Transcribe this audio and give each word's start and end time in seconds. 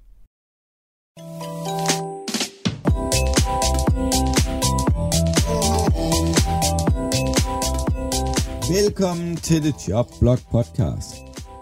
Velkommen 8.69 9.35
til 9.35 9.61
The 9.61 9.73
Job 9.89 10.07
Blog 10.19 10.37
Podcast. 10.51 11.15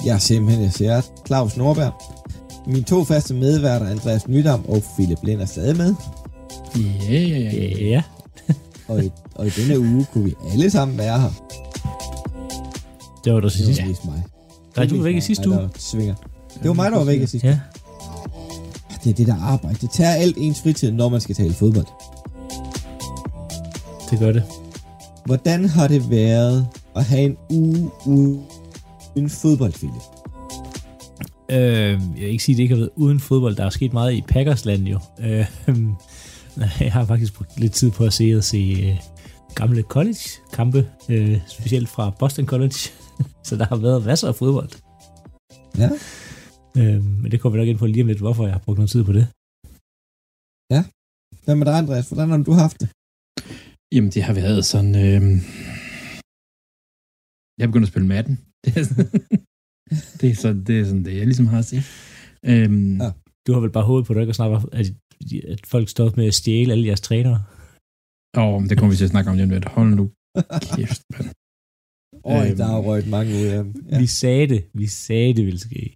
Jeg 0.06 0.16
er 0.16 0.18
simpelthen 0.20 0.64
jeg 0.64 0.74
siger 0.74 1.02
Claus 1.28 1.58
Norberg. 1.58 1.94
Mine 2.68 2.84
to 2.84 3.04
faste 3.04 3.34
medværter, 3.34 3.90
Andreas 3.90 4.28
Nydam 4.28 4.66
og 4.68 4.84
Philip 4.98 5.18
Lind, 5.24 5.42
er 5.42 5.46
stadig 5.46 5.78
med. 5.78 5.96
Ja, 7.10 7.20
ja, 7.20 7.40
ja. 7.40 7.78
Ja. 7.92 8.04
Og 8.88 9.04
i, 9.04 9.12
og 9.36 9.48
i 9.48 9.50
denne 9.50 9.80
uge 9.80 10.06
kunne 10.14 10.24
vi 10.24 10.34
alle 10.52 10.70
sammen 10.72 10.98
være 10.98 11.20
her. 11.20 11.30
Det 13.24 13.34
var 13.34 13.40
der 13.40 13.50
Det 13.50 13.52
sidst. 13.58 13.82
var 13.82 13.88
mest 13.88 14.06
mig. 14.06 14.24
Nej, 14.76 14.86
du 14.86 14.96
var 14.98 15.04
væk 15.04 15.16
i 15.16 15.22
sidste 15.22 15.50
der 15.50 15.60
uge. 15.60 15.70
Svinger. 15.78 16.16
Det 16.62 16.68
var 16.68 16.74
mig, 16.74 16.92
der 16.92 16.98
var 16.98 17.06
væk 17.06 17.22
i 17.22 17.26
sidste 17.28 17.48
Ja. 17.48 17.60
Det 19.04 19.10
er 19.10 19.14
det 19.14 19.28
der 19.28 19.42
arbejde. 19.42 19.78
Det 19.82 19.90
tager 19.92 20.12
alt 20.14 20.38
ens 20.38 20.62
fritid, 20.62 20.92
når 20.92 21.10
man 21.10 21.22
skal 21.22 21.36
tale 21.36 21.54
fodbold. 21.54 21.86
Det 24.12 24.20
gør 24.20 24.32
det. 24.32 24.44
Hvordan 25.26 25.66
har 25.66 25.88
det 25.88 26.10
været 26.10 26.68
at 26.98 27.06
have 27.06 27.36
en 27.50 27.90
uge 28.06 28.42
uden 29.16 29.30
fodbold, 29.30 29.74
Philip? 29.74 30.02
Øh, 31.52 31.92
jeg 31.92 32.00
vil 32.16 32.30
ikke 32.30 32.44
sige, 32.44 32.54
at 32.54 32.58
det 32.58 32.64
ikke 32.64 32.76
har 32.76 32.80
været 32.80 32.92
uden 32.96 33.20
fodbold. 33.20 33.56
Der 33.56 33.66
er 33.66 33.70
sket 33.70 33.94
meget 33.94 34.14
i 34.14 34.22
Packersland 34.22 34.84
jo. 34.84 35.00
Øh, 35.20 35.46
jeg 36.80 36.94
har 36.94 37.06
faktisk 37.06 37.34
brugt 37.34 37.60
lidt 37.60 37.74
tid 37.74 37.92
på 37.92 38.06
at 38.06 38.14
se 38.14 38.34
og 38.38 38.44
se 38.44 38.58
øh, 38.58 38.96
gamle 39.56 39.82
college-kampe, 39.82 40.90
øh, 41.10 41.38
specielt 41.48 41.90
fra 41.90 42.10
Boston 42.20 42.46
College. 42.46 42.80
Så 43.48 43.56
der 43.56 43.66
har 43.66 43.76
været 43.76 44.06
masser 44.06 44.28
af 44.28 44.36
fodbold. 44.36 44.70
Ja. 45.78 45.90
Øh, 46.78 47.04
men 47.04 47.32
det 47.32 47.42
kommer 47.42 47.58
vi 47.58 47.62
nok 47.62 47.70
ind 47.70 47.78
på 47.78 47.86
lige 47.86 48.02
om 48.02 48.08
lidt, 48.08 48.20
hvorfor 48.20 48.44
jeg 48.44 48.54
har 48.54 48.60
brugt 48.60 48.78
noget 48.78 48.92
tid 48.92 49.04
på 49.04 49.14
det. 49.14 49.28
Hvad 51.48 51.56
med 51.56 51.66
dig, 51.66 51.78
Andreas? 51.78 52.10
Hvordan 52.10 52.30
har 52.30 52.38
du 52.38 52.52
haft 52.52 52.80
det? 52.82 52.90
Jamen, 53.92 54.12
det 54.12 54.24
har 54.24 54.34
været 54.34 54.66
sådan... 54.66 54.96
Øh... 54.96 55.22
Jeg 57.58 57.64
er 57.64 57.68
begyndt 57.68 57.84
at 57.88 57.92
spille 57.94 58.08
Madden. 58.08 58.36
Det 58.66 58.78
er 58.78 58.84
sådan, 58.84 59.10
det, 60.22 60.30
er 60.32 60.36
sådan, 60.36 60.64
det 60.68 60.80
er 60.80 60.86
sådan 60.86 61.06
det, 61.06 61.14
jeg 61.18 61.26
ligesom 61.26 61.48
har 61.48 61.60
at 61.60 61.66
sige. 61.66 61.84
Øhm, 62.46 63.02
Ja. 63.02 63.12
Du 63.48 63.54
har 63.54 63.60
vel 63.60 63.70
bare 63.72 63.84
hovedet 63.90 64.06
på, 64.08 64.14
at 64.14 64.16
du 64.16 64.20
ikke 64.22 64.32
har 64.32 64.42
snakket, 64.42 64.70
at, 64.80 64.86
at 65.54 65.66
folk 65.66 65.90
står 65.90 66.14
med 66.18 66.26
at 66.28 66.34
stjæle 66.34 66.72
alle 66.72 66.88
jeres 66.88 67.02
trænere. 67.02 67.44
Åh, 68.38 68.62
men 68.62 68.70
det 68.70 68.78
kommer 68.78 68.92
vi 68.94 68.98
til 68.98 69.04
at 69.04 69.10
snakke 69.10 69.30
om 69.30 69.36
lige 69.36 69.44
om 69.44 69.50
lidt. 69.50 69.66
Hold 69.66 69.90
nu 70.02 70.06
kæft, 70.76 71.02
mand. 71.14 71.28
Øj, 72.36 72.48
Øhm. 72.48 72.58
der 72.58 72.66
har 72.66 72.80
røget 72.88 73.08
mange 73.08 73.32
ud 73.40 73.46
af 73.56 73.64
dem. 73.64 73.74
Ja. 73.90 73.96
Ja. 73.96 74.00
Vi 74.02 74.08
sagde 74.22 74.48
det. 74.54 74.62
Vi 74.74 74.88
sagde 74.88 75.34
det 75.38 75.46
ville 75.46 75.60
ske. 75.68 75.96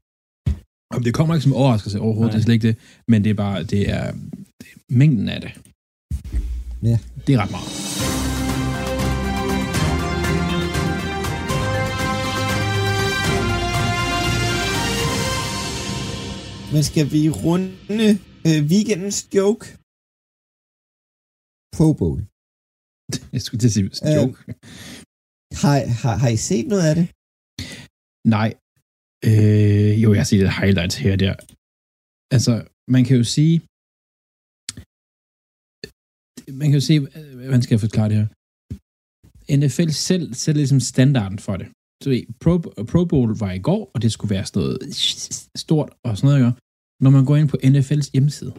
Jamen, 0.93 1.05
det 1.05 1.13
kommer 1.13 1.31
ikke 1.35 1.43
som 1.43 1.53
overraskelse 1.53 1.99
overhovedet, 1.99 2.31
Nej. 2.31 2.35
det 2.37 2.41
er 2.41 2.45
slet 2.45 2.53
ikke 2.57 2.67
det. 2.67 2.75
Men 3.11 3.23
det 3.23 3.29
er 3.29 3.33
bare, 3.45 3.63
det 3.63 3.81
er, 3.97 4.05
det 4.61 4.67
er 4.73 4.77
mængden 5.01 5.29
af 5.35 5.39
det. 5.41 5.51
Ja. 6.89 6.97
Det 7.27 7.31
er 7.35 7.39
ret 7.43 7.51
meget. 7.57 7.70
Men 16.73 16.83
skal 16.89 17.05
vi 17.15 17.21
runde 17.45 18.07
øh, 18.47 18.59
weekendens 18.71 19.17
joke? 19.37 19.63
Pro 21.75 21.87
Bowl. 21.99 22.19
Jeg 23.35 23.41
skulle 23.43 23.59
til 23.61 23.69
at 23.71 23.75
sige 23.77 23.87
Øh, 24.07 24.15
joke. 24.17 24.37
Har, 25.61 25.75
har, 26.01 26.15
har 26.23 26.29
I 26.37 26.39
set 26.49 26.65
noget 26.73 26.85
af 26.89 26.95
det? 26.99 27.05
Nej. 28.35 28.49
Øh, 29.29 29.93
jo, 30.03 30.07
jeg 30.13 30.21
har 30.23 30.29
set 30.31 30.41
et 30.47 30.57
highlights 30.61 30.95
her 31.03 31.11
og 31.15 31.19
der. 31.25 31.35
Altså, 32.35 32.53
man 32.95 33.03
kan 33.07 33.15
jo 33.21 33.25
sige... 33.35 33.55
Man 36.59 36.67
kan 36.69 36.77
jo 36.79 36.85
se, 36.89 36.95
hvordan 37.47 37.61
skal 37.63 37.75
jeg 37.75 37.85
forklare 37.87 38.09
det 38.11 38.17
her? 38.21 38.27
NFL 39.59 39.89
selv 40.09 40.25
sætter 40.41 40.59
ligesom 40.61 40.81
standarden 40.93 41.39
for 41.45 41.55
det. 41.61 41.67
Så 42.01 42.05
ved, 42.13 42.23
Pro, 42.43 42.53
Pro 42.91 43.01
Bowl 43.11 43.29
var 43.43 43.51
i 43.59 43.61
går, 43.69 43.81
og 43.93 43.97
det 44.03 44.11
skulle 44.11 44.33
være 44.35 44.45
sådan 44.45 44.59
noget 44.61 44.77
stort 45.63 45.91
og 46.07 46.11
sådan 46.17 46.27
noget. 46.27 46.39
ikke? 46.41 46.59
Når 47.03 47.11
man 47.17 47.25
går 47.27 47.35
ind 47.39 47.49
på 47.53 47.57
NFL's 47.71 48.09
hjemmeside, 48.13 48.53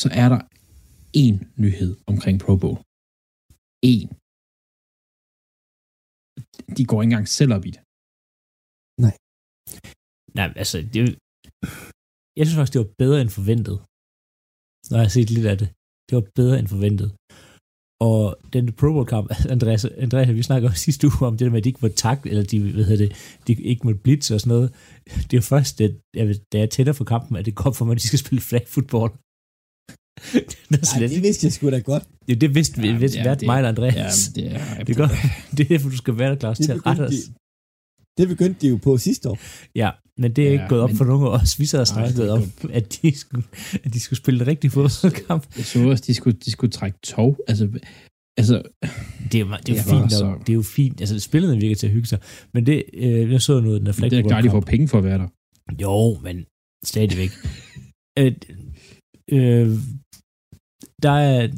så 0.00 0.08
er 0.22 0.28
der 0.34 0.40
én 1.24 1.36
nyhed 1.64 1.92
omkring 2.10 2.36
Pro 2.44 2.54
Bowl. 2.62 2.78
En. 3.92 4.08
De 6.76 6.82
går 6.90 6.98
ikke 6.98 7.10
engang 7.10 7.28
selv 7.38 7.52
op 7.56 7.64
i 7.68 7.72
det. 7.76 7.82
Nej, 10.38 10.48
altså, 10.62 10.78
det, 10.94 11.02
jeg 12.38 12.44
synes 12.44 12.58
faktisk, 12.58 12.74
det 12.74 12.82
var 12.84 12.92
bedre 13.02 13.18
end 13.24 13.32
forventet. 13.38 13.76
Når 14.88 14.96
jeg 14.98 15.06
har 15.08 15.14
set 15.18 15.30
lidt 15.36 15.48
af 15.52 15.56
det. 15.62 15.68
Det 16.06 16.12
var 16.18 16.24
bedre 16.40 16.56
end 16.60 16.68
forventet. 16.74 17.08
Og 18.00 18.36
den 18.52 18.72
Pro 18.72 18.92
Bowl 18.92 19.06
kamp, 19.06 19.32
Andreas, 19.54 19.84
Andreas, 19.84 20.34
vi 20.34 20.42
snakker 20.42 20.68
om 20.68 20.74
sidste 20.74 21.06
uge 21.06 21.26
om 21.26 21.36
det 21.36 21.44
der 21.44 21.50
med, 21.50 21.58
at 21.58 21.64
de 21.64 21.68
ikke 21.68 21.78
måtte 21.82 21.96
tak, 21.96 22.26
eller 22.26 22.42
de, 22.42 22.72
hvad 22.72 22.84
hedder 22.84 23.06
det, 23.06 23.16
de 23.46 23.62
ikke 23.62 23.86
måtte 23.86 24.00
blitz 24.00 24.30
og 24.30 24.40
sådan 24.40 24.48
noget. 24.54 24.70
Det 25.06 25.32
er 25.32 25.36
jo 25.36 25.40
først, 25.40 25.78
det, 25.78 25.98
jeg, 26.14 26.34
da 26.52 26.58
jeg 26.58 26.70
tænder 26.70 26.92
for 26.92 27.04
kampen, 27.04 27.36
at 27.36 27.46
det 27.46 27.54
kom 27.54 27.74
for 27.74 27.84
mig, 27.84 27.92
at 27.92 27.98
de 28.02 28.06
skal 28.06 28.18
spille 28.18 28.42
flag 28.42 28.64
football. 28.68 29.10
det, 30.32 30.56
er 30.70 30.70
Nej, 30.70 30.80
slet, 30.98 31.10
det 31.10 31.22
vidste 31.22 31.44
jeg 31.46 31.52
sgu 31.52 31.70
da 31.70 31.78
godt. 31.78 32.04
det, 32.28 32.40
det 32.40 32.54
vidste 32.54 32.80
vi, 32.80 32.86
Jamen, 32.86 33.00
vidste 33.00 33.18
ja, 33.18 33.22
hvert 33.24 33.40
det- 33.40 33.46
mig 33.46 33.62
og 33.62 33.68
Andreas. 33.68 34.30
Ja, 34.36 34.40
det 34.42 34.52
er, 34.52 34.84
det, 34.84 34.88
er 34.90 34.94
godt. 34.94 35.10
det 35.56 35.60
er 35.60 35.68
derfor, 35.68 35.90
du 35.90 35.96
skal 35.96 36.18
være 36.18 36.30
der, 36.30 36.36
Claus, 36.36 36.56
til 36.58 36.72
at 36.72 36.86
rette 36.86 37.00
os. 37.02 37.12
De, 38.18 38.22
det 38.22 38.28
begyndte 38.28 38.60
de 38.60 38.68
jo 38.68 38.76
på 38.76 38.96
sidste 38.98 39.28
år. 39.30 39.38
Ja, 39.74 39.90
men 40.18 40.32
det 40.32 40.42
er 40.44 40.48
Ja, 40.48 40.52
ikke 40.52 40.64
gået 40.68 40.80
op 40.80 40.90
men- 40.90 40.96
for 40.96 41.04
nogen 41.04 41.26
af 41.26 41.30
os. 41.30 41.60
Vi 41.60 41.66
sad 41.66 41.80
og 41.80 41.86
snakkede 41.86 42.22
det 42.22 42.30
om, 42.30 42.42
at 42.72 42.98
de, 43.02 43.16
skulle, 43.18 43.44
at 43.84 43.94
de 43.94 44.00
skulle 44.00 44.16
spille 44.16 44.40
en 44.40 44.46
rigtig 44.46 44.72
fodboldkamp. 44.72 45.46
Jeg 45.56 45.64
så 45.64 45.88
også, 45.88 46.04
de 46.06 46.14
skulle, 46.14 46.38
de 46.44 46.50
skulle 46.50 46.70
trække 46.70 46.98
tog. 47.04 47.38
Altså, 47.48 47.68
Altså, 48.38 48.62
Det 49.32 49.40
er 49.40 49.44
jo, 49.44 49.46
det 49.66 49.68
er 49.68 49.72
jo 49.72 49.76
Det 49.76 49.84
fint, 49.84 50.12
så... 50.12 50.34
det 50.40 50.48
er 50.48 50.54
jo 50.54 50.62
fint. 50.62 51.00
Altså, 51.00 51.20
spillet 51.20 51.60
virker 51.60 51.76
til 51.76 51.86
at 51.86 51.92
hygge 51.92 52.06
sig. 52.08 52.18
Men 52.54 52.66
det, 52.66 52.82
øh, 52.94 53.32
jeg 53.32 53.42
så 53.42 53.60
noget, 53.60 53.78
den 53.80 53.86
der 53.86 53.92
flag 53.92 54.10
det 54.10 54.18
er 54.18 54.22
klart, 54.22 54.44
de 54.44 54.50
får 54.50 54.60
penge 54.60 54.88
for 54.88 54.98
at 54.98 55.04
være 55.04 55.18
der. 55.18 55.28
Jo, 55.82 56.18
men 56.22 56.44
stadigvæk. 56.84 57.30
øh, 58.18 58.32
øh, 59.32 59.78
der 61.02 61.10
er, 61.10 61.48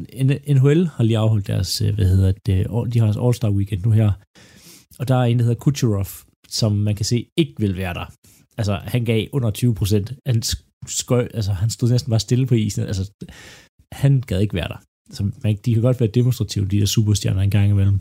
NHL 0.55 0.87
har 0.87 1.05
lige 1.05 1.19
afholdt 1.19 1.47
deres, 1.47 1.81
øh, 1.83 1.95
hvad 1.95 2.05
hedder 2.09 2.33
det, 2.47 2.67
de 2.95 2.99
har 2.99 3.07
deres 3.13 3.17
All-Star 3.17 3.51
Weekend 3.57 3.83
nu 3.85 3.91
her, 3.91 4.13
og 4.99 5.09
der 5.09 5.15
er 5.15 5.23
en, 5.25 5.39
der 5.39 5.45
hedder 5.45 5.59
Kucherov, 5.61 6.07
som 6.51 6.73
man 6.73 6.95
kan 6.95 7.05
se 7.05 7.27
ikke 7.37 7.55
vil 7.59 7.77
være 7.77 7.95
der. 7.95 8.13
Altså, 8.59 8.75
han 8.75 9.05
gav 9.05 9.27
under 9.33 9.51
20 9.51 9.75
procent. 9.75 10.13
Han, 10.27 10.43
skøj, 10.87 11.29
altså, 11.35 11.53
han 11.53 11.71
stod 11.71 11.91
næsten 11.91 12.11
bare 12.11 12.21
stille 12.21 12.47
på 12.47 12.55
isen. 12.55 12.85
Altså, 12.85 13.11
han 13.93 14.21
gad 14.21 14.41
ikke 14.41 14.55
være 14.55 14.69
der. 14.69 14.81
Så 15.11 15.31
man, 15.43 15.57
de 15.65 15.75
kan 15.75 15.83
godt 15.83 16.01
være 16.01 16.11
demonstrative, 16.11 16.67
de 16.69 16.81
der 16.81 16.87
superstjerner 16.87 17.43
en 17.43 17.51
gang 17.51 17.71
imellem. 17.71 18.01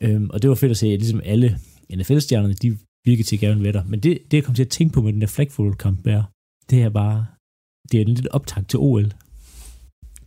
Øhm, 0.00 0.30
og 0.30 0.42
det 0.42 0.48
var 0.50 0.54
fedt 0.56 0.70
at 0.70 0.76
se, 0.76 0.86
at 0.86 0.98
ligesom 0.98 1.20
alle 1.24 1.58
NFL-stjernerne, 1.94 2.54
de 2.54 2.78
virker 3.06 3.24
til 3.24 3.40
gerne 3.40 3.62
være 3.62 3.72
der. 3.72 3.84
Men 3.84 4.00
det, 4.00 4.18
det 4.30 4.36
jeg 4.36 4.44
kom 4.44 4.54
til 4.54 4.62
at 4.62 4.68
tænke 4.68 4.94
på 4.94 5.02
med 5.02 5.12
den 5.12 5.20
der 5.20 5.26
flag 5.26 5.48
kamp 5.78 6.04
der, 6.04 6.22
det 6.70 6.82
er 6.82 6.88
bare, 6.88 7.26
det 7.92 7.98
er 7.98 8.04
en 8.04 8.14
lille 8.14 8.34
optag 8.34 8.66
til 8.66 8.78
OL 8.78 9.12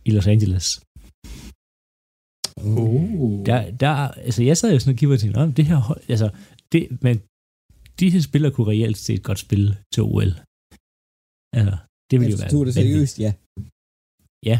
i 0.04 0.10
Los 0.10 0.26
Angeles. 0.26 0.80
Oh. 2.64 3.46
Der, 3.46 3.70
der, 3.70 3.88
altså 4.28 4.42
jeg 4.42 4.56
sad 4.56 4.72
jo 4.72 4.78
sådan 4.78 4.94
og 4.94 4.98
kiggede 4.98 5.16
og 5.16 5.20
tænkte, 5.20 5.40
"Nå, 5.40 5.46
det 5.46 5.64
her, 5.64 5.76
hold- 5.76 6.00
altså, 6.08 6.30
det, 6.72 7.02
men 7.06 7.16
de 8.00 8.10
her 8.10 8.20
spillere 8.28 8.52
kunne 8.54 8.70
reelt 8.74 8.98
set 9.06 9.22
godt 9.28 9.38
spille 9.46 9.70
til 9.94 10.02
OL. 10.02 10.30
Altså, 11.58 11.76
det 12.10 12.16
ville 12.20 12.32
jo 12.32 12.36
Jeg 12.36 12.42
være 12.44 12.50
tog 12.54 12.66
det 12.66 12.74
seriøst, 12.74 13.16
ja. 14.50 14.58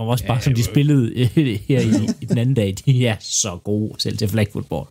Og 0.00 0.06
også 0.12 0.24
Ja, 0.24 0.28
bare 0.32 0.42
som 0.46 0.54
de 0.58 0.60
jo. 0.66 0.70
spillede 0.72 1.04
her 1.68 1.80
i, 1.92 1.94
i 2.22 2.24
den 2.30 2.38
anden 2.42 2.56
dag, 2.62 2.70
de 2.84 3.06
er 3.12 3.18
så 3.42 3.52
gode 3.70 4.00
selv 4.04 4.16
til 4.18 4.28
flag 4.34 4.48
football. 4.56 4.84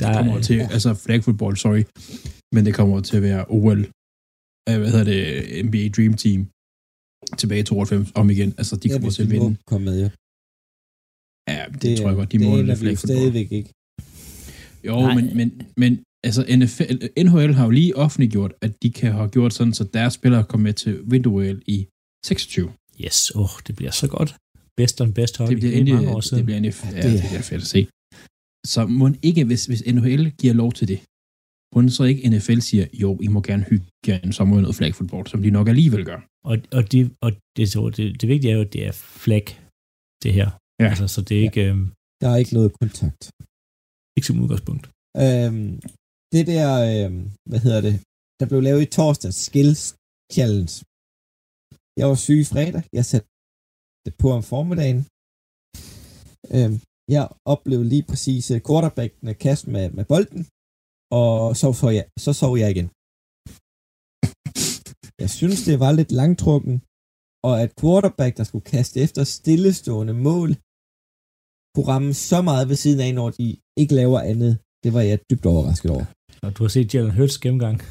Der, 0.00 0.06
Det 0.08 0.16
kommer 0.18 0.36
er, 0.38 0.42
til, 0.48 0.58
altså 0.76 0.90
flag 1.04 1.20
football, 1.26 1.54
sorry, 1.64 1.82
men 2.54 2.62
det 2.66 2.72
kommer 2.78 2.96
til 3.08 3.16
at 3.20 3.24
være 3.30 3.42
OL, 3.58 3.80
øh, 4.68 4.76
hvad 4.80 4.90
hedder 4.94 5.08
det, 5.12 5.22
NBA 5.66 5.82
Dream 5.96 6.14
Team, 6.22 6.40
tilbage 7.40 7.60
i 7.60 7.64
92 7.64 8.12
om 8.20 8.26
igen. 8.34 8.50
Altså, 8.60 8.74
de 8.82 8.88
Ja, 8.88 8.92
kommer 8.94 9.08
hvis 9.08 9.16
til 9.16 9.22
at 9.26 9.30
vinde. 9.34 9.50
komme 9.70 9.84
med, 9.88 9.96
ja. 10.04 10.10
Ja, 11.72 11.78
det, 11.78 11.82
det 11.82 11.98
tror 11.98 12.08
jeg 12.08 12.16
godt, 12.16 12.32
de 12.32 12.38
det 12.38 12.46
må 12.46 12.58
aner 12.58 12.76
i 12.76 12.90
vi 12.90 12.96
stadigvæk 12.96 13.52
ikke. 13.52 13.70
Jo, 14.88 15.00
Nej. 15.00 15.14
men, 15.14 15.36
men, 15.36 15.48
men 15.76 15.92
altså 16.24 16.42
NFL, 16.58 16.94
NHL 17.26 17.52
har 17.54 17.64
jo 17.64 17.70
lige 17.70 17.96
offentliggjort, 17.96 18.52
at 18.62 18.72
de 18.82 18.90
kan 18.90 19.12
have 19.12 19.28
gjort 19.28 19.52
sådan, 19.52 19.72
så 19.74 19.84
deres 19.84 20.14
spillere 20.14 20.44
kommer 20.44 20.62
med 20.62 20.72
til 20.74 21.02
Winter 21.02 21.60
i 21.66 21.86
26. 22.26 22.72
yes, 23.04 23.32
åh, 23.34 23.40
oh, 23.42 23.48
det 23.66 23.76
bliver 23.76 23.90
så 23.90 24.08
godt. 24.08 24.30
Best 24.76 25.00
on 25.00 25.12
best 25.12 25.36
hold 25.38 25.48
Det 25.48 25.56
bliver 25.56 25.70
det 25.70 25.76
er 25.76 25.80
endelig, 25.80 25.94
mange 25.94 26.10
år 26.16 26.20
siden. 26.20 26.38
det 26.38 26.44
bliver 26.46 26.56
endelig, 26.56 26.74
ja, 26.84 27.02
det- 27.02 27.22
det 27.22 27.28
bliver 27.30 27.42
fedt 27.42 27.62
at 27.62 27.66
se. 27.66 27.86
Så 28.66 28.86
må 28.86 29.10
ikke, 29.22 29.44
hvis, 29.44 29.66
hvis 29.66 29.82
NHL 29.86 30.30
giver 30.30 30.54
lov 30.54 30.72
til 30.72 30.88
det, 30.88 31.00
må 31.74 31.88
så 31.88 32.04
ikke 32.04 32.28
NFL 32.30 32.58
siger, 32.58 32.86
jo, 33.02 33.18
I 33.22 33.28
må 33.28 33.40
gerne 33.40 33.64
hygge 33.70 33.86
jer 34.08 34.18
en 34.20 34.32
sommer 34.32 34.60
noget 34.60 34.76
flag 34.76 34.94
football, 34.94 35.26
som 35.26 35.42
de 35.42 35.50
nok 35.50 35.68
alligevel 35.68 36.04
gør. 36.04 36.20
Og, 36.44 36.58
og, 36.72 36.92
de, 36.92 37.10
og 37.20 37.32
det, 37.56 37.70
så 37.72 37.90
det, 37.96 38.20
det 38.20 38.28
vigtige 38.28 38.50
er 38.52 38.56
jo, 38.56 38.60
at 38.60 38.72
det 38.72 38.86
er 38.86 38.92
flag, 38.92 39.44
det 40.22 40.32
her. 40.32 40.50
Ja. 40.82 40.88
Altså, 40.92 41.06
så 41.14 41.20
det 41.28 41.34
er 41.36 41.40
Ja. 41.42 41.48
ikke, 41.48 41.62
øhm, 41.70 41.86
Der 42.22 42.28
er 42.34 42.38
ikke 42.42 42.54
noget 42.58 42.70
kontakt. 42.82 43.22
ikke 44.16 44.28
som 44.30 44.40
udgangspunkt. 44.44 44.84
Øhm, 45.24 45.70
det 46.34 46.42
der, 46.52 46.68
øhm, 46.92 47.22
hvad 47.50 47.60
hedder 47.66 47.80
det, 47.88 47.94
der 48.40 48.46
blev 48.50 48.60
lavet 48.68 48.82
i 48.86 48.90
torsdags, 48.98 49.36
Skills 49.48 49.82
Challenge. 50.34 50.74
Jeg 52.00 52.06
var 52.10 52.18
syg 52.26 52.38
i 52.44 52.50
fredag. 52.54 52.82
Jeg 52.98 53.04
satte 53.10 53.28
det 54.04 54.12
på 54.22 54.26
om 54.38 54.42
formiddagen. 54.52 55.00
Øhm, 56.56 56.76
jeg 57.16 57.24
oplevede 57.54 57.88
lige 57.94 58.06
præcis 58.10 58.44
øh, 58.54 58.60
quarterbackene 58.66 59.32
kaste 59.44 59.66
med, 59.74 59.84
med 59.98 60.04
bolden, 60.12 60.42
og 61.20 61.32
så 61.60 61.66
sov, 61.80 61.90
jeg, 61.98 62.06
så 62.24 62.30
sov 62.42 62.52
jeg 62.62 62.68
igen. 62.74 62.88
Jeg 65.22 65.30
synes, 65.38 65.58
det 65.68 65.76
var 65.84 65.92
lidt 66.00 66.12
langtrukken, 66.20 66.74
og 67.48 67.54
at 67.62 67.70
quarterback, 67.80 68.32
der 68.38 68.44
skulle 68.48 68.66
kaste 68.74 68.96
efter 69.04 69.22
stillestående 69.38 70.14
mål, 70.28 70.50
kunne 71.74 71.86
ramme 71.88 72.14
så 72.14 72.42
meget 72.42 72.68
ved 72.68 72.76
siden 72.76 73.00
af, 73.00 73.14
når 73.14 73.30
de 73.30 73.56
ikke 73.76 73.94
laver 73.94 74.20
andet. 74.20 74.58
Det 74.84 74.92
var 74.94 75.00
jeg 75.00 75.18
dybt 75.30 75.46
overrasket 75.46 75.90
over. 75.90 76.04
Og 76.42 76.58
du 76.58 76.64
har 76.64 76.68
set 76.68 76.94
Jalen 76.94 77.10
Hurts 77.10 77.38
gennemgang. 77.38 77.82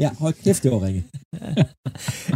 Ja, 0.00 0.10
hold 0.14 0.34
kæft, 0.44 0.62
det 0.62 0.70
var 0.72 0.82
ringe. 0.86 1.04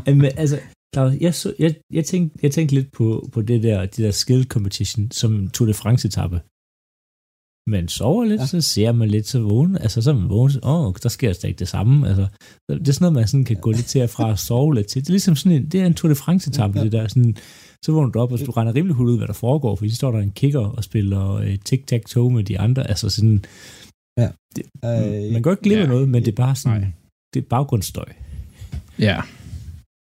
Men 0.20 0.30
altså, 0.36 0.58
Claus, 0.94 1.14
jeg, 1.20 1.34
så, 1.34 1.54
jeg, 1.58 1.74
jeg, 1.92 2.04
tænkte, 2.04 2.38
jeg 2.42 2.52
tænkte 2.52 2.74
lidt 2.74 2.92
på, 2.92 3.28
på 3.32 3.42
det 3.42 3.62
der, 3.62 3.80
det 3.80 3.96
der 3.96 4.10
skill 4.10 4.44
competition, 4.48 5.10
som 5.10 5.48
Tour 5.50 5.66
de 5.66 5.74
France 5.74 6.08
etape. 6.08 6.40
Man 7.70 7.88
sover 7.88 8.24
lidt, 8.24 8.40
Ja. 8.40 8.46
så 8.46 8.60
ser 8.60 8.92
man 8.92 9.08
lidt, 9.08 9.26
så 9.28 9.40
vågen, 9.40 9.76
altså 9.78 10.02
så 10.02 10.12
man 10.12 10.28
vågen, 10.28 10.52
åh, 10.62 10.86
oh, 10.86 10.94
der 11.02 11.08
sker 11.08 11.32
stadig 11.32 11.58
det 11.58 11.68
samme, 11.68 12.08
altså, 12.08 12.26
det 12.68 12.88
er 12.88 12.92
sådan 12.92 13.04
noget, 13.04 13.12
man 13.14 13.28
sådan 13.28 13.44
kan 13.44 13.56
gå 13.56 13.70
lidt 13.70 13.86
til 13.86 13.98
at 13.98 14.10
fra 14.10 14.32
at 14.32 14.38
sove 14.38 14.74
lidt 14.74 14.86
til. 14.86 15.02
Det 15.02 15.08
er 15.08 15.12
ligesom 15.12 15.36
sådan 15.36 15.58
en, 15.58 15.66
det 15.68 15.80
er 15.80 15.86
en 15.86 15.94
Tour 15.94 16.08
de 16.08 16.14
France 16.14 16.50
etape, 16.50 16.78
Ja. 16.78 16.84
det 16.84 16.92
der, 16.92 17.08
sådan, 17.08 17.36
så 17.84 17.92
vågner 17.92 18.12
du 18.12 18.18
op, 18.18 18.32
og 18.32 18.38
du 18.38 18.50
regner 18.50 18.74
rimelig 18.74 18.96
hurtigt 18.96 19.12
ud, 19.12 19.18
hvad 19.18 19.26
der 19.26 19.32
foregår, 19.32 19.76
for 19.76 19.88
så 19.88 19.94
står 19.94 20.12
der 20.12 20.18
en 20.18 20.30
kicker 20.30 20.66
og 20.76 20.84
spiller 20.84 21.34
øh, 21.34 21.58
tic-tac-toe 21.64 22.30
med 22.30 22.44
de 22.44 22.58
andre, 22.58 22.88
altså 22.88 23.10
sådan, 23.10 23.44
Øh, 24.18 25.32
man 25.32 25.32
kan 25.32 25.42
godt 25.42 25.60
glemme 25.60 25.84
ja. 25.84 25.88
noget, 25.88 26.08
men 26.08 26.24
det 26.24 26.32
er 26.32 26.36
bare 26.36 26.56
sådan, 26.56 26.80
Nej. 26.80 26.90
det 27.34 27.42
er 27.42 27.48
baggrundsstøj. 27.48 28.12
Ja, 28.98 29.22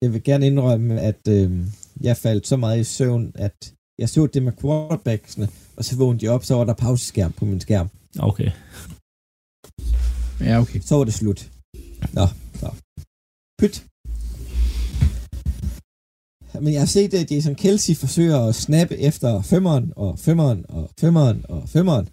jeg 0.01 0.13
vil 0.13 0.23
gerne 0.23 0.47
indrømme, 0.47 1.01
at 1.01 1.27
øh, 1.29 1.67
jeg 2.01 2.17
faldt 2.17 2.47
så 2.47 2.57
meget 2.57 2.79
i 2.79 2.83
søvn, 2.83 3.31
at 3.35 3.73
jeg 3.99 4.09
så 4.09 4.27
det 4.27 4.43
med 4.43 4.53
quarterbacksene, 4.61 5.47
og 5.77 5.85
så 5.85 5.97
vågnede 5.97 6.25
jeg 6.25 6.31
op, 6.31 6.43
så 6.45 6.55
var 6.55 6.63
der 6.65 6.73
pauseskærm 6.73 7.31
på 7.31 7.45
min 7.45 7.59
skærm. 7.59 7.89
Okay. 8.19 8.51
ja, 10.39 10.59
okay. 10.61 10.79
Så 10.79 10.95
var 10.95 11.03
det 11.03 11.13
slut. 11.13 11.51
Nå, 12.13 12.25
nå. 12.61 12.69
Pyt. 13.59 13.85
Men 16.63 16.71
jeg 16.73 16.81
har 16.85 16.91
set, 16.97 17.11
at 17.21 17.31
Jason 17.31 17.55
Kelsey 17.63 17.95
forsøger 18.03 18.39
at 18.49 18.55
snappe 18.65 18.95
efter 19.09 19.31
femmeren, 19.51 19.85
og 20.03 20.11
femmeren, 20.25 20.59
og 20.77 20.83
femmeren, 21.01 21.39
og 21.53 21.61
femmeren. 21.75 22.05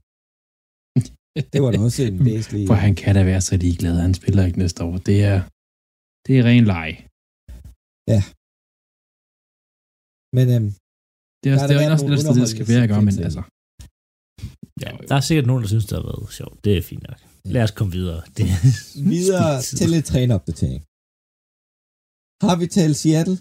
Det 1.53 1.59
var 1.63 1.71
da 1.73 1.79
også 1.89 2.03
en 2.11 2.19
væsentlig... 2.31 2.63
For 2.71 2.79
han 2.87 2.95
kan 3.03 3.13
da 3.19 3.23
være 3.33 3.43
så 3.49 3.55
ligeglad, 3.65 3.95
han 4.07 4.15
spiller 4.21 4.43
ikke 4.49 4.59
næste 4.65 4.81
år. 4.89 4.95
Det 5.11 5.19
er, 5.33 5.39
det 6.27 6.33
er 6.39 6.43
ren 6.51 6.67
leg. 6.75 6.91
Men 10.37 10.47
øhm, 10.55 10.71
Det 11.41 11.47
er, 11.49 11.57
Der 11.57 11.57
også, 11.57 11.63
har 11.63 11.69
det 11.69 11.77
der 11.81 11.87
er 11.89 11.93
også 11.97 12.07
det, 12.11 12.21
sted, 12.21 12.35
det 12.43 12.49
skal 12.55 12.67
være, 12.71 12.83
ikke? 12.87 13.01
Men 13.09 13.17
altså, 13.29 13.43
Ja, 14.83 14.91
der 15.09 15.17
er 15.21 15.25
sikkert 15.29 15.47
nogen, 15.51 15.63
der 15.63 15.69
synes, 15.75 15.87
det 15.91 15.95
har 15.99 16.07
været 16.11 16.33
sjovt. 16.41 16.57
Det 16.65 16.73
er 16.79 16.83
fint 16.91 17.05
nok. 17.09 17.19
Lad 17.55 17.63
os 17.67 17.75
komme 17.79 17.93
videre. 17.99 18.21
Det 18.37 18.45
er 18.55 18.61
videre 19.15 19.51
til 19.79 19.89
lidt 19.95 20.07
træneopdatering. 20.13 20.81
Har 22.47 22.57
vi 22.61 22.67
talt 22.79 22.97
Seattle? 23.03 23.37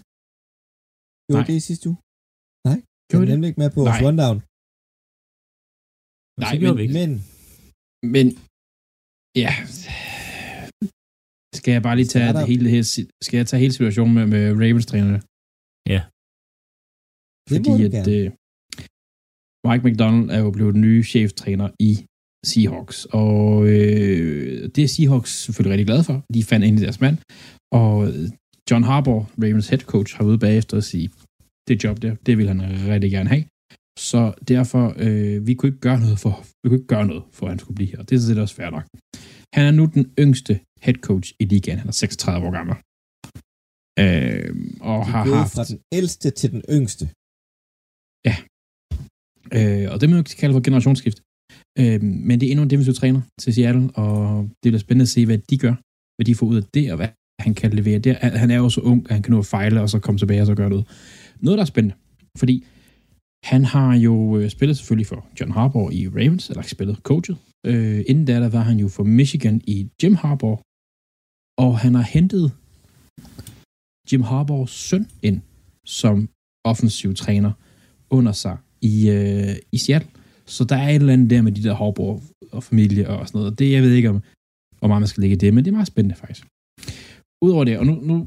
Gjorde 1.28 1.42
Nej. 1.42 1.48
det 1.50 1.56
i 1.60 1.64
sidste 1.70 1.84
uge? 1.90 1.98
Nej, 2.68 2.78
jeg 2.80 3.06
Gjorde 3.10 3.22
er 3.24 3.26
det? 3.28 3.32
nemlig 3.34 3.48
ikke 3.50 3.60
med 3.64 3.70
på 3.76 3.82
Nej. 3.90 4.00
rundown. 4.06 4.36
Men 6.36 6.42
Nej, 6.44 6.52
men- 6.54 6.82
ikke. 6.84 6.94
Men 6.98 7.10
Men, 8.14 8.26
ja. 9.44 9.52
Skal 11.58 11.72
jeg 11.76 11.82
bare 11.88 11.96
lige 12.00 12.10
tage 12.14 12.32
det 12.38 12.46
hele, 12.52 12.66
skal 13.26 13.36
jeg 13.40 13.46
tage 13.48 13.60
hele 13.64 13.74
situationen 13.78 14.14
med, 14.18 14.26
med 14.34 14.44
Ravens 14.62 14.86
trænerne? 14.90 15.20
Ja. 15.94 16.00
det 17.48 17.56
Fordi 17.56 17.70
at 17.86 17.92
gerne. 17.96 18.12
øh, 18.16 18.26
Mike 19.66 19.82
McDonald 19.86 20.28
er 20.36 20.40
jo 20.46 20.50
blevet 20.56 20.74
den 20.76 20.82
nye 20.88 21.02
cheftræner 21.12 21.68
i 21.90 21.92
Seahawks, 22.50 22.98
og 23.24 23.46
øh, 23.74 24.56
det 24.74 24.80
er 24.84 24.90
Seahawks 24.94 25.32
selvfølgelig 25.44 25.72
rigtig 25.74 25.88
glade 25.90 26.04
for. 26.08 26.16
De 26.34 26.40
fandt 26.50 26.64
i 26.66 26.84
deres 26.86 27.00
mand, 27.04 27.16
og 27.80 27.92
John 28.70 28.84
Harbaugh, 28.88 29.24
Ravens 29.42 29.68
head 29.68 29.82
coach, 29.92 30.10
har 30.16 30.24
ude 30.24 30.38
bagefter 30.38 30.76
at 30.76 30.84
sige, 30.84 31.10
det 31.68 31.84
job 31.84 31.96
der, 32.02 32.14
det 32.26 32.38
vil 32.38 32.48
han 32.48 32.60
rigtig 32.92 33.10
gerne 33.10 33.28
have. 33.34 33.44
Så 34.10 34.20
derfor, 34.48 34.84
øh, 35.04 35.46
vi 35.46 35.54
kunne 35.54 35.68
ikke 35.70 35.80
gøre 35.88 36.00
noget 36.04 36.18
for, 36.24 36.34
vi 36.62 36.68
kunne 36.68 36.78
ikke 36.80 36.94
gøre 36.94 37.06
noget 37.06 37.24
for, 37.36 37.46
at 37.46 37.50
han 37.52 37.58
skulle 37.58 37.78
blive 37.78 37.90
her. 37.92 38.02
Det 38.02 38.12
er 38.14 38.20
sådan 38.20 38.34
set 38.34 38.42
også 38.42 38.54
fair 38.54 38.70
nok. 38.76 38.86
Han 39.56 39.64
er 39.66 39.74
nu 39.78 39.84
den 39.96 40.04
yngste 40.24 40.60
head 40.84 40.98
coach 41.08 41.28
i 41.42 41.44
ligaen. 41.44 41.78
Han 41.78 41.88
er 41.88 41.92
36 41.92 42.46
år 42.46 42.52
gammel. 42.58 42.76
Øh, 44.02 44.50
og 44.90 45.00
De 45.06 45.10
har 45.14 45.24
haft... 45.40 45.54
fra 45.54 45.64
den 45.70 45.78
ældste 45.98 46.30
til 46.30 46.48
den 46.54 46.62
yngste. 46.76 47.04
Øh, 49.58 49.86
og 49.92 49.96
det 50.00 50.04
må 50.08 50.12
man 50.14 50.24
jo 50.24 50.36
kalde 50.42 50.54
for 50.56 50.64
generationsskift. 50.68 51.18
Øh, 51.80 52.00
men 52.28 52.34
det 52.40 52.44
er 52.46 52.50
endnu 52.52 52.62
en 52.62 52.70
defensiv 52.70 52.94
træner 52.94 53.20
til 53.40 53.54
Seattle, 53.54 53.86
og 54.02 54.16
det 54.62 54.68
bliver 54.70 54.84
spændende 54.86 55.08
at 55.08 55.14
se, 55.16 55.26
hvad 55.26 55.38
de 55.50 55.56
gør, 55.64 55.74
hvad 56.16 56.24
de 56.28 56.34
får 56.38 56.46
ud 56.46 56.56
af 56.62 56.64
det, 56.74 56.84
og 56.92 56.96
hvad 57.00 57.10
han 57.40 57.54
kan 57.54 57.70
levere 57.70 57.98
der. 57.98 58.14
Han 58.14 58.50
er 58.50 58.56
jo 58.56 58.68
så 58.68 58.80
ung, 58.80 59.06
at 59.08 59.12
han 59.12 59.22
kan 59.22 59.32
nå 59.32 59.38
at 59.38 59.46
fejle, 59.46 59.80
og 59.80 59.90
så 59.90 59.98
komme 59.98 60.18
tilbage 60.18 60.40
og 60.40 60.46
så 60.46 60.54
gøre 60.54 60.70
noget. 60.70 60.86
Noget, 61.40 61.58
der 61.58 61.62
er 61.62 61.66
spændende, 61.66 61.96
fordi 62.38 62.64
han 63.44 63.64
har 63.64 63.94
jo 63.96 64.38
øh, 64.38 64.50
spillet 64.50 64.76
selvfølgelig 64.76 65.06
for 65.06 65.26
John 65.40 65.52
Harbaugh 65.52 65.92
i 65.94 66.08
Ravens, 66.08 66.50
eller 66.50 66.62
spillet, 66.62 66.96
coachet. 66.96 67.36
Øh, 67.66 68.04
inden 68.08 68.24
da, 68.24 68.40
der 68.40 68.48
var 68.48 68.60
han 68.60 68.78
jo 68.78 68.88
for 68.88 69.04
Michigan 69.04 69.60
i 69.66 69.88
Jim 70.02 70.14
Harbaugh, 70.14 70.58
og 71.58 71.78
han 71.78 71.94
har 71.94 72.02
hentet 72.02 72.52
Jim 74.12 74.22
Harbaughs 74.22 74.70
søn 74.70 75.06
ind 75.22 75.40
som 75.86 76.28
offensiv 76.64 77.14
træner, 77.14 77.52
under 78.10 78.32
sig 78.32 78.56
i, 78.80 79.10
øh, 79.10 79.56
i 79.72 79.78
Seattle. 79.78 80.10
Så 80.46 80.64
der 80.64 80.76
er 80.76 80.88
et 80.88 80.94
eller 80.94 81.12
andet 81.12 81.30
der 81.30 81.42
med 81.42 81.52
de 81.52 81.62
der 81.62 81.74
Harbaugh 81.74 82.22
og 82.52 82.62
familie 82.62 83.08
og 83.08 83.28
sådan 83.28 83.38
noget. 83.38 83.58
Det, 83.58 83.72
jeg 83.72 83.82
ved 83.82 83.92
ikke, 83.92 84.10
om, 84.10 84.22
hvor 84.78 84.88
meget 84.88 85.00
man 85.00 85.08
skal 85.08 85.20
lægge 85.20 85.36
det, 85.36 85.54
men 85.54 85.64
det 85.64 85.70
er 85.70 85.74
meget 85.74 85.86
spændende 85.86 86.14
faktisk. 86.14 86.46
Udover 87.42 87.64
det, 87.64 87.78
og 87.78 87.86
nu, 87.86 87.94
nu 87.94 88.26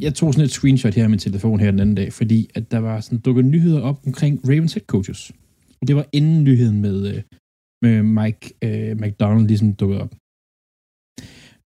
jeg 0.00 0.14
tog 0.14 0.32
sådan 0.32 0.44
et 0.44 0.50
screenshot 0.50 0.94
her 0.94 1.04
af 1.04 1.10
min 1.10 1.18
telefon 1.18 1.60
her 1.60 1.70
den 1.70 1.80
anden 1.80 1.94
dag, 1.94 2.12
fordi 2.12 2.50
at 2.54 2.70
der 2.70 2.78
var 2.78 3.00
sådan 3.00 3.18
dukket 3.18 3.44
nyheder 3.44 3.80
op 3.80 4.06
omkring 4.06 4.48
Ravens 4.48 4.74
head 4.74 4.86
coaches. 4.86 5.32
Det 5.86 5.96
var 5.96 6.06
inden 6.12 6.44
nyheden 6.44 6.80
med, 6.80 6.96
øh, 7.14 7.22
med 7.82 8.02
Mike 8.02 8.54
øh, 8.64 8.96
McDonald 9.00 9.46
ligesom 9.46 9.72
dukket 9.72 10.00
op. 10.00 10.12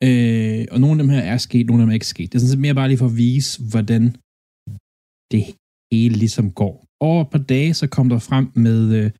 Øh, 0.03 0.65
og 0.71 0.79
nogle 0.81 0.95
af 0.95 1.03
dem 1.03 1.09
her 1.09 1.21
er 1.33 1.37
sket, 1.37 1.67
nogle 1.67 1.81
af 1.81 1.85
dem 1.85 1.89
er 1.89 1.93
ikke 1.93 2.13
sket. 2.15 2.27
Det 2.29 2.35
er 2.35 2.39
sådan 2.39 2.51
set 2.51 2.59
mere 2.59 2.75
bare 2.75 2.87
lige 2.87 2.97
for 2.97 3.05
at 3.05 3.17
vise, 3.17 3.51
hvordan 3.71 4.03
det 5.31 5.41
hele 5.91 6.15
ligesom 6.23 6.51
går. 6.51 6.85
Over 7.01 7.21
et 7.21 7.29
par 7.29 7.43
dage, 7.53 7.73
så 7.73 7.87
kom 7.87 8.09
der 8.09 8.19
frem 8.19 8.45
med 8.55 8.79
øh, 8.99 9.11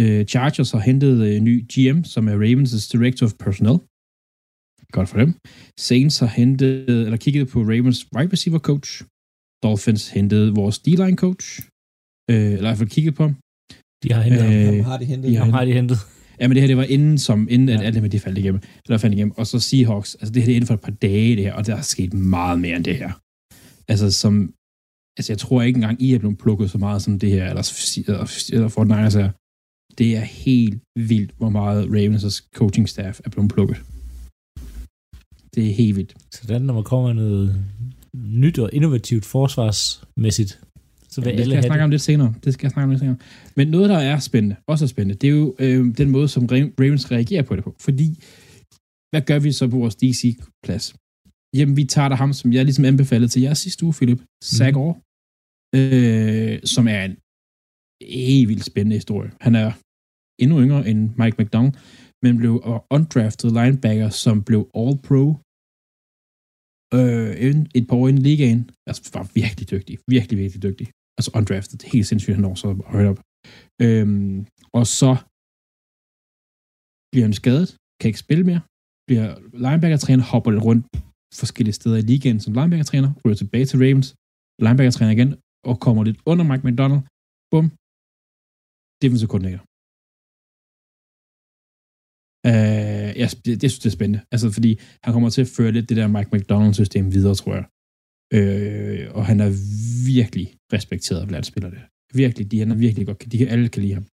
øh 0.00 0.26
Chargers 0.26 0.70
har 0.70 0.78
hentet 0.78 1.16
øh, 1.28 1.40
ny 1.40 1.54
GM, 1.72 2.04
som 2.04 2.28
er 2.28 2.36
Ravens' 2.44 2.90
Director 2.92 3.26
of 3.26 3.34
Personnel. 3.44 3.78
Godt 4.96 5.08
for 5.12 5.18
dem. 5.22 5.30
Saints 5.88 6.18
har 6.22 6.30
hentet, 6.40 7.04
eller 7.06 7.16
kigget 7.24 7.48
på 7.52 7.58
Ravens 7.70 8.00
wide 8.14 8.32
receiver 8.32 8.58
coach. 8.70 8.90
Dolphins 9.64 10.04
hentede 10.16 10.54
vores 10.60 10.76
D-line 10.84 11.18
coach. 11.24 11.46
Øh, 12.30 12.36
eller 12.36 12.56
i 12.56 12.60
hvert 12.60 12.78
fald 12.78 12.88
kigget 12.96 13.14
på 13.18 13.22
ham. 13.26 13.34
De 14.02 14.08
har 14.14 14.22
hentet 14.26 14.44
øh, 14.44 14.74
ham. 14.74 14.84
Har 14.90 14.98
de 14.98 15.04
hentet? 15.04 15.30
De 15.30 15.36
har, 15.36 15.44
har 15.58 15.64
de 15.64 15.72
hentet. 15.72 15.98
Ja, 16.40 16.48
men 16.48 16.54
det 16.54 16.62
her, 16.62 16.66
det 16.66 16.76
var 16.76 16.88
inden, 16.96 17.18
som, 17.18 17.48
inden 17.50 17.68
ja. 17.68 17.74
at 17.74 17.80
alt 17.86 17.94
det 17.94 18.02
med 18.02 18.10
det 18.10 18.20
faldt 18.20 18.38
igennem. 18.38 18.60
Eller 18.84 18.98
faldt 18.98 19.14
igennem. 19.14 19.34
Og 19.38 19.46
så 19.46 19.58
Seahawks, 19.60 20.14
altså 20.14 20.32
det 20.32 20.42
her 20.42 20.46
det 20.46 20.52
er 20.52 20.56
inden 20.56 20.66
for 20.66 20.74
et 20.74 20.80
par 20.80 20.96
dage, 21.06 21.36
det 21.36 21.44
her, 21.44 21.54
og 21.54 21.66
der 21.66 21.76
er 21.76 21.82
sket 21.94 22.12
meget 22.14 22.58
mere 22.60 22.76
end 22.76 22.84
det 22.84 22.96
her. 22.96 23.12
Altså 23.88 24.06
som, 24.22 24.34
altså 25.18 25.32
jeg 25.32 25.38
tror 25.38 25.62
ikke 25.62 25.76
engang, 25.76 26.02
I 26.02 26.14
er 26.14 26.18
blevet 26.18 26.38
plukket 26.38 26.70
så 26.70 26.78
meget 26.78 27.02
som 27.02 27.18
det 27.18 27.30
her, 27.30 27.44
eller, 27.50 27.64
eller, 28.08 28.50
eller 28.52 28.68
Fortnite 28.68 29.20
er. 29.24 29.30
Det 29.98 30.16
er 30.16 30.26
helt 30.46 30.78
vildt, 31.10 31.32
hvor 31.38 31.48
meget 31.48 31.80
Ravens' 31.96 32.48
coaching 32.54 32.88
staff 32.88 33.20
er 33.24 33.30
blevet 33.30 33.52
plukket. 33.52 33.78
Det 35.56 35.70
er 35.70 35.74
helt 35.74 35.96
vildt. 35.96 36.14
Sådan, 36.30 36.62
når 36.62 36.74
man 36.74 36.84
kommer 36.84 37.14
med 37.14 37.22
noget 37.22 37.64
nyt 38.14 38.58
og 38.58 38.70
innovativt 38.72 39.24
forsvarsmæssigt, 39.24 40.60
så 41.08 41.20
vil 41.20 41.30
ja, 41.30 41.36
det 41.36 41.40
alle 41.40 41.44
skal 41.44 41.54
jeg 41.54 41.62
snakke 41.62 41.80
det. 41.80 41.84
om 41.84 41.90
lidt 41.90 42.02
senere. 42.02 42.34
Det 42.44 42.52
skal 42.54 42.66
jeg 42.66 42.70
snakke 42.70 42.84
om 42.84 42.90
lidt 42.90 43.00
senere. 43.00 43.16
Men 43.56 43.68
noget, 43.68 43.88
der 43.88 43.98
er 43.98 44.18
spændende, 44.18 44.56
også 44.66 44.84
er 44.84 44.88
spændende, 44.88 45.14
det 45.14 45.26
er 45.30 45.34
jo 45.34 45.56
øh, 45.58 45.96
den 45.96 46.10
måde, 46.10 46.28
som 46.28 46.46
Ravens 46.80 47.10
reagerer 47.10 47.42
på 47.42 47.56
det 47.56 47.64
på. 47.64 47.76
Fordi, 47.80 48.08
hvad 49.10 49.22
gør 49.22 49.38
vi 49.38 49.52
så 49.52 49.68
på 49.68 49.78
vores 49.78 49.96
DC-plads? 49.96 50.94
Jamen, 51.56 51.76
vi 51.76 51.84
tager 51.84 52.08
der 52.08 52.16
ham, 52.16 52.32
som 52.32 52.52
jeg 52.52 52.64
ligesom 52.64 52.84
anbefalede 52.84 53.28
til 53.28 53.42
jer 53.42 53.54
sidste 53.54 53.84
uge, 53.84 53.94
Philip. 53.94 54.20
Zach 54.44 54.76
mm. 54.76 54.94
øh, 55.78 56.58
som 56.64 56.88
er 56.88 57.04
en 57.04 57.16
helt 58.02 58.48
vildt 58.48 58.64
spændende 58.64 58.96
historie. 58.96 59.30
Han 59.40 59.54
er 59.54 59.72
endnu 60.42 60.60
yngre 60.60 60.88
end 60.88 61.10
Mike 61.18 61.36
McDonald, 61.42 61.74
men 62.22 62.36
blev 62.36 62.82
undrafted 62.90 63.50
linebacker, 63.50 64.08
som 64.08 64.42
blev 64.42 64.70
All-Pro 64.76 65.45
øh, 66.94 67.30
et 67.78 67.84
par 67.88 67.96
år 67.96 68.08
inden 68.08 68.22
ligaen. 68.22 68.70
Altså, 68.88 69.10
var 69.14 69.30
virkelig 69.34 69.70
dygtig. 69.74 69.94
Virkelig, 70.14 70.38
virkelig 70.42 70.62
dygtig. 70.62 70.86
Altså 71.18 71.30
undrafted. 71.38 71.78
Helt 71.92 72.06
sindssygt, 72.06 72.34
han 72.36 72.42
når 72.42 72.54
så 72.54 72.68
højt 72.94 73.06
op. 73.12 73.20
Øhm, 73.84 74.46
og 74.78 74.84
så 74.98 75.12
bliver 77.10 77.26
han 77.28 77.36
skadet, 77.42 77.68
kan 78.00 78.08
ikke 78.10 78.24
spille 78.26 78.44
mere, 78.50 78.60
bliver 79.08 79.28
linebacker-træner, 79.64 80.24
hopper 80.32 80.50
lidt 80.50 80.64
rundt 80.68 80.84
forskellige 81.42 81.78
steder 81.80 81.96
i 82.02 82.08
ligaen 82.10 82.40
som 82.44 82.52
linebacker-træner, 82.58 83.10
ryger 83.22 83.38
tilbage 83.42 83.66
til 83.66 83.78
Ravens, 83.84 84.08
linebacker-træner 84.64 85.12
igen, 85.16 85.30
og 85.68 85.74
kommer 85.84 86.00
lidt 86.08 86.18
under 86.30 86.44
Mike 86.50 86.64
McDonald. 86.66 87.02
Bum. 87.52 87.66
Defensive 89.02 89.30
koordinator. 89.32 89.62
Uh, 92.50 93.10
ja, 93.20 93.26
det, 93.44 93.52
det 93.62 93.68
synes 93.70 93.84
jeg 93.84 93.90
er 93.90 93.98
spændende. 93.98 94.20
Altså, 94.32 94.46
fordi 94.50 94.80
han 95.04 95.12
kommer 95.12 95.30
til 95.30 95.40
at 95.40 95.52
føre 95.56 95.72
lidt 95.72 95.88
det 95.88 95.96
der 95.96 96.06
Mike 96.16 96.30
McDonald-system 96.32 97.04
videre, 97.14 97.34
tror 97.34 97.54
jeg. 97.58 97.66
Uh, 98.36 99.16
og 99.16 99.22
han 99.30 99.38
er 99.46 99.50
virkelig 100.14 100.46
respekteret 100.72 101.28
blandt 101.28 101.46
spillerne. 101.46 101.80
Virkelig, 102.14 102.50
de, 102.50 102.58
han 102.58 102.70
er 102.70 102.74
virkelig 102.86 103.06
godt, 103.06 103.32
de 103.32 103.48
alle 103.48 103.68
kan 103.68 103.82
lide 103.82 103.94
ham. 103.94 104.06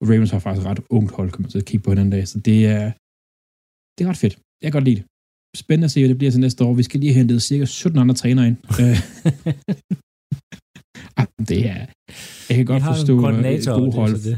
Og 0.00 0.04
Ravens 0.10 0.30
har 0.30 0.38
faktisk 0.38 0.66
ret 0.66 0.80
ungt 0.90 1.12
hold, 1.12 1.30
kommer 1.30 1.50
til 1.50 1.58
at 1.58 1.64
kigge 1.64 1.84
på 1.84 1.92
en 1.92 1.98
anden 1.98 2.12
dag, 2.16 2.28
så 2.28 2.38
det 2.48 2.66
er, 2.66 2.84
det 3.94 4.00
er 4.04 4.08
ret 4.08 4.22
fedt. 4.24 4.34
Jeg 4.62 4.66
kan 4.68 4.76
godt 4.78 4.84
lide 4.84 4.96
det. 4.96 5.04
Spændende 5.56 5.84
at 5.84 5.90
se, 5.90 6.00
hvad 6.00 6.08
det 6.08 6.18
bliver 6.18 6.30
til 6.30 6.40
næste 6.40 6.64
år. 6.64 6.74
Vi 6.74 6.82
skal 6.82 7.00
lige 7.00 7.12
have 7.12 7.18
hentet 7.18 7.42
cirka 7.42 7.64
17 7.64 7.98
andre 7.98 8.14
trænere 8.14 8.46
ind. 8.50 8.56
Øh. 8.82 8.98
det 11.50 11.60
er, 11.74 11.86
jeg 12.48 12.56
kan 12.58 12.66
godt 12.72 12.82
forstå 12.82 13.14
et 13.18 13.66
gode 13.80 13.92
hold. 13.92 14.14
Det. 14.28 14.36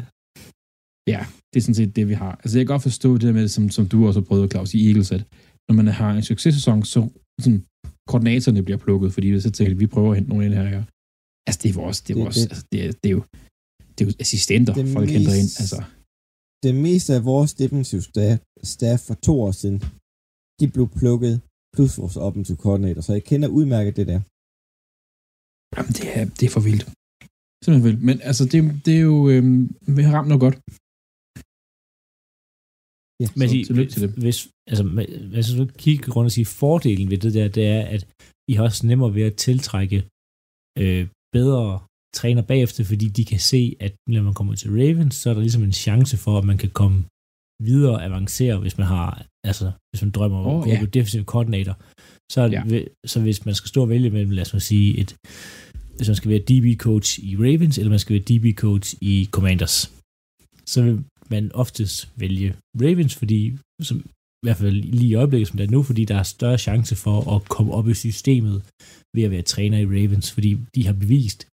Ja, 1.12 1.20
det 1.50 1.56
er 1.58 1.64
sådan 1.66 1.80
set 1.80 1.96
det, 1.96 2.04
vi 2.12 2.16
har. 2.22 2.32
Altså, 2.42 2.54
jeg 2.58 2.66
kan 2.66 2.72
godt 2.74 2.86
forstå 2.90 3.10
det 3.22 3.34
med, 3.38 3.48
som, 3.56 3.64
som 3.76 3.84
du 3.92 3.98
også 4.08 4.20
prøvet, 4.28 4.50
Claus, 4.52 4.74
i 4.74 4.80
Eagles, 4.88 5.10
at 5.16 5.22
når 5.68 5.74
man 5.80 5.86
har 6.00 6.10
en 6.12 6.22
successæson, 6.22 6.78
så 6.94 7.00
sådan, 7.44 7.60
koordinatorerne 8.10 8.62
bliver 8.66 8.80
plukket, 8.84 9.08
fordi 9.14 9.40
så 9.40 9.50
tænker, 9.50 9.74
vi 9.74 9.86
prøver 9.94 10.10
at 10.10 10.16
hente 10.16 10.30
nogen 10.30 10.44
ind 10.46 10.54
her. 10.54 10.68
Ja. 10.76 10.82
Altså, 11.46 11.60
det 11.62 11.68
er 11.72 11.76
vores, 11.82 11.98
det 12.04 12.10
er 12.16 12.18
vores, 12.24 12.36
det, 12.36 12.44
det, 12.44 12.50
altså, 12.52 12.66
det, 12.72 12.78
er, 12.86 12.92
det, 13.02 13.08
er 13.10 13.14
jo, 13.18 13.22
det 13.94 14.00
er 14.04 14.08
jo 14.08 14.12
assistenter, 14.24 14.72
det 14.74 14.92
folk 14.96 15.08
mest, 15.08 15.16
henter 15.16 15.34
ind. 15.42 15.50
Altså. 15.62 15.78
Det 16.64 16.74
meste 16.86 17.10
af 17.18 17.22
vores 17.32 17.50
defensive 17.62 18.02
staff, 18.02 18.38
staff 18.74 19.00
for 19.08 19.16
to 19.26 19.34
år 19.46 19.52
siden, 19.60 19.78
de 20.60 20.66
blev 20.74 20.86
plukket, 21.00 21.34
plus 21.74 21.92
vores 22.02 22.16
offensive 22.26 22.58
koordinator, 22.64 23.00
så 23.06 23.12
jeg 23.12 23.24
kender 23.30 23.48
udmærket 23.58 23.92
det 23.98 24.06
der. 24.12 24.20
Jamen, 25.74 25.92
det 25.98 26.06
er, 26.18 26.24
det 26.38 26.44
er 26.48 26.52
for 26.56 26.64
vildt. 26.68 26.84
Simpelthen 27.62 27.84
vildt. 27.88 28.02
Men 28.08 28.16
altså, 28.28 28.44
det, 28.52 28.60
det 28.86 28.92
er 29.00 29.04
jo, 29.10 29.16
øhm, 29.32 29.62
vi 29.96 30.02
har 30.06 30.12
ramt 30.16 30.28
noget 30.32 30.44
godt. 30.46 30.56
Ja, 33.20 33.26
men 33.36 33.48
så, 33.48 33.54
tillykke 33.66 33.92
til 33.92 34.02
det. 34.02 34.10
Hvis, 34.24 34.48
altså, 34.70 34.84
hvis 35.32 35.46
du 35.58 35.66
kigger 35.84 36.12
rundt 36.12 36.26
og 36.26 36.32
sige, 36.32 36.46
fordelen 36.60 37.10
ved 37.10 37.18
det 37.18 37.34
der, 37.34 37.48
det 37.48 37.66
er, 37.66 37.82
at 37.94 38.02
I 38.50 38.52
har 38.54 38.64
også 38.64 38.86
nemmere 38.86 39.14
ved 39.14 39.22
at 39.22 39.36
tiltrække 39.46 39.98
øh, 40.78 41.08
bedre 41.32 41.80
træner 42.14 42.42
bagefter, 42.42 42.84
fordi 42.84 43.06
de 43.08 43.24
kan 43.24 43.40
se, 43.52 43.76
at 43.80 43.92
når 44.08 44.22
man 44.22 44.34
kommer 44.34 44.54
til 44.54 44.70
Ravens, 44.70 45.14
så 45.14 45.30
er 45.30 45.34
der 45.34 45.40
ligesom 45.40 45.62
en 45.62 45.72
chance 45.72 46.16
for, 46.16 46.38
at 46.38 46.44
man 46.44 46.58
kan 46.58 46.70
komme 46.70 47.04
videre 47.62 47.94
og 47.94 48.04
avancere, 48.04 48.58
hvis 48.58 48.78
man 48.78 48.86
har, 48.86 49.26
altså, 49.44 49.72
hvis 49.90 50.02
man 50.02 50.10
drømmer 50.10 50.38
om 50.38 50.46
oh, 50.46 50.72
at 50.72 50.78
gå 50.78 50.84
ja. 50.84 50.90
defensive 50.98 51.24
coordinator. 51.24 51.74
Så, 52.32 52.42
ja. 52.42 52.82
så 53.06 53.20
hvis 53.20 53.44
man 53.46 53.54
skal 53.54 53.68
stå 53.68 53.82
og 53.82 53.88
vælge 53.88 54.10
mellem, 54.10 54.30
lad 54.30 54.54
os 54.54 54.62
sige, 54.62 54.98
et, 54.98 55.16
hvis 55.96 56.08
man 56.08 56.16
skal 56.16 56.30
være 56.30 56.46
DB-coach 56.50 57.08
i 57.22 57.36
Ravens, 57.36 57.78
eller 57.78 57.90
man 57.90 57.98
skal 57.98 58.14
være 58.14 58.28
DB-coach 58.30 58.96
i 59.00 59.28
Commanders, 59.30 59.92
så 60.66 60.82
vil 60.82 61.04
man 61.30 61.52
oftest 61.52 62.08
vælge 62.16 62.54
Ravens, 62.80 63.14
fordi 63.14 63.58
som, 63.82 63.98
i 64.42 64.46
hvert 64.46 64.56
fald 64.56 64.72
lige 64.72 65.08
i 65.08 65.14
øjeblikket, 65.14 65.48
som 65.48 65.56
det 65.56 65.66
er 65.66 65.70
nu, 65.70 65.82
fordi 65.82 66.04
der 66.04 66.16
er 66.18 66.22
større 66.22 66.58
chance 66.58 66.96
for 66.96 67.36
at 67.36 67.48
komme 67.48 67.72
op 67.72 67.88
i 67.88 67.94
systemet 67.94 68.62
ved 69.14 69.22
at 69.22 69.30
være 69.30 69.42
træner 69.42 69.78
i 69.78 69.86
Ravens, 69.86 70.32
fordi 70.32 70.58
de 70.74 70.86
har 70.86 70.92
bevist 70.92 71.46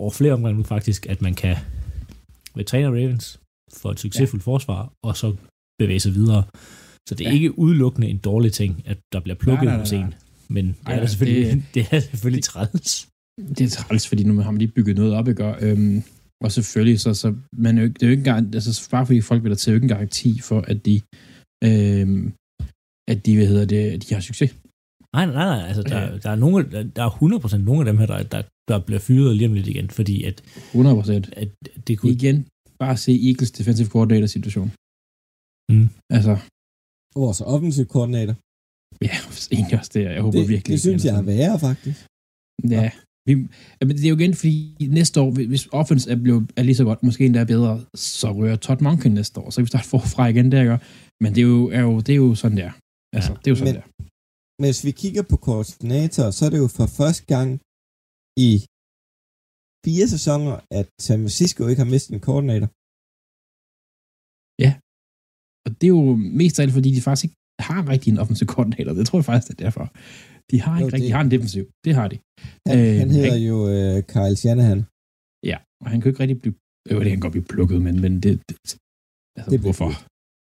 over 0.00 0.10
flere 0.10 0.32
omgange 0.32 0.58
nu 0.58 0.64
faktisk, 0.64 1.06
at 1.06 1.22
man 1.22 1.34
kan 1.34 1.56
være 2.54 2.64
træner 2.64 2.88
i 2.88 3.04
Ravens 3.04 3.40
for 3.72 3.90
et 3.90 4.00
succesfuldt 4.00 4.46
ja. 4.46 4.50
forsvar, 4.52 4.92
og 5.04 5.16
så 5.16 5.36
bevæge 5.78 6.00
sig 6.00 6.14
videre. 6.14 6.44
Så 7.08 7.14
det 7.14 7.26
er 7.26 7.30
ja. 7.30 7.34
ikke 7.34 7.58
udelukkende 7.58 8.08
en 8.08 8.18
dårlig 8.18 8.52
ting, 8.52 8.82
at 8.86 8.98
der 9.12 9.20
bliver 9.20 9.36
plukket 9.36 9.64
nej, 9.64 9.76
nej, 9.76 9.86
nej, 9.86 9.98
nej. 9.98 10.06
en. 10.06 10.14
Men 10.48 10.66
det 10.66 10.76
Ej, 10.86 10.94
er, 10.94 11.06
selvfølgelig, 11.06 11.46
det, 11.52 11.64
det 11.74 11.86
er 11.90 12.00
selvfølgelig 12.00 12.44
træls. 12.44 13.08
Det 13.58 13.60
er 13.60 13.70
træls, 13.70 14.08
fordi 14.08 14.24
nu 14.24 14.40
har 14.40 14.50
man 14.50 14.58
lige 14.58 14.72
bygget 14.76 14.96
noget 14.96 15.14
op, 15.14 15.28
ikke? 15.28 15.44
Og, 15.44 15.62
øhm, 15.62 16.02
og 16.44 16.52
selvfølgelig, 16.52 17.00
så, 17.00 17.14
så 17.14 17.28
man 17.64 17.78
er 17.78 17.82
jo, 17.82 17.88
det 17.88 18.02
er 18.02 18.06
jo 18.06 18.10
ikke 18.10 18.20
engang, 18.20 18.54
altså 18.54 18.88
bare 18.90 19.06
fordi 19.06 19.20
folk 19.20 19.42
vil 19.42 19.50
der 19.50 19.56
til, 19.56 19.70
jo 19.70 19.74
ikke 19.74 19.84
en 19.84 19.96
garanti 19.96 20.40
for, 20.48 20.60
at 20.72 20.78
de, 20.86 20.94
øhm, 21.68 22.24
at 23.12 23.18
de, 23.26 23.36
hvad 23.36 23.46
hedder 23.52 23.66
det, 23.74 23.82
de 24.02 24.14
har 24.14 24.20
succes. 24.20 24.50
Nej, 25.16 25.26
nej, 25.26 25.46
nej, 25.52 25.68
altså 25.68 25.82
der, 25.82 26.18
der, 26.24 26.30
er 26.30 26.40
nogle, 26.44 26.58
der 26.96 27.02
er 27.04 27.10
100% 27.10 27.56
nogle 27.56 27.80
af 27.82 27.86
dem 27.90 27.98
her, 28.00 28.06
der, 28.06 28.22
der, 28.34 28.42
der 28.70 28.78
bliver 28.86 29.02
fyret 29.08 29.36
lige 29.36 29.48
om 29.48 29.54
lidt 29.54 29.68
igen, 29.68 29.90
fordi 29.98 30.16
at... 30.24 30.36
100%. 30.74 31.42
At 31.42 31.48
det 31.86 31.98
kunne... 31.98 32.12
Igen, 32.12 32.36
bare 32.78 32.96
se 32.96 33.12
Eagles 33.28 33.50
defensive 33.50 33.88
coordinator 33.94 34.26
situation. 34.26 34.68
Mm. 35.72 35.88
Altså... 36.16 36.34
Vores 37.14 37.40
offensive 37.40 37.86
koordinator. 37.94 38.34
Ja, 39.08 39.16
egentlig 39.54 39.78
også 39.80 39.90
det. 39.94 40.02
Jeg 40.04 40.22
håber 40.22 40.38
det, 40.38 40.48
virkelig... 40.48 40.72
Det 40.72 40.80
synes 40.80 41.04
jeg 41.04 41.14
er 41.20 41.22
værre, 41.22 41.58
faktisk. 41.68 42.00
Ja, 42.76 42.90
vi, 43.26 43.34
men 43.88 43.92
det 43.96 44.04
er 44.04 44.08
jo 44.14 44.20
igen, 44.20 44.34
fordi 44.34 44.86
næste 44.98 45.20
år, 45.20 45.30
hvis 45.52 45.68
offense 45.80 46.10
er, 46.10 46.16
blevet, 46.24 46.52
er 46.56 46.62
lige 46.62 46.80
så 46.80 46.84
godt, 46.84 47.02
måske 47.02 47.26
endda 47.26 47.44
bedre, 47.44 47.72
så 47.94 48.28
rører 48.32 48.56
Todd 48.56 48.80
Monken 48.86 49.12
næste 49.14 49.40
år, 49.40 49.50
så 49.50 49.56
kan 49.56 49.64
vi 49.66 49.74
starte 49.74 49.88
forfra 49.88 50.26
igen 50.32 50.52
der, 50.52 50.64
gør. 50.64 50.78
Men 51.22 51.34
det 51.34 51.40
er 51.42 51.48
jo, 51.56 51.62
er 51.78 51.82
jo, 51.88 51.94
det 52.06 52.12
er 52.12 52.20
jo 52.26 52.34
sådan 52.42 52.58
der. 52.62 52.72
Altså, 53.16 53.32
ja. 53.32 53.38
det 53.40 53.46
er 53.46 53.52
jo 53.54 53.58
sådan 53.60 53.74
men, 53.74 53.80
der. 53.80 53.86
Men 54.58 54.66
hvis 54.70 54.84
vi 54.88 54.92
kigger 55.02 55.22
på 55.30 55.36
koordinator, 55.48 56.26
så 56.36 56.40
er 56.46 56.50
det 56.54 56.60
jo 56.64 56.68
for 56.78 56.86
første 57.00 57.24
gang 57.34 57.48
i 58.48 58.50
fire 59.86 60.06
sæsoner, 60.14 60.54
at 60.78 60.86
San 61.06 61.20
Francisco 61.24 61.60
ikke 61.66 61.82
har 61.84 61.90
mistet 61.94 62.12
en 62.14 62.26
koordinator. 62.28 62.68
Ja. 64.64 64.72
Og 65.64 65.70
det 65.78 65.86
er 65.86 65.94
jo 66.00 66.04
mest 66.40 66.54
af 66.58 66.62
alt, 66.62 66.74
fordi 66.78 66.90
de 66.96 67.06
faktisk 67.06 67.24
ikke 67.24 67.38
har 67.68 67.82
rigtig 67.92 68.08
en 68.10 68.22
offensiv 68.22 68.46
koordinator. 68.54 68.92
Det 68.98 69.06
tror 69.06 69.18
jeg 69.18 69.28
faktisk, 69.30 69.48
det 69.48 69.54
er 69.60 69.64
derfor. 69.68 69.86
De 70.52 70.58
har 70.64 70.72
ikke 70.74 70.82
jo, 70.82 70.86
rigtig, 70.86 71.00
det... 71.02 71.08
de 71.08 71.14
har 71.16 71.22
en 71.26 71.32
defensiv. 71.34 71.64
Det 71.86 71.92
har 71.98 72.06
de. 72.12 72.16
Han, 72.68 72.76
øh, 72.80 72.94
han 73.02 73.08
hedder 73.16 73.34
ikke? 73.38 73.48
jo 73.52 73.56
uh, 73.74 73.96
Kyle 74.12 74.36
Shanahan. 74.42 74.80
Ja, 75.50 75.56
og 75.82 75.86
han 75.90 75.96
kan 75.98 76.04
jo 76.06 76.10
ikke 76.12 76.22
rigtig 76.24 76.38
blive... 76.42 76.54
Jo, 76.92 76.96
det 77.04 77.08
kan 77.12 77.20
godt 77.24 77.34
blive 77.36 77.48
plukket, 77.54 77.78
men, 77.86 77.94
men 78.04 78.12
det... 78.24 78.32
det 78.48 78.54
altså, 78.62 78.76
Det 79.36 79.42
det 79.52 79.58
bliver 79.60 79.68
hvorfor? 79.68 79.90
dyrt. 79.92 80.02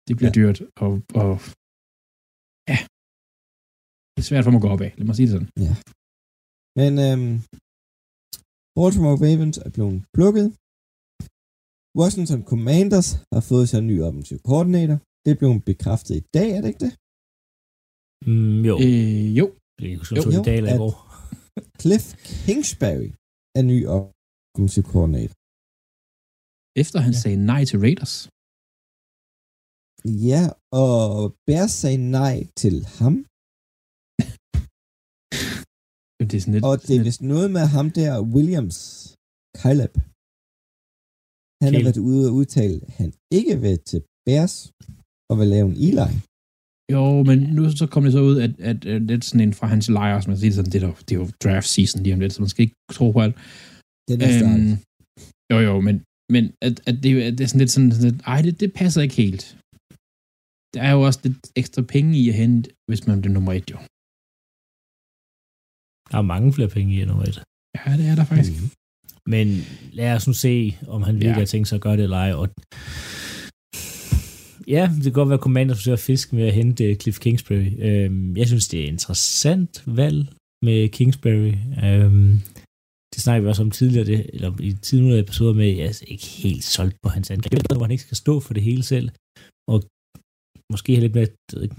Det 0.08 0.14
bliver 0.18 0.32
Ja. 0.32 0.36
ja. 0.36 0.40
dyrt, 0.40 0.58
og, 0.84 0.92
og... 1.22 1.30
Ja. 2.72 2.78
Det 4.14 4.20
er 4.22 4.28
svært 4.30 4.44
for 4.44 4.50
mig 4.52 4.60
at 4.60 4.66
gå 4.66 4.70
op 4.74 4.82
af. 4.86 4.90
Lad 4.98 5.06
mig 5.08 5.16
sige 5.16 5.26
det 5.28 5.34
sådan. 5.36 5.50
Men 6.80 6.92
øhm, 7.06 7.32
Baltimore 8.76 9.16
Ravens 9.24 9.58
er 9.66 9.70
blevet 9.76 9.96
plukket. 10.16 10.46
Washington 12.00 12.40
Commanders 12.50 13.08
har 13.34 13.42
fået 13.50 13.66
sig 13.70 13.78
en 13.80 13.88
ny 13.92 13.96
offensiv 14.08 14.38
koordinator. 14.50 14.96
Det 15.22 15.30
er 15.34 15.38
blevet 15.40 15.58
bekræftet 15.70 16.14
i 16.20 16.24
dag, 16.36 16.48
er 16.56 16.60
det 16.62 16.68
ikke 16.72 16.84
det? 16.86 16.92
Mm, 18.30 18.60
jo, 18.70 18.74
Øh, 18.86 19.26
jo. 19.40 19.46
Det 19.78 19.84
er 19.90 19.94
jo 19.96 20.00
jo, 20.16 20.22
så 20.24 20.30
i 20.40 20.42
dag 20.48 20.56
eller 20.60 20.74
i 20.76 20.80
går. 20.82 20.94
Cliff 21.80 22.06
Kingsbury 22.46 23.08
er 23.58 23.62
ny 23.72 23.78
offensiv 23.96 24.82
koordinator. 24.92 25.36
Efter 26.82 26.98
han 27.06 27.12
Ja. 27.14 27.20
sagde 27.22 27.38
nej 27.52 27.62
til 27.70 27.78
Raiders. 27.86 28.16
Ja, 30.30 30.42
og 30.82 30.96
Bears 31.46 31.72
sagde 31.82 32.00
nej 32.20 32.36
til 32.62 32.76
ham. 33.00 33.14
Det 36.30 36.36
er 36.36 36.42
sådan 36.44 36.54
lidt... 36.56 36.64
Og 36.70 36.74
det 36.86 36.94
er 36.98 37.02
vist 37.08 37.22
noget 37.34 37.48
med 37.56 37.64
ham 37.76 37.86
der, 38.00 38.12
Williams, 38.34 38.78
Caleb. 39.62 39.94
Han 41.62 41.68
har 41.68 41.72
Caleb. 41.80 41.86
været 41.88 42.00
ude 42.10 42.22
og 42.28 42.32
udtale, 42.40 42.76
at 42.88 42.92
han 43.00 43.10
ikke 43.38 43.54
vil 43.64 43.76
til 43.90 44.00
Bears 44.26 44.54
og 45.30 45.34
vil 45.40 45.48
lave 45.54 45.66
en 45.72 45.76
Eli. 45.88 46.08
Jo, 46.92 47.22
men 47.28 47.38
nu 47.56 47.62
så 47.80 47.86
kom 47.86 48.02
det 48.04 48.12
så 48.12 48.20
ud, 48.30 48.36
at, 48.46 48.52
at, 48.70 48.78
at 48.94 49.00
det 49.08 49.10
er 49.10 49.20
sådan 49.24 49.40
en 49.48 49.54
fra 49.54 49.66
hans 49.66 49.88
lejre, 49.88 50.22
som 50.22 50.30
man 50.30 50.38
siger 50.38 50.52
sådan, 50.52 50.72
det 50.72 50.82
er, 50.82 50.86
jo, 50.86 50.94
det 51.06 51.12
er 51.14 51.20
jo 51.22 51.28
draft 51.44 51.68
season 51.68 52.02
lige 52.02 52.14
om 52.14 52.20
lidt, 52.20 52.32
så 52.32 52.42
man 52.42 52.48
skal 52.48 52.62
ikke 52.62 52.76
tro 52.92 53.06
på 53.12 53.20
alt. 53.20 53.36
Den 54.08 54.18
er. 54.20 54.32
Øhm, 54.44 54.72
jo, 55.52 55.58
jo, 55.68 55.74
men, 55.86 55.96
men 56.34 56.44
at, 56.66 56.74
at 56.88 56.96
det, 57.02 57.10
at 57.28 57.32
det 57.38 57.44
er 57.44 57.48
sådan 57.48 57.58
lidt 57.64 57.70
sådan, 57.76 57.90
lidt, 58.06 58.18
ej, 58.32 58.42
det, 58.46 58.60
det 58.60 58.70
passer 58.80 59.00
ikke 59.02 59.14
helt. 59.22 59.42
Der 60.74 60.82
er 60.88 60.92
jo 60.96 61.00
også 61.08 61.20
lidt 61.26 61.40
ekstra 61.56 61.82
penge 61.94 62.10
i 62.22 62.28
at 62.28 62.34
hente, 62.42 62.70
hvis 62.88 63.06
man 63.06 63.20
bliver 63.20 63.34
nummer 63.36 63.52
et, 63.58 63.70
jo. 63.74 63.78
Der 66.10 66.18
er 66.18 66.26
mange 66.34 66.52
flere 66.56 66.68
penge 66.76 66.90
i 66.94 67.02
endnu 67.02 67.16
et. 67.30 67.36
Ja, 67.78 67.90
det 68.00 68.06
er 68.12 68.16
der 68.20 68.24
faktisk. 68.32 68.52
Mhm. 68.60 68.70
Men 69.34 69.46
lad 69.98 70.10
os 70.16 70.26
nu 70.26 70.32
se, 70.46 70.56
om 70.94 71.00
han 71.02 71.14
virkelig 71.14 71.38
Ja. 71.40 71.44
har 71.44 71.52
tænkt 71.54 71.68
sig 71.68 71.76
at 71.76 71.82
gøre 71.86 71.96
det 71.98 72.02
eller 72.08 72.16
ej. 72.26 72.32
Og 72.40 72.46
ja, 74.68 74.90
det 74.96 75.02
kan 75.02 75.12
godt 75.12 75.28
være, 75.28 75.38
at 75.38 75.42
Commander 75.42 75.74
forsøger 75.74 75.96
at 75.96 76.00
fiske 76.00 76.36
med 76.36 76.46
at 76.46 76.54
hente 76.54 76.84
øh, 76.84 76.96
Cliff 76.96 77.18
Kingsbury. 77.18 77.70
Øhm, 77.78 78.36
jeg 78.36 78.46
synes, 78.46 78.68
det 78.68 78.80
er 78.80 78.84
et 78.84 78.88
interessant 78.88 79.82
valg 79.86 80.28
med 80.62 80.88
Kingsbury. 80.88 81.54
Øhm, 81.84 82.40
det 83.14 83.22
snakker 83.22 83.42
vi 83.42 83.48
også 83.48 83.62
om 83.62 83.70
tidligere, 83.70 84.06
det, 84.06 84.30
eller 84.32 84.60
i 84.60 84.72
tidligere 84.72 85.18
episoder 85.18 85.54
med, 85.54 85.70
at 85.70 85.76
jeg 85.76 85.86
er 85.86 86.04
ikke 86.06 86.26
helt 86.26 86.64
solgt 86.64 86.96
på 87.02 87.08
hans 87.08 87.30
angreb. 87.30 87.52
Jeg 87.52 87.60
ved, 87.70 87.76
hvor 87.76 87.84
han 87.84 87.90
ikke 87.90 88.04
skal 88.04 88.16
stå 88.16 88.40
for 88.40 88.54
det 88.54 88.62
hele 88.62 88.82
selv, 88.82 89.08
og 89.72 89.78
måske 90.72 90.94
have 90.94 91.06
lidt 91.06 91.14
mere 91.14 91.30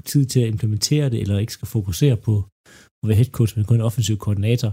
tid 0.06 0.26
til 0.26 0.40
at 0.40 0.48
implementere 0.48 1.10
det, 1.10 1.22
eller 1.22 1.40
ikke 1.40 1.54
skal 1.54 1.68
fokusere 1.68 2.18
på 2.18 2.34
at 3.02 3.08
være 3.08 3.16
head 3.22 3.32
coach, 3.38 3.58
men 3.58 3.66
kun 3.66 3.76
en 3.76 3.90
offensiv 3.90 4.18
koordinator. 4.18 4.72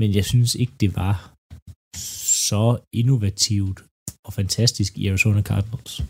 Men 0.00 0.14
jeg 0.14 0.24
synes 0.24 0.54
ikke, 0.54 0.72
det 0.80 0.96
var 0.96 1.34
så 2.46 2.78
innovativt 3.00 3.78
og 4.26 4.32
fantastisk 4.32 4.98
i 4.98 5.08
Arizona 5.08 5.42
Cardinals. 5.42 6.02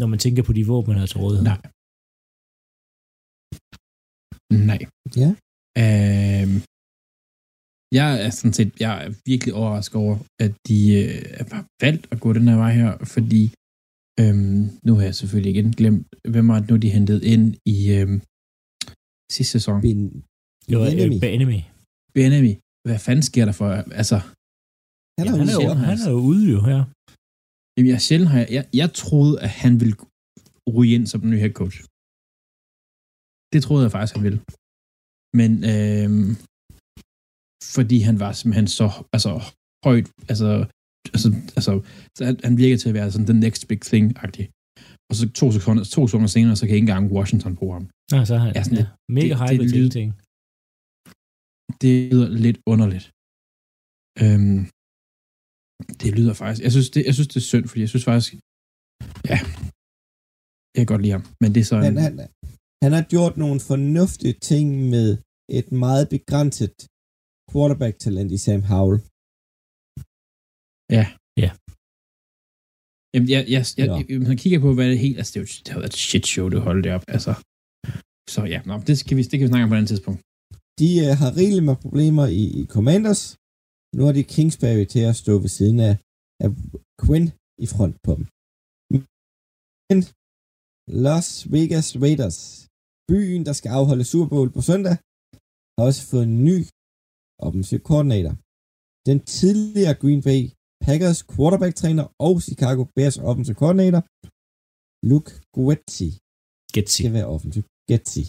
Når 0.00 0.06
man 0.12 0.18
tænker 0.24 0.42
på 0.48 0.52
de 0.58 0.64
våben, 0.72 0.90
man 0.92 0.98
har 1.02 1.06
til 1.12 1.18
rådighed. 1.24 1.44
Nej. 1.50 1.60
Nej. 4.70 4.80
Ja. 5.22 5.30
Øhm, 5.82 6.56
jeg 8.00 8.08
er 8.24 8.30
sådan 8.38 8.56
set, 8.58 8.70
jeg 8.84 8.92
er 9.04 9.08
virkelig 9.30 9.52
overrasket 9.60 9.96
over, 10.04 10.16
at 10.44 10.52
de 10.68 10.78
øh, 11.00 11.22
har 11.52 11.64
valgt 11.84 12.04
at 12.12 12.18
gå 12.24 12.28
den 12.38 12.48
her 12.50 12.56
vej 12.64 12.72
her, 12.80 12.92
fordi 13.14 13.42
øhm, 14.20 14.60
nu 14.86 14.90
har 14.96 15.04
jeg 15.08 15.14
selvfølgelig 15.20 15.50
igen 15.54 15.70
glemt, 15.80 16.06
hvem 16.32 16.46
var 16.52 16.58
det 16.60 16.68
nu, 16.70 16.76
de 16.84 16.90
hentede 16.98 17.22
ind 17.32 17.44
i 17.74 17.78
øhm, 17.98 18.18
sidste 19.36 19.52
sæson. 19.56 19.76
Bin, 19.86 19.98
Det 20.68 20.76
var 20.80 20.86
Enemy. 20.86 21.16
øh, 21.24 21.34
Enemy. 21.38 21.60
Benemy. 22.16 22.52
Hvad 22.86 22.98
fanden 23.06 23.24
sker 23.30 23.44
der 23.48 23.54
for? 23.60 23.68
Altså, 24.00 24.18
Han 25.18 25.24
Ja, 25.26 25.32
er 25.32 25.36
han, 25.42 25.48
er 25.52 25.56
jo, 25.58 25.68
ude. 25.70 25.76
han 25.90 25.98
er 26.06 26.10
jo 26.16 26.20
ude 26.30 26.44
jo 26.54 26.60
her. 26.70 26.80
Jamen, 27.74 27.90
jeg 27.94 28.00
sjældent 28.06 28.30
har 28.32 28.38
jeg, 28.42 28.48
jeg, 28.56 28.64
jeg 28.80 28.88
troede, 29.02 29.34
at 29.46 29.50
han 29.62 29.72
ville 29.80 29.96
ryge 30.76 30.94
ind 30.96 31.06
som 31.10 31.20
den 31.22 31.30
nye 31.32 31.42
head 31.44 31.54
coach. 31.60 31.76
Det 33.52 33.60
troede 33.66 33.82
jeg 33.86 33.92
faktisk, 33.96 34.14
han 34.16 34.24
ville. 34.28 34.40
Men 35.40 35.50
øhm, 35.72 36.30
fordi 37.76 37.98
han 38.08 38.16
var 38.24 38.30
simpelthen 38.38 38.68
så 38.80 38.86
altså, 39.16 39.30
højt, 39.86 40.06
altså, 40.32 40.48
altså, 41.14 41.28
altså 41.58 41.72
så 42.16 42.20
han, 42.28 42.36
han 42.48 42.54
virker 42.62 42.76
til 42.80 42.88
at 42.90 42.96
være 42.98 43.10
sådan 43.12 43.28
the 43.30 43.38
next 43.46 43.62
big 43.70 43.80
thing-agtig. 43.90 44.44
Og 45.08 45.14
så 45.18 45.24
to 45.40 45.46
sekunder, 45.56 45.82
to 45.96 46.00
sekunder 46.08 46.30
senere, 46.36 46.56
så 46.56 46.64
kan 46.66 46.74
ikke 46.76 46.86
engang 46.88 47.04
Washington 47.16 47.52
bruge 47.58 47.74
ham. 47.78 47.86
Nej, 48.14 48.24
så 48.28 48.32
er 48.36 48.42
han 48.46 48.52
Ja, 48.56 48.62
sådan 48.66 48.78
ja, 48.82 48.86
mega 49.18 49.32
det- 49.34 49.40
hype 49.42 49.62
det 49.64 49.70
til 49.76 49.90
ting. 49.98 50.08
Det 51.82 51.92
lyder 52.12 52.28
lidt 52.46 52.58
underligt. 52.72 53.06
Øhm, 54.22 54.60
det 56.02 56.10
lyder 56.18 56.34
faktisk, 56.40 56.60
jeg 56.66 56.72
synes 56.76 56.90
det, 56.94 57.00
jeg 57.08 57.14
synes, 57.14 57.28
det 57.32 57.36
er 57.42 57.46
synd, 57.52 57.64
fordi 57.68 57.80
jeg 57.80 57.92
synes 57.92 58.06
faktisk, 58.10 58.30
ja, 59.30 59.38
jeg 60.74 60.80
kan 60.82 60.90
godt 60.92 61.02
lide 61.04 61.16
ham, 61.18 61.24
men 61.42 61.48
det 61.54 61.60
er 61.60 61.68
så 61.72 61.76
en, 61.76 61.84
Han, 61.84 61.96
han, 62.06 62.14
han 62.84 62.92
har 62.96 63.04
gjort 63.14 63.34
nogle 63.44 63.58
fornuftige 63.70 64.36
ting 64.50 64.66
med 64.94 65.08
et 65.58 65.68
meget 65.84 66.04
begrænset 66.16 66.74
quarterback-talent 67.50 68.30
i 68.36 68.38
Sam 68.44 68.62
Howell. 68.72 68.98
Jamen, 73.12 73.28
jeg, 73.34 73.42
jeg, 73.54 73.62
jeg, 73.78 73.86
Ja. 73.88 73.96
jeg, 74.08 74.20
man 74.30 74.36
kigger 74.42 74.60
på, 74.66 74.70
hvad 74.74 74.86
det 74.90 74.98
helt... 75.06 75.16
Altså, 75.20 75.30
det, 75.32 75.38
er 75.40 75.44
jo, 75.44 75.48
det 75.64 75.68
har 75.72 75.80
været 75.82 75.92
et 75.94 76.02
shit 76.08 76.26
show, 76.32 76.46
det 76.52 76.60
holdt 76.68 76.84
det 76.84 76.92
op. 76.96 77.04
Altså. 77.14 77.32
Så 78.34 78.40
ja, 78.54 78.60
nå, 78.68 78.74
det, 78.88 78.94
skal 78.98 79.16
vi, 79.16 79.22
det 79.22 79.36
kan 79.38 79.44
vi 79.46 79.52
snakke 79.52 79.64
om 79.64 79.70
på 79.70 79.74
et 79.74 79.80
andet 79.80 79.92
tidspunkt. 79.94 80.20
De 80.80 80.88
uh, 81.04 81.12
har 81.20 81.30
rigeligt 81.40 81.66
med 81.70 81.76
problemer 81.84 82.26
i, 82.42 82.44
i 82.60 82.62
Commanders. 82.74 83.22
Nu 83.96 84.00
har 84.06 84.12
de 84.18 84.30
Kingsbury 84.34 84.84
til 84.94 85.02
at 85.10 85.18
stå 85.22 85.32
ved 85.44 85.50
siden 85.58 85.78
af, 85.88 85.94
af 86.44 86.50
Quinn 87.02 87.26
i 87.64 87.66
front 87.72 87.96
på 88.06 88.12
dem. 88.18 88.24
Men 89.88 90.00
Las 91.04 91.28
Vegas 91.54 91.88
Raiders, 92.04 92.38
byen, 93.10 93.42
der 93.48 93.54
skal 93.58 93.70
afholde 93.78 94.04
Super 94.12 94.28
Bowl 94.34 94.50
på 94.56 94.62
søndag, 94.70 94.94
har 95.74 95.84
også 95.88 96.02
fået 96.10 96.26
en 96.30 96.38
ny 96.48 96.58
offensiv 97.46 97.80
koordinator. 97.90 98.34
Den 99.08 99.18
tidligere 99.38 99.98
Green 100.02 100.22
Bay 100.28 100.40
Packers 100.86 101.20
quarterback-træner 101.32 102.06
og 102.26 102.34
Chicago 102.48 102.82
Bears 102.96 103.18
offensiv 103.30 103.54
koordinator, 103.62 104.02
Luke 105.10 105.32
Guetzi, 105.56 106.08
Getsy. 106.74 107.00
skal 107.00 107.12
være 107.16 107.30
offensiv. 107.34 107.62
Guetzi. 107.88 108.24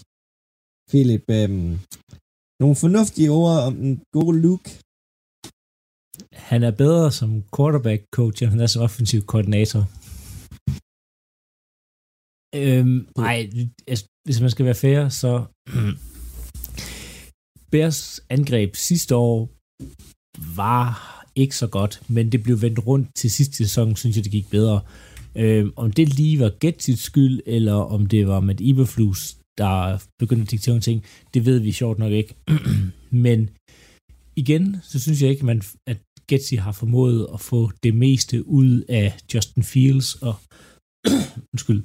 Philip, 0.89 1.25
øhm, 1.39 1.71
nogle 2.61 2.75
fornuftige 2.83 3.31
ord 3.41 3.57
om 3.67 3.73
den 3.83 3.93
gode 4.17 4.35
Luke. 4.45 4.69
Han 6.31 6.63
er 6.63 6.71
bedre 6.71 7.11
som 7.11 7.43
quarterback 7.55 8.03
coach, 8.15 8.43
end 8.43 8.51
han 8.51 8.59
er 8.59 8.67
som 8.67 8.81
offensiv 8.81 9.25
koordinator. 9.25 9.89
Øhm, 12.55 13.07
nej, 13.17 13.49
altså, 13.87 14.05
hvis 14.25 14.41
man 14.41 14.49
skal 14.49 14.65
være 14.65 14.75
fair, 14.75 15.09
så 15.09 15.45
Bears 17.71 18.19
angreb 18.29 18.75
sidste 18.75 19.15
år 19.15 19.49
var 20.55 21.13
ikke 21.35 21.55
så 21.55 21.67
godt, 21.67 22.01
men 22.09 22.31
det 22.31 22.43
blev 22.43 22.61
vendt 22.61 22.87
rundt 22.87 23.15
til 23.15 23.31
sidste 23.31 23.57
sæson, 23.57 23.95
synes 23.95 24.15
jeg, 24.15 24.23
det 24.23 24.31
gik 24.31 24.49
bedre. 24.49 24.81
Øhm, 25.35 25.73
om 25.75 25.91
det 25.91 26.15
lige 26.15 26.39
var 26.39 26.51
Getsits 26.59 27.01
skyld, 27.01 27.39
eller 27.45 27.73
om 27.73 28.05
det 28.05 28.27
var 28.27 28.39
med 28.39 28.61
Iberflus, 28.61 29.37
der 29.57 30.03
begyndte 30.19 30.43
at 30.43 30.51
diktere 30.51 30.73
nogle 30.73 30.81
ting, 30.81 31.03
det 31.33 31.45
ved 31.45 31.59
vi 31.59 31.71
sjovt 31.71 31.99
nok 31.99 32.11
ikke. 32.11 32.35
men 33.25 33.49
igen, 34.35 34.77
så 34.83 34.99
synes 34.99 35.21
jeg 35.21 35.29
ikke, 35.29 35.45
man, 35.45 35.61
at 35.87 35.97
Getsy 36.27 36.53
har 36.53 36.71
formået 36.71 37.27
at 37.33 37.41
få 37.41 37.71
det 37.83 37.95
meste 37.95 38.47
ud 38.47 38.81
af 38.89 39.17
Justin 39.33 39.63
Fields 39.63 40.15
og 40.15 40.35
undskyld, 41.53 41.83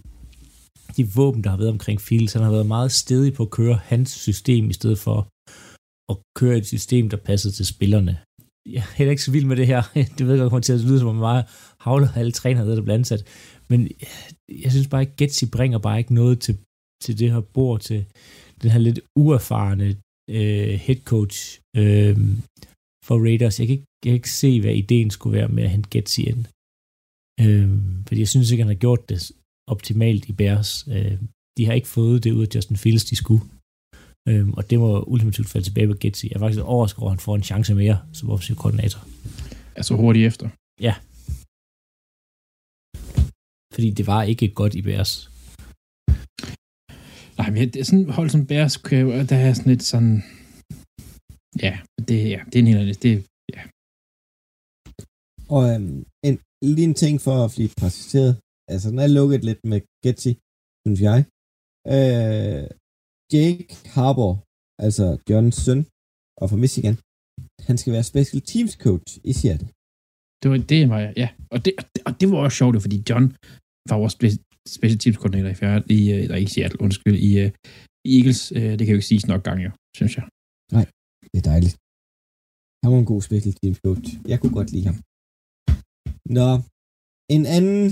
de 0.96 1.12
våben, 1.14 1.44
der 1.44 1.50
har 1.50 1.56
været 1.56 1.70
omkring 1.70 2.00
Fields. 2.00 2.32
Han 2.32 2.42
har 2.42 2.50
været 2.50 2.66
meget 2.66 2.92
stedig 2.92 3.32
på 3.34 3.42
at 3.42 3.50
køre 3.50 3.74
hans 3.74 4.10
system, 4.10 4.70
i 4.70 4.72
stedet 4.72 4.98
for 4.98 5.28
at 6.12 6.16
køre 6.38 6.56
et 6.56 6.66
system, 6.66 7.08
der 7.08 7.16
passede 7.16 7.54
til 7.54 7.66
spillerne. 7.66 8.18
Jeg 8.74 8.82
er 8.86 8.96
heller 8.96 9.10
ikke 9.10 9.22
så 9.22 9.30
vild 9.30 9.44
med 9.46 9.56
det 9.56 9.66
her. 9.66 9.82
Det 10.16 10.26
ved 10.26 10.34
jeg 10.34 10.40
godt, 10.40 10.50
kommer 10.50 10.62
til 10.62 10.72
at 10.72 10.80
lyde 10.80 10.98
som 10.98 11.08
om 11.08 11.16
meget 11.16 11.44
havler 11.80 12.08
alle 12.16 12.32
træner, 12.32 12.64
der 12.64 12.82
bliver 12.82 12.94
ansat. 12.94 13.22
Men 13.68 13.80
jeg 14.64 14.70
synes 14.72 14.88
bare 14.88 15.02
ikke, 15.02 15.16
Getsi 15.16 15.46
bringer 15.46 15.78
bare 15.78 15.98
ikke 15.98 16.14
noget 16.14 16.40
til, 16.40 16.54
til 17.02 17.18
det 17.18 17.32
her 17.32 17.40
bord, 17.40 17.80
til 17.80 18.04
den 18.62 18.70
her 18.70 18.78
lidt 18.78 19.00
uerfarne 19.16 19.96
øh, 20.36 20.74
head 20.84 21.00
coach 21.04 21.60
øh, 21.76 22.16
for 23.06 23.16
Raiders. 23.24 23.60
Jeg 23.60 23.66
kan, 23.66 23.76
ikke, 23.76 23.87
jeg 24.04 24.10
kan 24.10 24.14
ikke 24.14 24.30
se, 24.30 24.60
hvad 24.60 24.74
ideen 24.74 25.10
skulle 25.10 25.38
være 25.38 25.48
med 25.48 25.62
at 25.64 25.70
hente 25.70 25.90
Getsy 25.90 26.20
ind. 26.20 26.44
Øh, 27.40 27.68
fordi 28.06 28.20
jeg 28.20 28.28
synes 28.28 28.50
ikke, 28.50 28.64
han 28.64 28.74
har 28.74 28.84
gjort 28.84 29.08
det 29.08 29.32
optimalt 29.66 30.28
i 30.28 30.32
Bears. 30.32 30.88
Øh, 30.88 31.18
de 31.56 31.66
har 31.66 31.72
ikke 31.72 31.88
fået 31.88 32.24
det 32.24 32.32
ud 32.32 32.46
af 32.46 32.54
Justin 32.54 32.76
Fields, 32.76 33.04
de 33.04 33.16
skulle. 33.16 33.42
Øh, 34.28 34.48
og 34.48 34.70
det 34.70 34.78
må 34.78 35.02
ultimativt 35.02 35.48
falde 35.48 35.66
tilbage 35.66 35.88
på 35.88 35.96
Getsy. 36.00 36.24
Jeg 36.24 36.36
er 36.36 36.38
faktisk 36.38 36.62
overrasket 36.62 37.00
over, 37.02 37.10
at 37.10 37.16
han 37.16 37.26
får 37.26 37.36
en 37.36 37.42
chance 37.42 37.74
mere 37.74 37.98
som 38.12 38.30
offensiv 38.30 38.56
koordinator. 38.56 39.00
Altså 39.76 39.94
hurtigt 39.94 40.26
efter. 40.26 40.48
Fordi 43.74 43.90
det 43.90 44.06
var 44.06 44.22
ikke 44.22 44.48
godt 44.48 44.74
i 44.74 44.82
Bears. 44.82 45.30
Nej, 47.38 47.50
men 47.50 47.68
det 47.72 47.76
er 47.80 47.84
sådan 47.84 48.10
hold 48.10 48.30
som 48.30 48.46
Bears, 48.46 48.76
der 49.30 49.36
er 49.36 49.52
sådan 49.52 49.72
lidt 49.72 49.82
sådan... 49.82 50.22
Ja, 51.62 51.78
det, 52.08 52.30
ja, 52.34 52.40
det 52.46 52.54
er 52.54 52.58
en 52.58 52.66
helt 52.66 52.78
anden... 52.78 52.94
Det, 52.94 53.26
Og 55.54 55.62
øhm, 55.70 55.98
en, 56.28 56.36
lige 56.76 56.88
en 56.90 56.98
ting 57.04 57.14
for 57.26 57.36
at 57.44 57.50
blive 57.56 57.72
præciseret. 57.80 58.32
Altså, 58.72 58.86
den 58.92 58.98
er 59.06 59.10
lukket 59.18 59.40
lidt 59.48 59.62
med 59.70 59.80
Getty, 60.04 60.32
synes 60.84 61.00
jeg. 61.08 61.18
Øh, 61.94 62.64
Jake 63.34 63.70
Harbour, 63.94 64.32
altså 64.86 65.04
Johns 65.30 65.56
søn, 65.66 65.80
og 66.40 66.46
fra 66.50 66.58
Michigan, 66.64 66.96
han 67.68 67.76
skal 67.80 67.92
være 67.96 68.10
special 68.12 68.40
teams 68.50 68.74
coach 68.86 69.08
i 69.30 69.32
Seattle. 69.40 69.68
det 70.40 70.46
var 70.50 70.58
det, 70.72 70.80
var 70.92 71.00
ja. 71.22 71.28
Og 71.54 71.58
det, 71.64 71.72
og 71.80 71.84
det, 71.92 72.00
og 72.08 72.12
det 72.18 72.26
var 72.30 72.38
også 72.44 72.56
sjovt, 72.60 72.82
fordi 72.86 72.98
John 73.08 73.24
var 73.90 73.98
vores 74.02 74.14
spe- 74.18 74.44
special 74.76 74.98
teams 75.02 75.18
koordinator 75.20 75.50
i, 75.54 75.58
fjerde, 75.62 75.84
i, 75.98 76.00
øh, 76.14 76.22
der 76.28 76.36
ikke 76.40 76.50
i 76.50 76.54
Seattle, 76.56 76.80
undskyld, 76.86 77.16
i, 77.28 77.30
øh, 77.42 77.50
i 78.08 78.10
Eagles. 78.18 78.40
Øh, 78.58 78.70
det 78.78 78.82
kan 78.84 78.92
jo 78.94 78.98
ikke 79.00 79.10
siges 79.12 79.26
nok 79.32 79.42
gange, 79.48 79.62
jo, 79.66 79.70
synes 79.98 80.14
jeg. 80.18 80.24
Det 81.32 81.38
er 81.42 81.46
dejligt. 81.52 81.74
Han 82.82 82.88
var 82.92 82.98
en 83.04 83.10
god 83.12 83.22
special 83.28 83.54
teams 83.60 83.78
coach. 83.86 84.08
Jeg 84.32 84.38
kunne 84.40 84.54
godt 84.58 84.70
lide 84.74 84.86
ham. 84.90 84.96
Nå, 86.36 86.48
en 87.34 87.44
anden... 87.56 87.82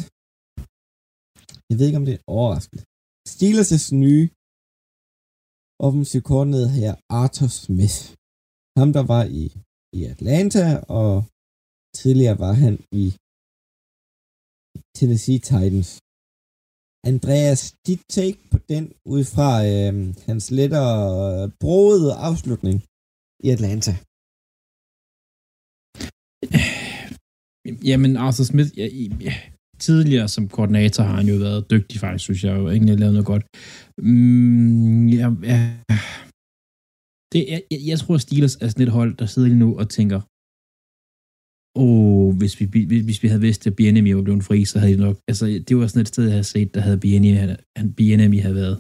Jeg 1.68 1.76
ved 1.78 1.86
ikke, 1.86 2.00
om 2.02 2.08
det 2.08 2.14
er 2.16 2.26
overraskende. 2.36 2.82
Steelers' 3.32 3.92
nye 4.04 4.26
offensiv 5.86 6.20
koordinator 6.30 6.72
her, 6.80 6.92
Arthur 7.20 7.50
Smith. 7.62 7.98
Ham, 8.78 8.90
der 8.96 9.04
var 9.14 9.24
i, 9.42 9.44
i 9.98 10.00
Atlanta, 10.12 10.64
og 10.98 11.12
tidligere 12.00 12.38
var 12.44 12.54
han 12.64 12.74
i 13.04 13.06
Tennessee 14.96 15.40
Titans. 15.50 15.90
Andreas, 17.10 17.62
dit 17.86 18.02
take 18.16 18.40
på 18.52 18.58
den, 18.70 18.84
ud 19.14 19.24
fra 19.34 19.50
øhm, 19.70 20.08
øh, 20.08 20.14
hans 20.28 20.44
lettere 20.58 20.90
broede 21.62 22.10
afslutning 22.28 22.76
i 23.46 23.48
Atlanta. 23.56 23.92
Jamen, 27.84 28.16
Arthur 28.16 28.44
Smith, 28.44 28.70
ja, 28.78 28.86
ja, 29.20 29.34
tidligere 29.78 30.28
som 30.28 30.48
koordinator 30.48 31.02
har 31.04 31.16
han 31.16 31.28
jo 31.28 31.36
været 31.36 31.70
dygtig, 31.70 32.00
faktisk, 32.00 32.24
synes 32.24 32.44
jeg 32.44 32.56
jo. 32.56 32.68
Egentlig 32.70 32.98
lavet 32.98 33.14
noget 33.14 33.26
godt. 33.26 33.44
Mm, 33.98 35.08
ja, 35.08 35.26
ja. 35.52 35.58
Det, 37.32 37.40
jeg, 37.52 37.62
jeg, 37.70 37.80
jeg 37.90 37.98
tror, 37.98 38.16
Steelers 38.18 38.56
er 38.56 38.68
sådan 38.68 38.86
et 38.86 38.92
hold, 38.98 39.16
der 39.16 39.26
sidder 39.26 39.48
lige 39.48 39.58
nu 39.58 39.78
og 39.78 39.88
tænker, 39.88 40.20
åh, 41.76 42.26
oh, 42.26 42.36
hvis 42.38 42.54
vi, 42.60 42.64
hvis, 42.90 43.04
hvis 43.04 43.22
vi 43.22 43.28
havde 43.28 43.40
vidst, 43.40 43.66
at 43.66 43.76
Bienemy 43.76 44.12
var 44.12 44.22
blevet 44.22 44.44
fri, 44.44 44.64
så 44.64 44.78
havde 44.78 44.92
de 44.92 45.00
nok... 45.06 45.16
Altså, 45.28 45.46
det 45.68 45.76
var 45.76 45.86
sådan 45.86 46.00
et 46.02 46.08
sted, 46.08 46.24
jeg 46.24 46.32
havde 46.32 46.44
set, 46.44 46.74
der 46.74 46.80
havde 46.80 46.98
Bienemy, 46.98 47.36
han, 47.42 47.56
han, 47.76 47.94
havde 48.42 48.54
været. 48.54 48.76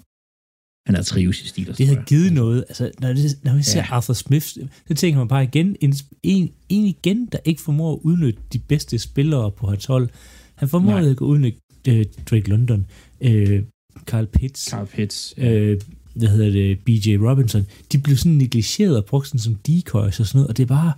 Han 0.86 0.94
har 0.94 1.02
trives 1.02 1.42
i 1.42 1.46
Steelers. 1.46 1.76
Det 1.76 1.86
havde 1.86 1.98
jeg. 1.98 2.06
givet 2.06 2.32
noget. 2.32 2.64
Altså, 2.68 2.90
når, 3.00 3.12
det, 3.12 3.38
når 3.42 3.54
vi 3.56 3.62
ser 3.62 3.78
Ja. 3.78 3.86
Arthur 3.90 4.14
Smith, 4.14 4.46
så 4.88 4.94
tænker 4.96 5.18
man 5.18 5.28
bare 5.28 5.44
igen, 5.44 5.76
en, 5.80 5.94
en, 6.22 6.50
en 6.68 6.84
igen, 6.84 7.26
der 7.26 7.38
ikke 7.44 7.60
formår 7.60 7.92
at 7.92 7.98
udnytte 8.02 8.40
de 8.52 8.58
bedste 8.58 8.98
spillere 8.98 9.50
på 9.50 9.66
hans 9.66 9.84
hold. 9.84 10.08
Han 10.54 10.68
formår 10.68 10.98
ikke 10.98 11.10
at 11.10 11.20
udnytte 11.20 11.58
øh, 11.88 12.04
Drake 12.30 12.48
London, 12.50 12.86
øh, 13.20 13.62
Carl 14.04 14.26
Pitts, 14.26 14.70
Carl 14.70 14.86
Pitts. 14.86 15.34
øh, 15.36 15.80
hvad 16.14 16.28
hedder 16.28 16.50
det, 16.50 16.78
BJ 16.78 17.16
Robinson. 17.16 17.66
De 17.92 17.98
blev 17.98 18.16
sådan 18.16 18.32
negligeret 18.32 18.96
og 18.96 19.04
brugt 19.04 19.26
sådan 19.26 19.40
som 19.40 19.54
decoys 19.54 20.20
og 20.20 20.26
sådan 20.26 20.38
noget, 20.38 20.48
og 20.48 20.56
det 20.56 20.62
er 20.62 20.66
bare... 20.66 20.92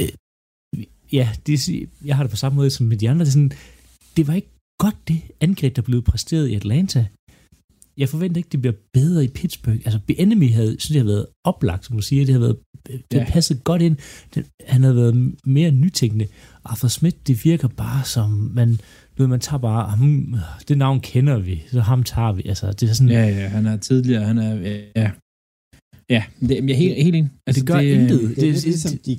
Øh, 0.00 0.08
ja, 1.12 1.28
det, 1.46 1.68
jeg 2.04 2.16
har 2.16 2.22
det 2.22 2.30
på 2.30 2.36
samme 2.36 2.56
måde 2.56 2.70
som 2.70 2.86
med 2.86 2.96
de 2.96 3.10
andre. 3.10 3.24
Det, 3.24 3.30
er 3.30 3.32
sådan, 3.32 3.52
det 4.16 4.26
var 4.26 4.34
ikke 4.34 4.48
godt, 4.78 4.96
det 5.08 5.22
angreb, 5.40 5.76
der 5.76 5.82
blev 5.82 6.02
præsteret 6.02 6.48
i 6.48 6.54
Atlanta. 6.54 7.06
Jeg 7.96 8.08
forventer 8.08 8.36
ikke, 8.36 8.48
det 8.52 8.60
bliver 8.60 8.74
bedre 8.92 9.24
i 9.24 9.28
Pittsburgh. 9.28 9.80
Altså, 9.84 10.00
Enemy 10.08 10.50
havde, 10.50 10.76
synes 10.80 10.90
jeg, 10.90 11.02
havde 11.02 11.12
været 11.14 11.26
oplagt, 11.44 11.84
som 11.84 11.96
du 11.96 12.02
siger. 12.02 12.24
Det 12.24 12.32
har 12.32 12.40
været, 12.40 12.56
det 12.86 13.02
Ja. 13.12 13.24
passet 13.28 13.64
godt 13.64 13.82
ind. 13.82 13.96
Det, 14.34 14.46
han 14.66 14.82
havde 14.82 14.96
været 14.96 15.34
mere 15.46 15.70
nytænkende. 15.70 16.26
Arthur 16.64 16.88
Smith, 16.88 17.16
det 17.26 17.44
virker 17.44 17.68
bare 17.68 18.04
som, 18.04 18.30
man, 18.30 18.68
du 19.14 19.22
ved, 19.22 19.26
man 19.26 19.40
tager 19.40 19.60
bare, 19.60 19.90
ham, 19.90 20.34
det 20.68 20.78
navn 20.78 21.00
kender 21.00 21.38
vi, 21.38 21.62
så 21.70 21.80
ham 21.80 22.02
tager 22.02 22.32
vi. 22.32 22.42
Altså, 22.44 22.72
det 22.72 22.90
er 22.90 22.92
sådan, 22.92 23.10
Ja, 23.12 23.28
ja, 23.28 23.48
han 23.48 23.66
er 23.66 23.76
tidligere, 23.76 24.24
han 24.24 24.38
er... 24.38 24.54
Ja, 24.96 25.10
ja 26.10 26.24
det, 26.40 26.50
jeg 26.50 26.70
er 26.70 26.74
helt, 26.74 26.94
helt 27.02 27.16
enig. 27.16 27.30
Altså, 27.46 27.60
det 27.60 27.68
gør 27.68 27.78
intet. 27.78 28.20
Det, 28.20 28.36
det 28.36 28.48
er 28.48 28.52
lidt 28.52 28.64
ligesom 28.64 28.98
de... 28.98 29.18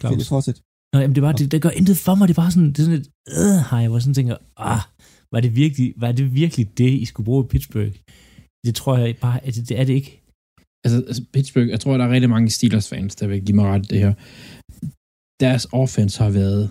Claus. 0.00 0.12
Vil 0.12 0.24
du 0.24 0.28
fortsætte? 0.28 0.60
Nå, 0.92 0.98
jamen, 1.00 1.14
det, 1.14 1.22
var, 1.22 1.32
det, 1.32 1.52
det 1.52 1.62
gør 1.62 1.70
intet 1.70 1.96
for 1.96 2.14
mig. 2.14 2.28
Det 2.28 2.36
bare 2.36 2.50
sådan, 2.50 2.68
det 2.72 2.78
er 2.78 2.82
sådan 2.82 3.00
et, 3.00 3.08
øh, 3.38 3.58
hej, 3.70 3.86
hvor 3.86 3.96
jeg 3.96 4.02
sådan 4.02 4.14
tænker, 4.14 4.36
ah, 4.56 4.82
var 5.32 5.40
det, 5.44 5.52
virkelig, 5.62 5.88
var 6.04 6.12
det 6.12 6.26
virkelig 6.42 6.78
det, 6.80 6.90
I 7.02 7.04
skulle 7.04 7.28
bruge 7.28 7.44
i 7.44 7.50
Pittsburgh? 7.52 7.94
Det 8.66 8.74
tror 8.80 8.94
jeg 8.98 9.16
bare, 9.26 9.38
at 9.46 9.54
det, 9.54 9.68
det 9.68 9.76
er 9.80 9.84
det 9.84 9.94
ikke. 10.00 10.12
Altså, 10.84 10.98
altså, 11.10 11.22
Pittsburgh, 11.34 11.68
jeg 11.74 11.80
tror, 11.80 11.96
der 11.96 12.04
er 12.04 12.14
rigtig 12.14 12.30
mange 12.34 12.50
Steelers-fans, 12.56 13.16
der 13.20 13.26
vil 13.26 13.44
give 13.46 13.56
mig 13.56 13.66
ret 13.72 13.90
det 13.90 13.98
her. 14.04 14.14
Deres 15.44 15.64
offense 15.82 16.16
har 16.24 16.32
været... 16.40 16.64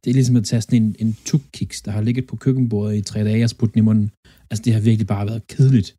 Det 0.00 0.08
er 0.10 0.18
ligesom 0.18 0.36
at 0.40 0.44
tage 0.50 0.62
sådan 0.62 0.82
en, 0.82 0.96
en 1.04 1.12
tuk-kiks, 1.28 1.78
der 1.84 1.90
har 1.96 2.02
ligget 2.08 2.26
på 2.30 2.36
køkkenbordet 2.44 2.96
i 2.96 3.02
tre 3.10 3.20
dage 3.28 3.44
og 3.44 3.50
spudt 3.50 3.72
den 3.74 3.82
i 3.82 3.88
munden. 3.88 4.08
Altså, 4.50 4.62
det 4.64 4.72
har 4.74 4.82
virkelig 4.88 5.08
bare 5.14 5.28
været 5.30 5.46
kedeligt. 5.54 5.90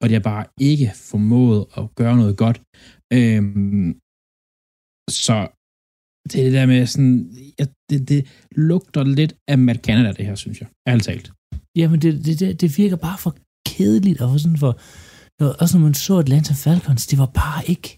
Og 0.00 0.04
det 0.08 0.14
har 0.18 0.26
bare 0.34 0.46
ikke 0.70 0.88
formået 1.12 1.60
at 1.78 1.84
gøre 2.00 2.16
noget 2.22 2.36
godt. 2.44 2.58
Øhm, 3.18 3.90
så 5.24 5.36
det 6.28 6.36
er 6.40 6.44
det 6.46 6.56
der 6.58 6.66
med 6.74 6.80
sådan... 6.92 7.14
jeg 7.60 7.68
det, 7.90 8.08
det 8.08 8.26
lugter 8.56 9.04
lidt 9.04 9.34
af 9.48 9.58
Matt 9.58 9.84
Canada, 9.84 10.12
det 10.12 10.26
her, 10.26 10.34
synes 10.34 10.60
jeg. 10.60 10.68
Ærligt 10.88 11.04
talt. 11.04 11.32
Jamen, 11.76 12.02
det, 12.02 12.24
det, 12.24 12.40
det, 12.40 12.60
det 12.60 12.78
virker 12.78 12.96
bare 12.96 13.18
for 13.18 13.36
kedeligt, 13.66 14.20
og 14.20 14.30
for 14.30 14.38
sådan 14.38 14.58
for, 14.58 14.78
og 15.40 15.56
også 15.60 15.78
når 15.78 15.84
man 15.84 15.94
så 15.94 16.18
Atlanta 16.18 16.54
Falcons, 16.54 17.06
det 17.06 17.18
var 17.18 17.26
bare 17.26 17.62
ikke, 17.66 17.88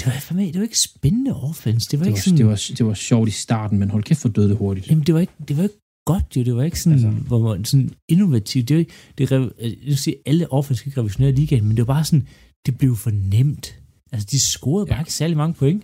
det 0.00 0.06
var, 0.06 0.34
mig, 0.34 0.46
det 0.52 0.56
var 0.60 0.62
ikke 0.62 0.78
spændende 0.78 1.42
offense. 1.42 1.90
Det 1.90 1.98
var, 1.98 2.04
Det 2.04 2.10
ikke 2.10 2.16
var, 2.16 2.22
sådan, 2.22 2.38
det, 2.38 2.46
var, 2.46 2.62
det 2.78 2.86
var 2.86 2.94
sjovt 2.94 3.28
i 3.28 3.32
starten, 3.32 3.78
men 3.78 3.90
hold 3.90 4.02
kæft 4.04 4.20
for 4.20 4.28
døde 4.28 4.48
det 4.48 4.56
hurtigt. 4.56 4.90
Jamen, 4.90 5.04
det 5.06 5.14
var 5.14 5.20
ikke, 5.20 5.32
det 5.48 5.56
var 5.56 5.62
ikke 5.62 5.78
godt 6.06 6.36
jo. 6.36 6.42
Det 6.44 6.56
var 6.56 6.62
ikke 6.62 6.80
sådan, 6.80 6.92
Altså. 6.98 7.08
hvor 7.10 7.54
man, 7.54 7.64
sådan 7.64 7.90
innovativt. 8.08 8.68
Det 8.68 8.74
jo 8.74 8.78
ikke, 8.78 8.92
det 9.18 9.32
er, 9.32 9.48
jeg 9.60 9.76
vil 9.84 9.96
sige, 9.98 10.16
alle 10.26 10.52
offense 10.52 10.78
skal 10.78 10.90
ikke 10.90 11.00
revolutionere 11.00 11.32
ligaen, 11.32 11.64
men 11.64 11.76
det 11.76 11.86
var 11.86 11.94
bare 11.94 12.04
sådan, 12.04 12.28
det 12.66 12.78
blev 12.78 12.96
for 12.96 13.10
nemt. 13.10 13.78
Altså, 14.12 14.28
de 14.30 14.40
scorede 14.40 14.86
bare 14.86 14.96
Ja. 14.96 15.02
ikke 15.02 15.12
særlig 15.12 15.36
mange 15.36 15.54
point. 15.54 15.82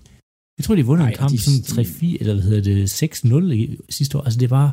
Jeg 0.58 0.64
tror, 0.64 0.74
de 0.74 0.86
vundet 0.86 1.06
en 1.08 1.14
kamp 1.22 1.30
de- 1.32 1.38
sådan 1.44 1.84
3-4, 1.86 2.16
eller 2.20 2.34
hvad 2.34 2.42
hedder 2.44 2.62
det, 2.62 2.78
6-0 2.90 3.50
i- 3.52 3.78
sidste 3.98 4.18
år. 4.18 4.22
Altså, 4.22 4.40
det 4.44 4.50
var... 4.50 4.66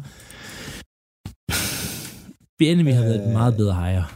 Enemy 2.73 2.91
har 2.97 3.03
været 3.09 3.21
et 3.21 3.27
Øh, 3.27 3.33
meget 3.39 3.53
bedre 3.61 3.73
hejre. 3.73 4.07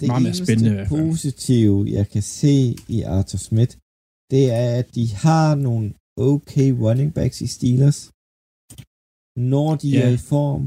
Det 0.00 0.06
Meget 0.08 0.22
mere 0.22 0.34
spændende 0.44 0.86
positive, 0.88 1.76
jeg 1.96 2.06
kan 2.12 2.22
se 2.22 2.54
i 2.96 2.98
Arthur 3.16 3.38
Smith, 3.48 3.72
det 4.32 4.44
er, 4.62 4.68
at 4.80 4.94
de 4.94 5.04
har 5.24 5.54
nogle 5.54 5.86
okay 6.30 6.68
running 6.84 7.10
backs 7.14 7.38
i 7.46 7.48
Steelers, 7.56 8.00
når 9.52 9.70
de 9.82 9.88
Ja. 9.90 10.00
er 10.06 10.10
i 10.18 10.20
form, 10.32 10.62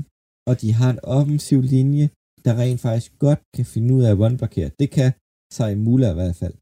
og 0.49 0.53
de 0.61 0.69
har 0.79 0.89
en 0.95 0.99
offensiv 1.03 1.59
linje, 1.75 2.05
der 2.45 2.53
rent 2.63 2.81
faktisk 2.87 3.11
godt 3.25 3.41
kan 3.55 3.65
finde 3.73 3.89
ud 3.95 4.01
af 4.03 4.11
at 4.11 4.19
run-blokere. 4.21 4.69
Det 4.79 4.87
kan 4.97 5.11
sig 5.57 5.77
Muller 5.77 6.09
i 6.11 6.17
hvert 6.19 6.35
fald. 6.41 6.55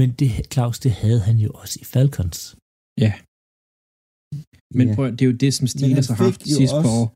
Men 0.00 0.08
det, 0.20 0.28
Claus, 0.52 0.76
det 0.84 0.92
havde 1.02 1.20
han 1.28 1.36
jo 1.44 1.50
også 1.62 1.76
i 1.82 1.84
Falcons. 1.92 2.38
Men 4.78 4.86
Ja. 4.88 4.94
prøv, 4.96 5.04
at- 5.08 5.14
det 5.18 5.22
er 5.24 5.30
jo 5.32 5.36
det, 5.44 5.50
som 5.58 5.66
Steelers 5.74 6.08
har 6.12 6.18
haft 6.26 6.40
sidste 6.58 6.76
par 6.84 6.94
år. 7.02 7.06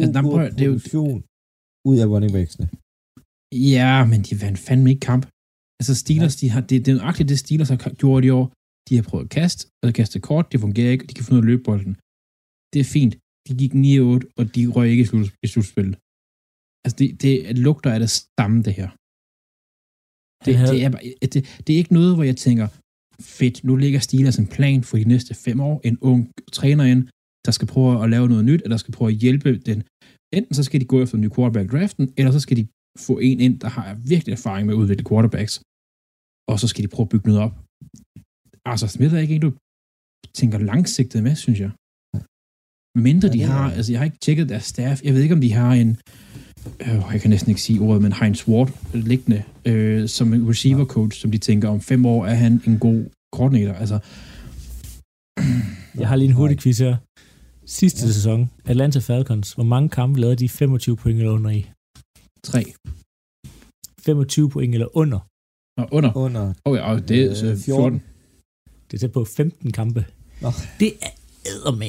Altså, 0.00 0.12
nej, 0.16 0.22
prøv 0.30 0.40
at- 0.48 0.52
det 0.58 0.64
er 0.66 0.72
jo- 0.74 1.22
ud 1.90 1.96
af 2.02 2.06
running 2.12 2.32
backsene. 2.36 2.66
Ja, 3.74 3.92
men 4.10 4.20
de 4.26 4.32
vandt 4.44 4.58
fandme 4.66 4.86
ikke 4.92 5.04
kamp. 5.12 5.24
Altså 5.80 5.92
Steelers, 6.02 6.36
de 6.40 6.46
har, 6.54 6.60
det, 6.68 6.76
det 6.84 6.90
er 6.92 6.98
nøjagtigt 7.02 7.28
det, 7.32 7.38
Steelers 7.44 7.70
har 7.72 7.78
gjort 8.02 8.22
i 8.28 8.30
år. 8.38 8.46
De 8.88 8.92
har 8.98 9.04
prøvet 9.10 9.24
at 9.28 9.32
kaste, 9.38 9.62
og 9.82 9.88
kaste 10.00 10.18
kort, 10.28 10.46
det 10.52 10.58
fungerer 10.66 10.90
ikke, 10.94 11.04
og 11.04 11.08
de 11.10 11.14
kan 11.16 11.24
finde 11.24 11.36
ud 11.38 11.42
af 11.42 11.46
at 11.46 11.50
løbe 11.52 11.64
bolden. 11.68 11.94
Det 12.72 12.78
er 12.84 12.88
fint. 12.96 13.14
De 13.46 13.52
gik 13.60 13.72
9-8, 13.86 14.24
og 14.38 14.44
de 14.54 14.62
røg 14.76 14.86
ikke 14.94 15.04
i 15.46 15.48
slutspillet. 15.52 15.96
Altså, 16.84 16.96
det, 17.00 17.08
det 17.24 17.34
lugter 17.66 17.90
af 17.96 18.00
det 18.04 18.10
samme, 18.38 18.56
det 18.66 18.74
her. 18.80 18.88
Det, 20.44 20.56
havde- 20.56 20.72
det, 20.72 20.84
er, 20.84 20.90
det, 21.32 21.62
det 21.66 21.70
er 21.72 21.78
ikke 21.82 21.92
noget, 21.92 22.14
hvor 22.14 22.24
jeg 22.24 22.36
tænker, 22.36 22.68
fedt, 23.20 23.64
nu 23.64 23.76
ligger 23.76 24.00
Steelers 24.00 24.38
en 24.38 24.46
plan 24.46 24.84
for 24.84 24.96
de 24.96 25.04
næste 25.04 25.34
fem 25.34 25.60
år, 25.60 25.80
en 25.84 25.98
ung 26.00 26.30
træner 26.52 26.84
ind, 26.84 27.08
der 27.46 27.52
skal 27.52 27.68
prøve 27.68 28.04
at 28.04 28.10
lave 28.10 28.28
noget 28.28 28.44
nyt, 28.44 28.62
eller 28.64 28.76
skal 28.76 28.92
prøve 28.94 29.10
at 29.10 29.16
hjælpe 29.24 29.58
den. 29.58 29.82
Enten 30.36 30.54
så 30.54 30.62
skal 30.62 30.80
de 30.80 30.84
gå 30.92 31.02
efter 31.02 31.14
en 31.16 31.20
ny 31.24 31.30
quarterback 31.36 31.72
draften, 31.72 32.04
eller 32.16 32.32
så 32.32 32.40
skal 32.40 32.56
de 32.56 32.66
få 32.98 33.18
en 33.18 33.40
ind, 33.40 33.60
der 33.60 33.68
har 33.68 33.94
virkelig 34.12 34.32
erfaring 34.32 34.66
med 34.66 34.74
at 34.74 34.78
udvikle 34.78 35.04
quarterbacks, 35.10 35.54
og 36.50 36.56
så 36.60 36.66
skal 36.68 36.82
de 36.84 36.88
prøve 36.94 37.04
at 37.06 37.12
bygge 37.14 37.28
noget 37.30 37.42
op. 37.46 37.54
Altså, 38.72 38.86
Smith 38.88 39.14
er 39.14 39.18
ikke 39.18 39.34
en, 39.34 39.40
du 39.46 39.52
tænker 40.40 40.58
langsigtet 40.58 41.22
med, 41.26 41.34
synes 41.44 41.60
jeg. 41.64 41.70
Mindre 43.08 43.28
de 43.36 43.40
har, 43.50 43.64
altså 43.76 43.92
jeg 43.92 43.98
har 44.00 44.04
ikke 44.10 44.22
tjekket 44.26 44.48
deres 44.48 44.64
staff, 44.74 44.96
jeg 45.04 45.14
ved 45.14 45.22
ikke, 45.22 45.34
om 45.34 45.40
de 45.46 45.52
har 45.52 45.72
en, 45.82 45.90
øh, 46.80 47.02
jeg 47.12 47.20
kan 47.20 47.30
næsten 47.30 47.50
ikke 47.50 47.62
sige 47.62 47.80
ordet, 47.80 48.02
men 48.02 48.12
Heinz 48.12 48.48
Ward 48.48 48.70
liggende, 48.94 49.42
øh, 49.64 50.08
som 50.08 50.32
en 50.34 50.48
receiver 50.48 50.84
coach, 50.84 51.20
som 51.20 51.30
de 51.30 51.38
tænker, 51.38 51.68
om 51.68 51.80
fem 51.80 52.06
år 52.06 52.26
er 52.26 52.34
han 52.34 52.62
en 52.66 52.78
god 52.78 53.04
koordinator. 53.32 53.72
Altså, 53.72 53.98
Jeg 55.98 56.08
har 56.08 56.16
lige 56.16 56.28
en 56.28 56.34
hurtig 56.34 56.58
quiz 56.58 56.78
her. 56.78 56.96
Sidste 57.66 58.06
Ja. 58.06 58.12
sæson, 58.12 58.50
Atlanta 58.64 58.98
Falcons, 58.98 59.52
hvor 59.52 59.64
mange 59.64 59.88
kampe 59.88 60.20
lavede 60.20 60.36
de 60.36 60.48
25 60.48 60.96
point 60.96 61.18
eller 61.18 61.32
under 61.32 61.50
i? 61.50 61.70
3. 62.44 62.64
25 64.04 64.50
point 64.50 64.74
eller 64.74 64.96
under. 64.96 65.18
Og 65.78 65.88
under. 65.92 66.16
Under 66.16 66.52
Åh 66.66 66.76
ja, 66.76 66.92
og 66.92 67.08
det 67.08 67.20
er 67.24 67.30
Øh, 67.30 67.36
så 67.36 67.42
14. 67.46 67.60
14. 67.64 68.02
Det 68.90 68.94
er 68.96 68.98
tæt 68.98 69.12
på 69.12 69.24
15 69.24 69.72
kampe. 69.72 70.04
Nå. 70.42 70.50
Det 70.80 70.92
er 71.02 71.08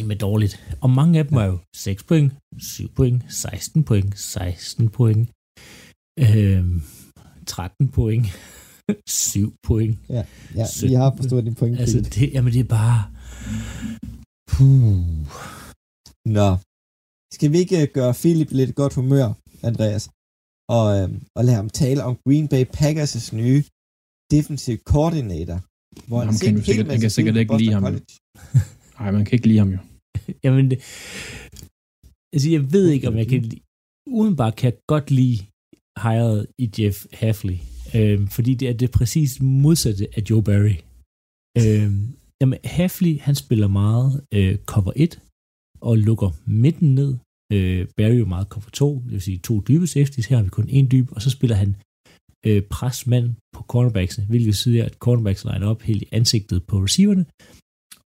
med 0.06 0.16
dårligt. 0.16 0.54
Og 0.82 0.90
mange 0.90 1.20
af 1.20 1.28
dem 1.28 1.38
er 1.38 1.44
jo 1.46 1.58
6 1.76 2.04
point, 2.04 2.34
7 2.60 2.94
point, 2.94 3.24
16 3.34 3.84
point, 3.84 4.20
16 4.20 4.90
point, 4.90 5.30
øhm, 6.20 6.82
13 7.48 7.90
point, 7.90 8.26
7 9.08 9.54
point. 9.64 10.00
Ja, 10.10 10.24
vi 10.54 10.60
Sytten. 10.74 10.98
har 10.98 11.14
forstået 11.18 11.44
din 11.46 11.56
point. 11.56 11.80
Altså, 11.80 12.02
det, 12.02 12.34
jamen 12.34 12.54
det 12.54 12.60
er 12.60 12.64
bare... 12.80 13.00
Puh. 14.52 15.06
Nå. 16.38 16.50
Skal 17.34 17.52
vi 17.52 17.58
ikke 17.58 17.82
øh, 17.82 17.88
gøre 17.94 18.14
Philip 18.14 18.52
lidt 18.52 18.76
godt 18.76 18.94
humør, 18.94 19.34
Andreas? 19.64 20.10
Og, 20.70 20.86
øhm, 21.00 21.22
og 21.38 21.46
lade 21.46 21.56
ham 21.56 21.70
tale 21.70 22.04
om 22.04 22.18
Green 22.26 22.48
Bay 22.48 22.64
Packers' 22.78 23.36
nye 23.36 23.64
defensive 24.32 24.78
coordinator. 24.94 25.60
Hvor 26.08 26.20
Ham 26.24 26.34
set 26.34 26.54
kan 26.54 26.64
sikkert- 26.64 26.88
han 26.92 27.00
kan 27.02 27.10
sikkert 27.12 27.36
ikke 27.36 27.52
på 27.52 27.58
lide 27.58 27.72
ham. 27.74 27.84
Nej, 29.00 29.12
man 29.12 29.26
kan 29.26 29.34
ikke 29.34 29.48
lide 29.48 29.60
ham 29.60 29.72
jo. 29.72 29.78
Jamen, 30.44 30.66
det, 30.72 30.78
altså, 32.34 32.50
jeg 32.56 32.74
ved 32.74 32.90
ikke, 32.90 33.08
om 33.08 33.18
jeg 33.18 33.28
kan 33.28 33.42
lide... 33.42 33.62
Udenbart 34.08 34.56
kan 34.56 34.66
jeg 34.72 34.78
godt 34.88 35.12
lide 35.12 35.38
hired 36.04 36.46
i 36.64 36.66
Jeff 36.78 37.06
Hafley, 37.14 37.58
øhm, 37.96 38.28
fordi 38.28 38.54
det 38.54 38.70
er 38.70 38.74
det 38.74 38.92
præcis 38.92 39.42
modsatte 39.42 40.08
af 40.18 40.22
Joe 40.30 40.44
Barry. 40.44 40.78
Øhm, 41.62 42.02
jamen, 42.42 42.60
Hafley, 42.64 43.20
han 43.20 43.36
spiller 43.36 43.68
meget 43.68 44.24
øh, 44.34 44.58
cover 44.72 44.94
1 44.96 45.22
og 45.82 45.98
lukker 45.98 46.30
midten 46.46 46.96
ned. 46.96 47.12
Øh, 47.54 47.88
Barry 47.98 48.20
jo 48.20 48.26
meget 48.26 48.48
cover 48.48 48.70
2, 48.74 49.02
det 49.04 49.12
vil 49.12 49.22
sige 49.22 49.38
to 49.38 49.62
dybe 49.68 49.88
safeties. 49.88 50.26
Her 50.28 50.38
har 50.38 50.44
vi 50.44 50.50
kun 50.50 50.70
en 50.70 50.92
dyb, 50.92 51.08
og 51.12 51.22
så 51.22 51.30
spiller 51.30 51.56
han 51.56 51.76
øh, 52.46 52.62
presmand 52.64 53.28
på 53.56 53.64
cornerbacksene, 53.64 54.28
hvilket 54.28 54.48
betyder, 54.48 54.86
at 54.86 54.94
cornerbacks 54.94 55.46
liner 55.46 55.68
op 55.68 55.82
helt 55.82 56.02
i 56.02 56.10
ansigtet 56.12 56.64
på 56.64 56.76
receiverne, 56.84 57.26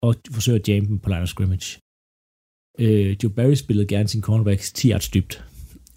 og 0.07 0.15
forsøger 0.31 0.59
at 0.59 0.69
jamme 0.69 0.87
dem 0.89 0.99
på 0.99 1.09
line 1.09 1.21
of 1.21 1.27
scrimmage. 1.27 1.79
Øh, 2.79 3.17
Joe 3.23 3.31
Barry 3.37 3.53
spillede 3.53 3.87
gerne 3.87 4.07
sin 4.09 4.21
cornerbacks 4.21 4.71
10 4.73 4.89
yards 4.91 5.09
dybt. 5.09 5.43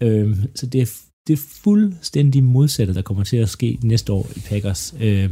Øh, 0.01 0.37
så 0.55 0.65
det 0.67 0.81
er, 0.81 0.89
det 1.27 1.33
er 1.33 1.43
fuldstændig 1.63 2.43
modsatte, 2.43 2.93
der 2.93 3.01
kommer 3.01 3.23
til 3.23 3.37
at 3.37 3.49
ske 3.49 3.79
næste 3.83 4.13
år 4.13 4.25
i 4.37 4.39
Packers. 4.49 4.95
Øh, 5.01 5.31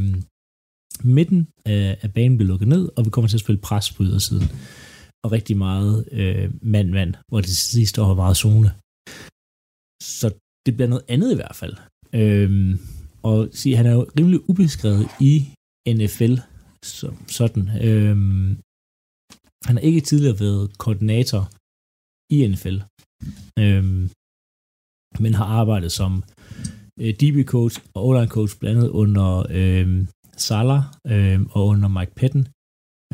midten 1.04 1.48
af, 1.64 1.98
af 2.02 2.12
banen 2.14 2.36
bliver 2.38 2.48
lukket 2.48 2.68
ned, 2.68 2.88
og 2.96 3.04
vi 3.04 3.10
kommer 3.10 3.28
til 3.28 3.36
at 3.36 3.40
spille 3.40 3.60
pres 3.60 3.92
på 3.92 4.02
ydersiden. 4.02 4.48
Og 5.24 5.32
rigtig 5.32 5.56
meget 5.56 6.08
øh, 6.12 6.50
mand-mand, 6.62 7.14
hvor 7.28 7.40
det 7.40 7.56
sidste 7.56 8.02
år 8.02 8.06
var 8.06 8.14
meget 8.14 8.36
zone. 8.36 8.70
Så 10.02 10.26
det 10.66 10.74
bliver 10.74 10.88
noget 10.88 11.04
andet 11.08 11.32
i 11.32 11.34
hvert 11.34 11.56
fald. 11.56 11.74
Øhm, 12.12 12.78
og 13.22 13.48
sige, 13.52 13.76
han 13.76 13.86
er 13.86 13.92
jo 13.92 14.06
rimelig 14.18 14.50
ubeskrevet 14.50 15.06
i 15.20 15.48
NFL 15.88 16.34
som 16.82 17.28
sådan. 17.28 17.84
Øhm, 17.86 18.58
han 19.66 19.76
har 19.76 19.82
ikke 19.82 20.00
tidligere 20.00 20.40
været 20.40 20.78
koordinator 20.78 21.42
i 22.34 22.38
NFL, 22.50 22.78
øhm, 23.62 24.10
men 25.22 25.34
har 25.34 25.44
arbejdet 25.60 25.92
som 25.92 26.12
øh, 27.00 27.14
DB-coach 27.20 27.74
og 27.94 28.06
online 28.08 28.32
coach 28.36 28.58
blandt 28.58 28.78
andet 28.78 28.90
under 28.90 29.46
øhm, 29.50 30.08
Salah 30.36 30.82
øhm, 31.06 31.46
og 31.50 31.66
under 31.66 31.88
Mike 31.88 32.14
Patton. 32.14 32.46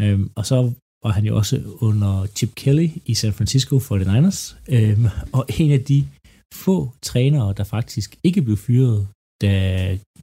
Øhm, 0.00 0.30
og 0.38 0.46
så 0.46 0.72
var 1.04 1.12
han 1.12 1.24
jo 1.24 1.36
også 1.36 1.56
under 1.80 2.26
Chip 2.36 2.54
Kelly 2.54 2.88
i 3.04 3.14
San 3.14 3.32
Francisco 3.32 3.78
49ers. 3.78 4.38
Øhm, 4.74 5.06
og 5.32 5.46
en 5.60 5.72
af 5.72 5.80
de 5.90 6.08
få 6.54 6.92
trænere, 7.02 7.54
der 7.56 7.64
faktisk 7.64 8.18
ikke 8.24 8.42
blev 8.42 8.56
fyret, 8.56 9.08
da 9.42 9.52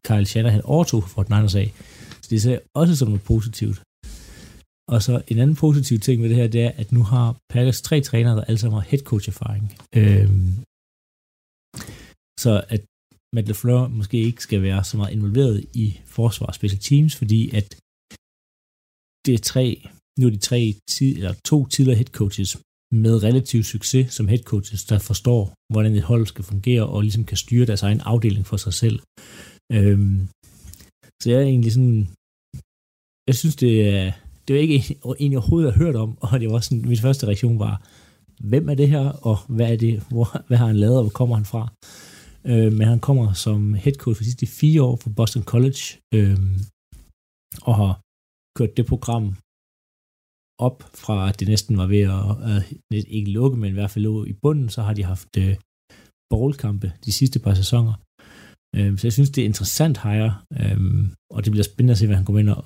Kyle 0.08 0.26
Shanahan 0.26 0.62
overtog 0.62 1.04
for 1.04 1.24
49ers 1.24 1.58
af. 1.58 1.74
Så 2.22 2.28
det 2.30 2.42
ser 2.42 2.60
også 2.76 2.96
som 2.96 3.08
noget 3.08 3.24
positivt. 3.24 3.82
Og 4.91 5.02
så 5.06 5.13
en 5.28 5.39
anden 5.39 5.56
positiv 5.56 6.00
ting 6.00 6.22
ved 6.22 6.30
det 6.30 6.38
her, 6.38 6.48
det 6.48 6.62
er, 6.67 6.72
at 6.82 6.91
nu 6.91 7.04
har 7.04 7.28
Packers 7.54 7.82
tre 7.82 8.02
trænere, 8.02 8.36
der 8.38 8.43
alle 8.43 8.58
sammen 8.60 8.80
har 8.80 8.89
head 8.89 9.04
coach 9.12 9.30
erfaring. 9.30 9.65
Øhm, 10.02 10.50
så 12.43 12.52
at 12.76 12.82
Matt 13.36 13.48
LaFleur 13.48 13.88
måske 14.00 14.17
ikke 14.30 14.41
skal 14.48 14.62
være 14.62 14.84
så 14.84 14.98
meget 14.98 15.13
involveret 15.17 15.58
i 15.84 15.88
forsvar 16.06 16.48
og 16.48 16.56
special 16.56 16.82
teams, 16.89 17.15
fordi 17.15 17.41
at 17.60 17.67
det 19.26 19.34
er 19.34 19.43
tre, 19.54 19.65
nu 20.19 20.24
er 20.28 20.32
de 20.32 20.48
tre, 20.52 20.62
tid, 20.96 21.12
eller 21.17 21.34
to 21.52 21.58
tidligere 21.74 22.00
head 22.02 22.12
coaches 22.19 22.52
med 23.04 23.24
relativ 23.28 23.63
succes 23.63 24.13
som 24.13 24.28
head 24.28 24.43
coaches, 24.52 24.82
der 24.91 25.00
forstår, 25.00 25.41
hvordan 25.74 25.93
et 25.96 26.10
hold 26.12 26.26
skal 26.26 26.43
fungere, 26.43 26.86
og 26.93 27.02
ligesom 27.02 27.26
kan 27.26 27.38
styre 27.38 27.65
deres 27.65 27.84
egen 27.88 28.02
afdeling 28.12 28.46
for 28.52 28.58
sig 28.58 28.74
selv. 28.74 28.98
Øhm, 29.78 30.19
så 31.22 31.26
jeg 31.32 31.39
er 31.41 31.48
egentlig 31.54 31.74
sådan, 31.78 32.00
jeg 33.28 33.36
synes, 33.41 33.56
det 33.63 33.74
er, 33.89 34.12
det 34.47 34.56
var 34.56 34.62
ikke 34.62 34.97
en, 35.19 35.32
jeg 35.32 35.39
overhovedet 35.39 35.73
har 35.73 35.84
hørt 35.84 35.95
om, 35.95 36.17
og 36.21 36.39
det 36.39 36.49
var 36.51 36.60
sådan, 36.60 36.88
min 36.88 36.97
første 36.97 37.27
reaktion 37.27 37.60
var, 37.60 37.75
hvem 38.49 38.69
er 38.69 38.75
det 38.75 38.89
her, 38.89 39.06
og 39.29 39.38
hvad 39.49 39.71
er 39.71 39.77
det, 39.77 40.03
hvor, 40.10 40.27
hvad 40.47 40.58
har 40.58 40.67
han 40.67 40.75
lavet, 40.75 40.97
og 40.97 41.03
hvor 41.03 41.17
kommer 41.19 41.36
han 41.36 41.45
fra? 41.45 41.63
Øh, 42.45 42.73
men 42.73 42.88
han 42.88 42.99
kommer 42.99 43.34
som 43.34 43.73
head 43.73 43.95
coach 43.95 44.17
for 44.17 44.23
de 44.23 44.29
sidste 44.32 44.47
fire 44.47 44.84
år 44.84 44.95
fra 44.95 45.12
Boston 45.15 45.43
College, 45.43 45.82
øh, 46.15 46.39
og 47.62 47.75
har 47.75 47.93
kørt 48.58 48.77
det 48.77 48.86
program 48.86 49.25
op 50.67 50.77
fra, 51.03 51.29
at 51.29 51.39
det 51.39 51.47
næsten 51.47 51.77
var 51.77 51.88
ved 51.88 52.03
at, 52.17 52.32
at 52.49 53.06
ikke 53.08 53.32
lukke, 53.32 53.58
men 53.58 53.69
i 53.69 53.73
hvert 53.73 53.91
fald 53.91 54.03
lå 54.03 54.25
i 54.25 54.34
bunden, 54.34 54.69
så 54.69 54.82
har 54.82 54.93
de 54.93 55.03
haft 55.03 55.38
øh, 55.38 55.56
bowlkampe 56.29 56.93
de 57.06 57.12
sidste 57.12 57.39
par 57.39 57.53
sæsoner. 57.53 57.93
Øh, 58.75 58.97
så 58.97 59.08
jeg 59.08 59.13
synes, 59.13 59.29
det 59.29 59.41
er 59.41 59.51
interessant 59.51 59.97
hejre, 59.97 60.34
øh, 60.60 60.79
og 61.32 61.39
det 61.43 61.51
bliver 61.51 61.63
spændende 61.63 61.91
at 61.91 61.97
se, 61.97 62.06
hvad 62.08 62.15
han 62.15 62.25
kommer 62.25 62.39
ind 62.39 62.49
og, 62.49 62.63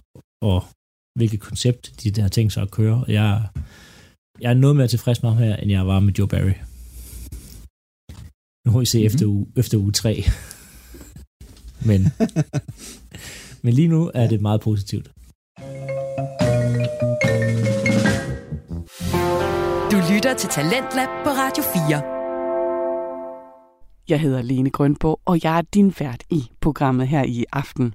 og 0.52 0.60
hvilket 1.18 1.40
koncept 1.40 2.04
de 2.04 2.12
der 2.12 2.28
tænkt 2.28 2.54
sig 2.54 2.64
at 2.64 2.72
køre. 2.72 3.04
Og 3.08 3.14
Jeg, 3.14 3.48
jeg 4.42 4.50
er 4.50 4.54
noget 4.54 4.76
mere 4.76 4.88
tilfreds 4.88 5.24
med 5.24 5.30
ham 5.30 5.40
her, 5.40 5.56
end 5.56 5.72
jeg 5.72 5.88
var 5.88 6.00
med 6.00 6.14
Joe 6.14 6.28
Barry. 6.28 6.54
Nu 8.66 8.72
må 8.72 8.80
vi 8.80 8.86
se 8.86 8.98
mm-hmm. 8.98 9.06
efter, 9.06 9.26
uge, 9.26 9.48
efter 9.56 9.78
uge 9.78 9.92
3. 9.92 10.24
men, 11.90 12.02
men 13.64 13.74
lige 13.74 13.88
nu 13.88 14.12
er 14.14 14.28
det 14.28 14.42
meget 14.42 14.62
positivt. 14.62 15.12
Du 19.92 19.98
lytter 20.14 20.34
til 20.38 20.50
Talentlab 20.50 21.10
på 21.24 21.30
Radio 21.30 21.64
4. 21.64 22.02
Jeg 24.10 24.20
hedder 24.20 24.42
Lene 24.42 24.70
Grønborg, 24.70 25.20
og 25.26 25.44
jeg 25.44 25.58
er 25.58 25.62
din 25.62 25.94
vært 26.00 26.24
i 26.30 26.44
programmet 26.62 27.08
her 27.08 27.24
i 27.24 27.46
aften, 27.52 27.94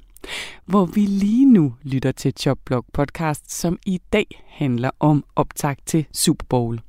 hvor 0.67 0.85
vi 0.85 1.01
lige 1.01 1.53
nu 1.53 1.75
lytter 1.83 2.13
til 2.13 2.33
Chopblog 2.39 2.85
podcast, 2.93 3.53
som 3.53 3.79
i 3.87 4.01
dag 4.13 4.27
handler 4.49 4.91
om 5.01 5.25
optag 5.37 5.77
til 5.87 6.07
Super 6.13 6.47
Bowl. 6.49 6.81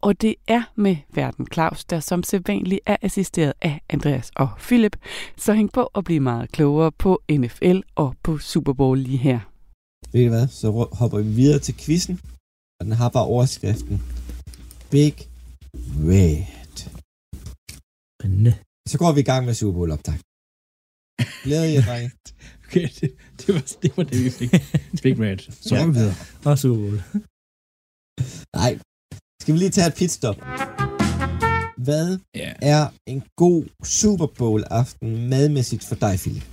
Og 0.00 0.20
det 0.20 0.34
er 0.46 0.62
med 0.76 0.96
verden 1.14 1.46
Claus, 1.52 1.84
der 1.84 2.00
som 2.00 2.22
sædvanligt 2.22 2.80
er 2.86 2.96
assisteret 3.02 3.52
af 3.60 3.80
Andreas 3.88 4.30
og 4.36 4.48
Philip, 4.58 4.96
så 5.36 5.54
hæng 5.54 5.72
på 5.72 5.84
at 5.84 6.04
blive 6.04 6.20
meget 6.20 6.52
klogere 6.52 6.92
på 6.92 7.22
NFL 7.30 7.78
og 7.94 8.14
på 8.22 8.38
Super 8.38 8.72
Bowl 8.72 8.98
lige 8.98 9.18
her. 9.18 9.40
Ved 10.12 10.20
I 10.20 10.26
hvad? 10.26 10.48
Så 10.48 10.88
hopper 10.92 11.18
vi 11.18 11.28
videre 11.28 11.58
til 11.58 11.74
quizzen, 11.76 12.20
og 12.80 12.84
den 12.84 12.92
har 12.92 13.08
bare 13.08 13.24
overskriften 13.24 14.02
Big 14.90 15.14
Red. 16.08 16.44
Så 18.88 18.98
går 18.98 19.12
vi 19.12 19.20
i 19.20 19.24
gang 19.24 19.46
med 19.46 19.54
Super 19.54 19.72
Bowl 19.72 19.90
optag. 19.90 20.14
Glæder 21.44 21.64
jer, 21.64 21.82
drenge. 21.82 22.10
Okay, 22.66 22.88
det, 23.00 23.10
det, 23.40 23.54
var, 23.54 23.62
det 23.82 23.96
var 23.96 24.02
det, 24.02 24.24
vi 24.24 24.30
fik. 24.30 24.50
Big 25.02 25.20
Red. 25.20 25.38
Så 25.38 25.74
går 25.76 25.86
vi 25.86 25.92
videre. 25.92 26.14
Og 26.44 26.58
Super 26.58 26.76
Bowl. 26.76 27.02
Nej. 28.56 28.78
Skal 29.42 29.54
vi 29.54 29.58
lige 29.58 29.70
tage 29.70 29.86
et 29.86 29.94
pitstop? 29.94 30.36
Hvad 31.86 32.18
Ja. 32.34 32.52
er 32.62 32.82
en 33.06 33.22
god 33.36 33.64
Super 33.84 34.26
Bowl 34.26 34.64
aften 34.70 35.28
madmæssigt 35.28 35.84
for 35.84 35.94
dig, 35.94 36.14
Philip? 36.18 36.44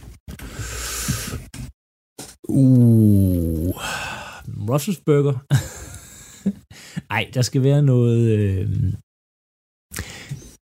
Uh, 2.50 3.70
Russell's 4.72 5.02
Burger. 5.06 5.38
Ej, 7.18 7.30
der 7.34 7.42
skal 7.42 7.64
være 7.64 7.82
noget... 7.84 8.40
Øh, 8.40 8.94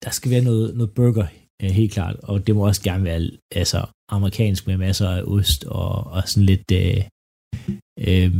der 0.03 0.09
skal 0.09 0.31
være 0.31 0.41
noget, 0.43 0.77
noget 0.77 0.93
burger, 0.93 1.27
øh, 1.61 1.69
helt 1.69 1.93
klart. 1.93 2.15
Og 2.15 2.47
det 2.47 2.55
må 2.55 2.67
også 2.67 2.83
gerne 2.83 3.03
være 3.03 3.29
altså, 3.51 3.85
amerikansk 4.11 4.67
med 4.67 4.77
masser 4.77 5.09
af 5.09 5.23
ost 5.23 5.63
og, 5.63 6.03
og 6.03 6.29
sådan 6.29 6.45
lidt... 6.45 6.71
Øh, 6.71 7.03
øh, 7.99 8.33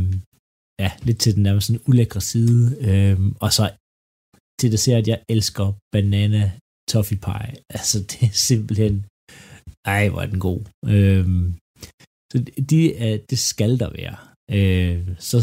ja, 0.80 0.90
lidt 1.02 1.18
til 1.18 1.34
den 1.34 1.42
nærmest 1.42 1.66
sådan 1.66 1.82
ulækre 1.86 2.20
side. 2.20 2.76
Øh, 2.80 3.20
og 3.40 3.52
så 3.52 3.70
til 4.60 4.72
det 4.72 4.80
ser, 4.80 4.98
at 4.98 5.08
jeg 5.08 5.22
elsker 5.28 5.72
banana 5.92 6.52
toffee 6.90 7.18
pie. 7.18 7.54
Altså, 7.70 7.98
det 8.10 8.22
er 8.28 8.32
simpelthen... 8.32 9.06
Ej, 9.84 10.08
hvor 10.08 10.20
er 10.20 10.26
den 10.26 10.40
god. 10.40 10.60
Øh, 10.86 11.26
så 12.32 12.36
de, 12.70 12.80
øh, 13.04 13.18
det 13.30 13.38
skal 13.38 13.78
der 13.80 13.90
være. 14.00 14.16
Øh, 14.58 15.08
så, 15.18 15.38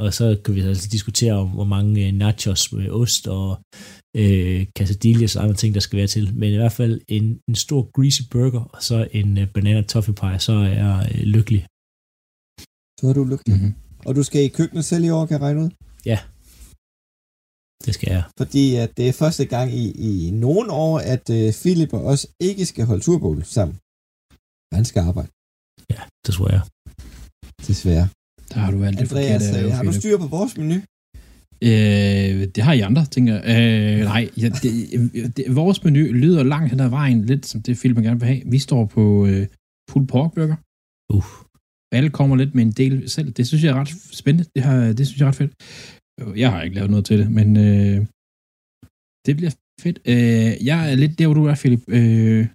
og 0.00 0.14
så 0.14 0.40
kan 0.44 0.54
vi 0.54 0.60
altså 0.60 0.88
diskutere 0.92 1.32
om, 1.32 1.48
hvor 1.48 1.64
mange 1.64 2.06
øh, 2.06 2.12
nachos 2.12 2.72
med 2.72 2.90
ost 2.90 3.28
og 3.28 3.48
øh, 4.20 4.66
quesadillas 4.76 5.36
og 5.36 5.42
andre 5.44 5.54
ting, 5.62 5.70
der 5.74 5.80
skal 5.86 5.96
være 6.00 6.06
til. 6.16 6.24
Men 6.40 6.48
i 6.52 6.56
hvert 6.56 6.72
fald 6.80 6.94
en, 7.08 7.26
en 7.48 7.54
stor 7.54 7.82
greasy 7.96 8.22
burger, 8.32 8.60
og 8.74 8.82
så 8.88 8.96
en 9.20 9.38
øh, 9.38 9.46
banana 9.54 9.82
toffee 9.92 10.14
pie, 10.20 10.38
så 10.46 10.52
er 10.52 10.72
jeg 10.84 10.96
øh, 11.14 11.20
lykkelig. 11.36 11.62
Så 13.00 13.04
er 13.10 13.12
du 13.18 13.24
lykkelig. 13.32 13.56
Mm-hmm. 13.56 13.74
Og 14.06 14.12
du 14.18 14.22
skal 14.28 14.40
i 14.44 14.48
køkkenet 14.58 14.84
selv 14.84 15.04
i 15.04 15.10
år, 15.16 15.26
kan 15.26 15.34
jeg 15.36 15.42
regne 15.46 15.60
ud? 15.64 15.70
Ja, 16.12 16.18
det 17.86 17.92
skal 17.96 18.10
jeg. 18.16 18.22
Fordi 18.40 18.64
at 18.84 18.90
det 18.98 19.08
er 19.08 19.12
første 19.22 19.44
gang 19.54 19.68
i, 19.82 19.84
i 20.10 20.30
nogle 20.30 20.68
år, 20.72 20.94
at 21.14 21.24
uh, 21.38 21.48
Philip 21.62 21.92
og 21.98 22.02
os 22.12 22.22
ikke 22.48 22.64
skal 22.66 22.84
holde 22.90 23.02
turbål 23.06 23.38
sammen. 23.56 23.76
Han 24.76 24.84
skal 24.90 25.00
arbejde, 25.10 25.30
Ja, 25.94 26.00
det 26.26 26.32
tror 26.36 26.48
jeg. 26.56 26.62
desværre. 27.68 28.06
Der 28.50 28.58
har 28.62 28.70
du 28.74 28.78
valgt 28.84 28.98
det 29.00 29.04
Andreas, 29.06 29.42
forkerte. 29.48 29.66
øh, 29.66 29.72
har 29.76 29.82
du 29.88 29.92
styr 30.00 30.16
på 30.24 30.26
vores 30.36 30.52
menu? 30.56 30.78
Øh, 31.62 32.46
det 32.54 32.60
har 32.64 32.72
I 32.72 32.80
andre, 32.80 33.04
tænker 33.06 33.34
jeg. 33.34 33.42
Øh, 33.46 34.04
nej, 34.04 34.30
ja, 34.36 34.48
det, 34.62 35.36
det, 35.36 35.56
vores 35.56 35.84
menu 35.84 36.12
lyder 36.12 36.42
langt 36.42 36.70
hen 36.70 36.80
ad 36.80 36.88
vejen, 36.88 37.26
lidt 37.26 37.46
som 37.46 37.62
det 37.62 37.78
film, 37.78 37.94
man 37.94 38.04
gerne 38.04 38.20
vil 38.20 38.28
have. 38.28 38.42
Vi 38.46 38.58
står 38.58 38.84
på 38.84 39.26
øh, 39.26 39.46
pulled 39.88 40.08
pork 40.08 40.34
burger. 40.34 40.56
Uh. 41.14 41.24
Alle 41.92 42.10
kommer 42.10 42.36
lidt 42.36 42.54
med 42.54 42.64
en 42.64 42.72
del 42.72 43.10
selv. 43.10 43.32
Det 43.32 43.46
synes 43.46 43.64
jeg 43.64 43.70
er 43.70 43.80
ret 43.80 43.88
spændende. 44.12 44.50
Det, 44.54 44.62
har, 44.62 44.92
det 44.92 45.06
synes 45.06 45.20
jeg 45.20 45.26
er 45.26 45.28
ret 45.28 45.36
fedt. 45.42 45.52
Øh, 46.20 46.40
Jeg 46.40 46.50
har 46.50 46.62
ikke 46.62 46.76
lavet 46.76 46.90
noget 46.90 47.04
til 47.04 47.18
det, 47.18 47.30
men 47.38 47.56
øh, 47.56 48.06
det 49.26 49.36
bliver 49.36 49.54
fedt. 49.80 49.98
Øh, 50.06 50.66
jeg 50.66 50.92
er 50.92 50.94
lidt 50.94 51.18
der, 51.18 51.26
hvor 51.26 51.34
du 51.34 51.44
er, 51.44 51.54
Philip. 51.54 51.82
Øh, 51.88 52.46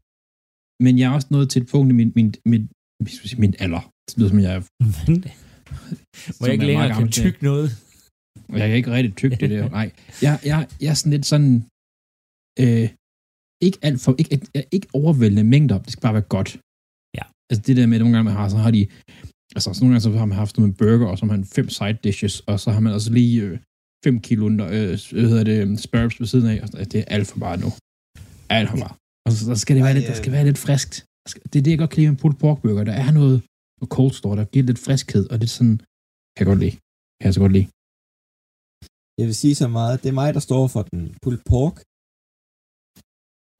men 0.83 0.97
jeg 0.99 1.05
er 1.09 1.15
også 1.17 1.27
nået 1.31 1.49
til 1.49 1.61
et 1.61 1.67
punkt 1.67 1.89
i 1.93 1.95
min, 1.95 2.11
min, 2.15 2.33
min, 2.45 2.69
min, 3.03 3.15
min 3.37 3.53
alder. 3.59 3.83
Det 4.07 4.17
lyder 4.17 4.29
som, 4.29 4.39
jeg 4.39 4.55
er 4.55 4.61
må 6.39 6.45
jeg 6.45 6.53
ikke 6.53 6.65
længere 6.65 6.93
kan 6.99 7.11
tygge 7.11 7.39
noget? 7.41 7.69
Og 8.51 8.59
jeg 8.59 8.67
kan 8.67 8.77
ikke 8.77 8.91
rigtig 8.91 9.15
tykke 9.15 9.35
det 9.41 9.49
der. 9.49 9.69
Nej, 9.69 9.91
jeg, 10.21 10.39
jeg, 10.49 10.67
jeg 10.81 10.89
er 10.89 10.93
sådan 10.93 11.13
lidt 11.15 11.25
sådan, 11.25 11.53
øh, 12.63 12.87
ikke 13.65 13.77
alt 13.87 13.99
for, 14.03 14.15
ikke, 14.19 14.31
ikke, 14.35 14.47
ikke 14.71 14.87
overvældende 14.93 15.43
mængder, 15.43 15.77
det 15.83 15.91
skal 15.91 16.01
bare 16.01 16.17
være 16.19 16.29
godt. 16.37 16.49
Ja. 17.17 17.23
Altså 17.49 17.61
det 17.67 17.77
der 17.77 17.85
med, 17.85 17.97
at 17.97 18.01
nogle 18.01 18.15
gange 18.15 18.27
man 18.29 18.37
har, 18.39 18.49
så 18.49 18.57
har 18.65 18.71
de, 18.77 18.87
altså 19.55 19.67
så 19.73 19.79
nogle 19.81 19.93
gange 19.93 20.01
så 20.01 20.09
har 20.23 20.25
man 20.25 20.37
haft 20.43 20.57
noget 20.57 20.69
med 20.69 20.77
burger, 20.81 21.07
og 21.07 21.17
så 21.17 21.25
har 21.25 21.31
man 21.35 21.45
fem 21.45 21.69
side 21.69 21.97
dishes, 22.03 22.35
og 22.49 22.59
så 22.63 22.71
har 22.71 22.79
man 22.85 22.93
altså 22.93 23.11
lige 23.19 23.41
øh, 23.41 23.59
fem 24.05 24.19
kilo 24.19 24.45
under, 24.45 24.65
øh, 24.77 24.93
hvad 25.11 25.29
hedder 25.31 25.43
det, 25.43 25.79
spurps 25.79 26.19
ved 26.19 26.27
siden 26.27 26.47
af, 26.53 26.57
og 26.61 26.67
sådan, 26.67 26.85
det 26.85 26.99
er 26.99 27.05
alt 27.15 27.27
for 27.31 27.39
meget 27.45 27.59
nu. 27.65 27.69
Alt 28.49 28.69
for 28.69 28.77
meget. 28.83 28.95
Og 29.25 29.31
så 29.31 29.49
der 29.49 29.55
skal 29.63 29.75
det 29.75 29.83
være 29.83 29.93
Ej, 29.93 29.97
lidt, 29.99 30.07
der 30.09 30.15
øh. 30.17 30.21
skal 30.23 30.31
være 30.31 30.45
lidt 30.45 30.57
friskt. 30.65 31.05
Det 31.51 31.57
er 31.59 31.63
det, 31.63 31.71
jeg 31.71 31.79
godt 31.79 31.89
kan 31.89 31.99
lide 31.99 32.07
med 32.07 32.17
en 32.17 32.21
pulled 32.21 32.39
pork 32.43 32.61
burger. 32.61 32.83
Der 32.83 32.97
er 33.05 33.11
noget, 33.19 33.37
noget 33.79 33.89
cold 33.97 34.13
store, 34.21 34.35
der 34.39 34.45
giver 34.53 34.65
lidt 34.65 34.79
friskhed, 34.87 35.23
og 35.31 35.35
det 35.39 35.47
er 35.51 35.55
sådan, 35.59 35.77
kan 36.33 36.39
jeg 36.41 36.45
godt 36.51 36.59
lide. 36.65 36.75
Kan 37.17 37.25
jeg 37.27 37.33
så 37.33 37.39
godt 37.45 37.53
lide. 37.57 37.67
Jeg 39.19 39.25
vil 39.29 39.37
sige 39.43 39.55
så 39.61 39.67
meget. 39.77 39.95
Det 40.01 40.09
er 40.09 40.19
mig, 40.21 40.29
der 40.37 40.43
står 40.49 40.63
for 40.73 40.83
den 40.91 41.01
pulled 41.21 41.43
pork. 41.51 41.75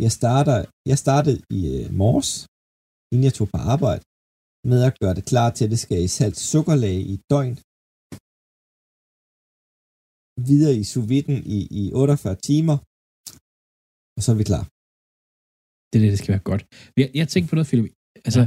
Jeg, 0.06 0.12
starter, 0.20 0.58
jeg 0.92 0.98
startede 1.06 1.38
i 1.58 1.60
øh, 1.76 1.86
morges, 2.02 2.32
inden 3.12 3.26
jeg 3.28 3.36
tog 3.40 3.48
på 3.54 3.60
arbejde, 3.74 4.04
med 4.72 4.80
at 4.88 4.96
gøre 5.02 5.16
det 5.18 5.26
klar 5.32 5.50
til, 5.56 5.64
at 5.66 5.72
det 5.74 5.82
skal 5.86 6.00
i 6.08 6.10
salt 6.18 6.38
sukkerlag 6.52 6.98
i 7.10 7.14
et 7.18 7.24
døgn. 7.34 7.56
Videre 10.50 10.76
i 10.82 10.84
sous 10.92 11.12
i, 11.56 11.60
i 11.80 11.84
48 11.94 12.36
timer, 12.50 12.78
og 14.16 14.22
så 14.24 14.30
er 14.34 14.38
vi 14.42 14.46
klar. 14.52 14.64
Det 15.90 15.96
er 15.98 16.04
det, 16.04 16.12
det 16.14 16.20
skal 16.22 16.34
være 16.36 16.48
godt. 16.52 16.64
Jeg, 17.02 17.08
jeg 17.20 17.28
tænkte 17.28 17.50
på 17.50 17.56
noget, 17.56 17.70
Philip. 17.72 17.88
Altså, 18.28 18.42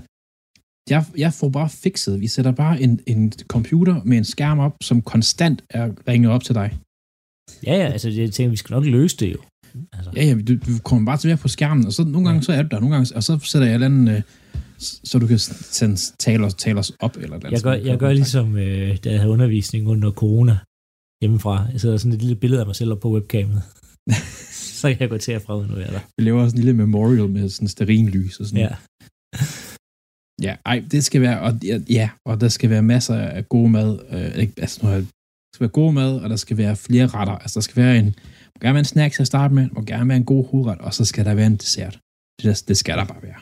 jeg, 0.92 1.00
jeg 1.24 1.32
får 1.40 1.50
bare 1.58 1.70
fikset. 1.84 2.20
Vi 2.24 2.28
sætter 2.34 2.52
bare 2.62 2.74
en, 2.84 2.92
en 3.06 3.32
computer 3.54 3.96
med 4.08 4.16
en 4.18 4.28
skærm 4.34 4.58
op, 4.66 4.74
som 4.88 5.02
konstant 5.12 5.58
er 5.70 5.86
ringet 6.08 6.30
op 6.34 6.44
til 6.44 6.54
dig. 6.54 6.68
Ja, 7.66 7.74
ja, 7.76 7.86
altså 7.92 8.08
jeg 8.10 8.32
tænker, 8.32 8.50
vi 8.50 8.56
skal 8.56 8.74
nok 8.74 8.84
løse 8.84 9.16
det 9.16 9.32
jo. 9.32 9.38
Altså, 9.92 10.10
Ja, 10.16 10.24
ja, 10.24 10.34
du, 10.34 10.54
du 10.54 10.78
kommer 10.84 11.06
bare 11.06 11.18
tilbage 11.18 11.36
på 11.36 11.48
skærmen, 11.48 11.86
og 11.86 11.92
så 11.92 12.04
nogle 12.04 12.26
gange 12.28 12.42
så 12.42 12.52
er 12.52 12.62
du 12.62 12.68
der, 12.70 12.80
nogle 12.80 12.94
gange, 12.94 13.16
og 13.16 13.22
så 13.22 13.38
sætter 13.38 13.66
jeg 13.66 13.72
et 13.72 13.74
eller 13.74 13.86
andet, 13.86 14.16
øh, 14.16 14.22
så 14.78 15.18
du 15.18 15.26
kan 15.26 15.38
sende, 15.38 15.96
tale, 16.18 16.44
os, 16.46 16.54
tale 16.54 16.78
os 16.78 16.92
op, 17.00 17.16
eller 17.16 17.28
et 17.28 17.34
eller 17.34 17.36
andet. 17.46 17.52
jeg, 17.52 17.62
gør, 17.62 17.72
jeg 17.90 17.98
gør 17.98 18.12
ligesom, 18.12 18.56
øh, 18.56 18.96
da 19.04 19.10
jeg 19.10 19.18
havde 19.20 19.32
undervisning 19.32 19.88
under 19.88 20.10
corona 20.10 20.58
hjemmefra. 21.22 21.66
Jeg 21.72 21.80
sidder 21.80 21.96
sådan 21.96 22.12
et 22.12 22.20
lille 22.22 22.36
billede 22.36 22.60
af 22.60 22.66
mig 22.66 22.76
selv 22.76 22.92
op 22.92 23.00
på 23.00 23.12
webcamet. 23.14 23.62
så 24.80 24.88
kan 24.88 25.00
jeg 25.00 25.08
gå 25.08 25.18
til 25.18 25.32
at 25.32 25.42
frede, 25.42 25.66
nu 25.68 25.74
er 25.74 25.78
jeg 25.80 25.88
der. 25.92 26.00
Vi 26.18 26.24
laver 26.24 26.42
også 26.42 26.56
en 26.56 26.62
lille 26.62 26.72
memorial 26.72 27.28
med 27.28 27.48
sådan 27.48 27.68
sterinlys 27.68 28.40
og 28.40 28.46
sådan 28.46 28.58
Ja. 28.64 28.76
Ja, 30.42 30.56
ej, 30.66 30.84
det 30.90 31.04
skal 31.04 31.20
være, 31.20 31.40
og, 31.40 31.52
ja, 31.64 31.80
ja, 31.90 32.08
og 32.26 32.40
der 32.40 32.48
skal 32.48 32.70
være 32.70 32.82
masser 32.82 33.14
af 33.14 33.48
god 33.48 33.68
mad. 33.68 33.98
Øh, 34.10 34.38
ikke, 34.42 34.52
altså, 34.56 34.78
nu 34.82 34.88
har 34.88 34.94
jeg- 34.96 35.06
der 35.54 35.56
skal 35.56 35.66
være 35.68 35.80
god 35.82 35.92
mad, 35.92 36.12
og 36.22 36.30
der 36.30 36.36
skal 36.44 36.56
være 36.56 36.76
flere 36.76 37.06
retter. 37.06 37.36
Altså, 37.42 37.54
der 37.60 37.64
skal 37.68 37.82
være 37.82 37.96
en, 37.98 38.08
må 38.52 38.56
gerne 38.60 38.76
være 38.78 38.86
en 38.88 38.94
snack 38.94 39.14
til 39.14 39.22
at 39.22 39.26
starte 39.26 39.54
med, 39.54 39.64
må 39.76 39.80
gerne 39.92 40.08
være 40.08 40.20
en 40.24 40.30
god 40.34 40.42
hovedret, 40.50 40.80
og 40.86 40.94
så 40.94 41.04
skal 41.04 41.24
der 41.24 41.34
være 41.34 41.46
en 41.46 41.56
dessert. 41.56 41.94
Det, 42.36 42.44
der, 42.48 42.56
det 42.68 42.76
skal 42.82 42.96
der 42.98 43.06
bare 43.12 43.22
være. 43.28 43.40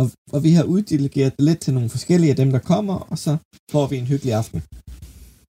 Og, 0.00 0.06
og 0.34 0.40
vi 0.46 0.52
har 0.58 0.64
uddelegeret 0.74 1.32
det 1.36 1.44
lidt 1.48 1.60
til 1.64 1.72
nogle 1.74 1.90
forskellige 1.96 2.30
af 2.30 2.36
dem, 2.42 2.50
der 2.56 2.62
kommer, 2.72 2.96
og 3.10 3.18
så 3.24 3.32
får 3.72 3.86
vi 3.90 3.96
en 4.02 4.06
hyggelig 4.12 4.32
aften. 4.40 4.60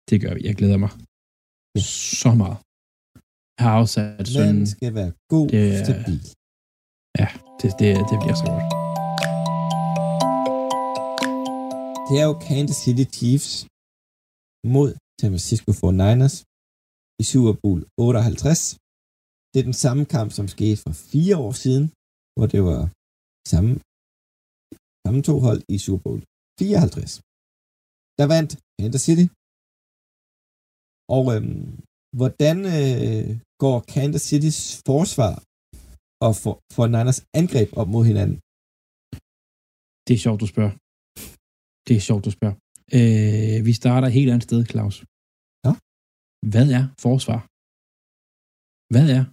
Det 0.10 0.18
gør 0.24 0.34
vi. 0.38 0.42
Jeg 0.48 0.56
glæder 0.60 0.78
mig 0.78 0.92
så 2.24 2.32
meget. 2.42 2.58
Jeg 3.56 3.64
har 3.66 3.74
afsat 3.82 4.28
sådan... 4.28 4.68
Skal 4.68 4.94
være 5.00 5.12
god, 5.34 5.48
Det 5.50 5.86
stabil. 5.86 6.20
Ja, 7.22 7.30
det, 7.60 7.70
det, 7.80 7.90
det 8.10 8.18
bliver 8.22 8.38
så 8.44 8.48
godt. 8.54 8.68
Det 12.08 12.16
er 12.22 12.26
jo 12.30 12.36
Kansas 12.48 12.78
City 12.84 13.06
Chiefs 13.18 13.52
mod 14.76 14.90
San 15.20 15.32
Francisco 15.34 15.70
49ers 15.82 16.36
i 17.22 17.24
Super 17.32 17.56
Bowl 17.62 17.80
58. 17.98 18.62
Det 19.52 19.58
er 19.60 19.68
den 19.72 19.80
samme 19.86 20.04
kamp, 20.16 20.30
som 20.38 20.46
skete 20.56 20.78
for 20.84 20.94
fire 21.14 21.36
år 21.46 21.54
siden, 21.64 21.86
hvor 22.36 22.48
det 22.54 22.62
var 22.70 22.82
samme, 23.52 23.72
samme 25.04 25.22
to 25.30 25.36
hold 25.46 25.62
i 25.76 25.78
Super 25.86 26.02
Bowl 26.06 26.20
54. 26.60 27.12
Der 28.20 28.26
vandt 28.34 28.52
Kansas 28.80 29.04
City. 29.08 29.26
Og 31.16 31.24
øhm, 31.34 31.68
hvordan 32.20 32.58
øh, 32.76 33.28
går 33.64 33.78
Kansas 33.94 34.24
Citys 34.30 34.60
forsvar 34.90 35.34
og 36.26 36.32
for, 36.42 36.54
for 36.76 36.86
Niners 36.94 37.20
angreb 37.42 37.70
op 37.82 37.90
mod 37.96 38.04
hinanden? 38.10 38.38
Det 40.06 40.14
er 40.16 40.22
sjovt, 40.26 40.40
du 40.44 40.48
spørger. 40.54 40.74
Det 41.88 41.94
er 41.98 42.04
sjovt, 42.08 42.24
du 42.28 42.32
spørger. 42.38 42.58
Øh, 42.94 43.66
vi 43.66 43.74
starter 43.74 44.08
et 44.08 44.14
helt 44.14 44.30
andet 44.32 44.44
sted, 44.44 44.66
Claus. 44.72 44.96
Ja. 45.66 45.74
Hvad 46.52 46.68
er 46.80 46.86
forsvar? 47.06 47.40
Hvad 48.94 49.08
er? 49.18 49.24